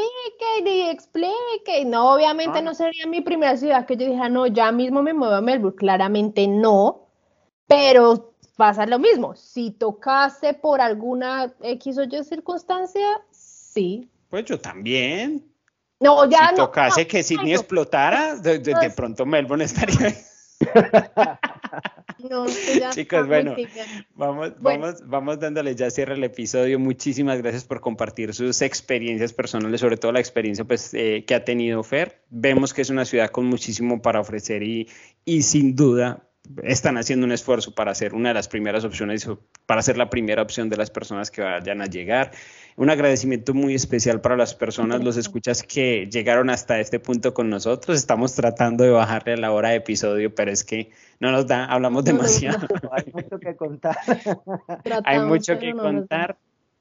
y 0.64 0.82
explique? 0.90 1.84
No, 1.86 2.14
obviamente 2.14 2.62
no. 2.62 2.74
sería 2.74 3.06
mi 3.06 3.22
primera 3.22 3.56
ciudad 3.56 3.86
que 3.86 3.96
yo 3.96 4.06
dije, 4.06 4.28
no, 4.28 4.46
ya 4.46 4.70
mismo 4.72 5.02
me 5.02 5.14
muevo 5.14 5.34
a 5.34 5.40
Melbourne. 5.40 5.76
Claramente 5.76 6.46
no, 6.46 7.08
pero 7.66 8.34
pasa 8.56 8.84
lo 8.86 8.98
mismo. 8.98 9.34
Si 9.36 9.70
tocase 9.70 10.52
por 10.54 10.80
alguna 10.80 11.54
X 11.62 11.98
o 11.98 12.04
Y 12.04 12.24
circunstancia, 12.24 13.22
sí. 13.30 14.10
Pues 14.28 14.44
yo 14.44 14.60
también. 14.60 15.44
No, 16.00 16.28
ya 16.28 16.50
si 16.50 16.56
tocase 16.56 17.06
que 17.06 17.22
Sydney 17.22 17.54
explotara, 17.54 18.36
de, 18.36 18.58
de 18.58 18.90
pronto 18.90 19.24
Melbourne 19.26 19.64
estaría 19.64 20.14
Chicos, 22.92 23.26
bueno, 23.26 23.54
vamos, 24.14 24.52
vamos, 24.60 25.06
vamos 25.06 25.38
dándole 25.38 25.74
ya 25.74 25.90
cierre 25.90 26.14
el 26.14 26.24
episodio. 26.24 26.78
Muchísimas 26.78 27.40
gracias 27.40 27.64
por 27.64 27.80
compartir 27.80 28.34
sus 28.34 28.60
experiencias 28.62 29.32
personales, 29.32 29.80
sobre 29.80 29.96
todo 29.96 30.12
la 30.12 30.20
experiencia 30.20 30.64
pues, 30.64 30.92
eh, 30.94 31.24
que 31.26 31.34
ha 31.34 31.44
tenido 31.44 31.82
Fer. 31.82 32.22
Vemos 32.30 32.74
que 32.74 32.82
es 32.82 32.90
una 32.90 33.04
ciudad 33.04 33.30
con 33.30 33.46
muchísimo 33.46 34.02
para 34.02 34.20
ofrecer 34.20 34.62
y, 34.62 34.88
y 35.24 35.42
sin 35.42 35.76
duda 35.76 36.27
están 36.62 36.96
haciendo 36.96 37.26
un 37.26 37.32
esfuerzo 37.32 37.74
para 37.74 37.94
ser 37.94 38.14
una 38.14 38.30
de 38.30 38.34
las 38.34 38.48
primeras 38.48 38.84
opciones, 38.84 39.28
para 39.66 39.82
ser 39.82 39.96
la 39.98 40.08
primera 40.08 40.42
opción 40.42 40.68
de 40.68 40.76
las 40.76 40.90
personas 40.90 41.30
que 41.30 41.42
vayan 41.42 41.82
a 41.82 41.86
llegar. 41.86 42.32
Un 42.76 42.90
agradecimiento 42.90 43.54
muy 43.54 43.74
especial 43.74 44.20
para 44.20 44.36
las 44.36 44.54
personas, 44.54 45.02
los 45.02 45.16
escuchas 45.16 45.62
que 45.62 46.08
llegaron 46.10 46.48
hasta 46.48 46.80
este 46.80 47.00
punto 47.00 47.34
con 47.34 47.50
nosotros. 47.50 47.98
Estamos 47.98 48.34
tratando 48.34 48.84
de 48.84 48.90
bajarle 48.90 49.34
a 49.34 49.36
la 49.36 49.52
hora 49.52 49.70
de 49.70 49.76
episodio, 49.76 50.34
pero 50.34 50.50
es 50.50 50.64
que 50.64 50.90
no 51.20 51.32
nos 51.32 51.46
da, 51.46 51.64
hablamos 51.64 52.04
demasiado. 52.04 52.66
Hay 52.92 53.04
mucho 53.12 53.38
que 53.38 53.56
contar. 53.56 53.96
Hay 55.04 55.20
mucho 55.20 55.58
que 55.58 55.72
contar. 55.72 56.38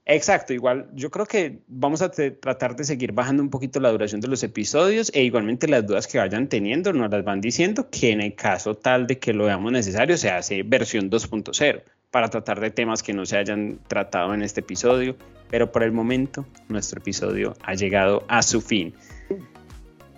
Exacto, 0.10 0.54
igual 0.54 0.88
yo 0.94 1.12
creo 1.12 1.26
que 1.26 1.60
vamos 1.68 2.02
a 2.02 2.10
tratar 2.10 2.78
de 2.78 2.86
seguir 2.86 3.12
bajando 3.12 3.44
un 3.44 3.50
poquito 3.50 3.82
la 3.82 3.92
duración 3.92 4.22
de 4.22 4.30
los 4.30 4.42
episodios 4.42 5.12
e 5.14 5.24
igualmente 5.24 5.68
las 5.68 5.86
dudas 5.86 6.08
que 6.08 6.18
vayan 6.18 6.48
teniendo 6.48 6.94
nos 6.94 7.12
las 7.12 7.26
van 7.26 7.42
diciendo 7.42 7.90
que 7.92 8.12
en 8.12 8.22
el 8.22 8.34
caso 8.34 8.74
tal 8.74 9.06
de 9.06 9.20
que 9.20 9.34
lo 9.34 9.44
veamos 9.44 9.70
necesario 9.74 10.16
se 10.16 10.30
hace 10.30 10.64
versión 10.64 11.12
2.0 11.12 11.84
para 12.10 12.30
tratar 12.30 12.62
de 12.62 12.72
temas 12.72 13.04
que 13.04 13.12
no 13.12 13.26
se 13.26 13.38
hayan 13.38 13.80
tratado 13.90 14.34
en 14.34 14.44
este 14.44 14.62
episodio, 14.62 15.18
pero 15.50 15.74
por 15.74 15.84
el 15.84 15.92
momento 15.92 16.46
nuestro 16.70 17.02
episodio 17.02 17.58
ha 17.64 17.74
llegado 17.74 18.24
a 18.30 18.44
su 18.44 18.62
fin. 18.62 18.94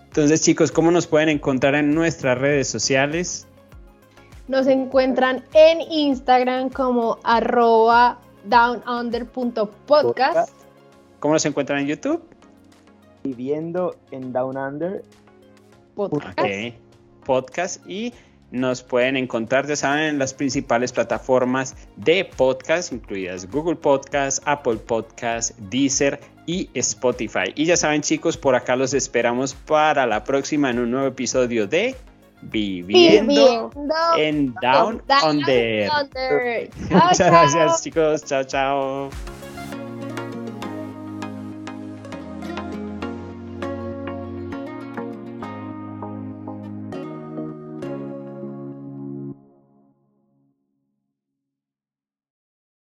Entonces 0.06 0.44
chicos, 0.44 0.72
¿cómo 0.72 0.92
nos 0.92 1.08
pueden 1.08 1.30
encontrar 1.30 1.74
en 1.74 1.96
nuestras 1.96 2.38
redes 2.38 2.68
sociales? 2.68 3.48
Nos 4.48 4.68
encuentran 4.68 5.44
en 5.54 5.82
Instagram 5.82 6.70
como 6.70 7.18
arroba 7.24 8.20
downunder.podcast. 8.46 10.54
¿Cómo 11.20 11.34
nos 11.34 11.46
encuentran 11.46 11.80
en 11.80 11.88
YouTube? 11.88 12.24
Viviendo 13.24 13.96
en 14.12 14.32
Down 14.32 14.58
Under. 14.58 15.04
Podcast. 15.96 16.76
Podcast 17.26 17.90
y 17.90 18.14
nos 18.52 18.82
pueden 18.82 19.18
encontrar, 19.18 19.68
ya 19.68 19.76
saben, 19.76 20.06
en 20.06 20.20
las 20.20 20.34
principales 20.34 20.92
plataformas 20.92 21.76
de 21.98 22.26
podcast, 22.26 22.92
incluidas 22.92 23.50
Google 23.50 23.76
Podcast, 23.76 24.42
Apple 24.46 24.78
Podcast, 24.78 25.58
Deezer 25.60 26.20
y 26.46 26.70
Spotify. 26.74 27.54
Y 27.56 27.66
ya 27.66 27.78
saben, 27.78 28.02
chicos, 28.02 28.38
por 28.38 28.56
acá 28.56 28.76
los 28.76 28.94
esperamos 28.94 29.54
para 29.54 30.08
la 30.08 30.24
próxima 30.24 30.72
en 30.72 30.80
un 30.80 30.92
nuevo 30.92 31.08
episodio 31.08 31.68
de 31.68 31.96
Viviendo, 32.42 33.72
en 34.18 34.54
Down, 34.56 35.02
Under. 35.24 35.90
Muchas 36.90 37.20
gracias, 37.20 37.84
chicos. 37.84 38.24
Chao, 38.24 38.44
chao. 38.44 39.10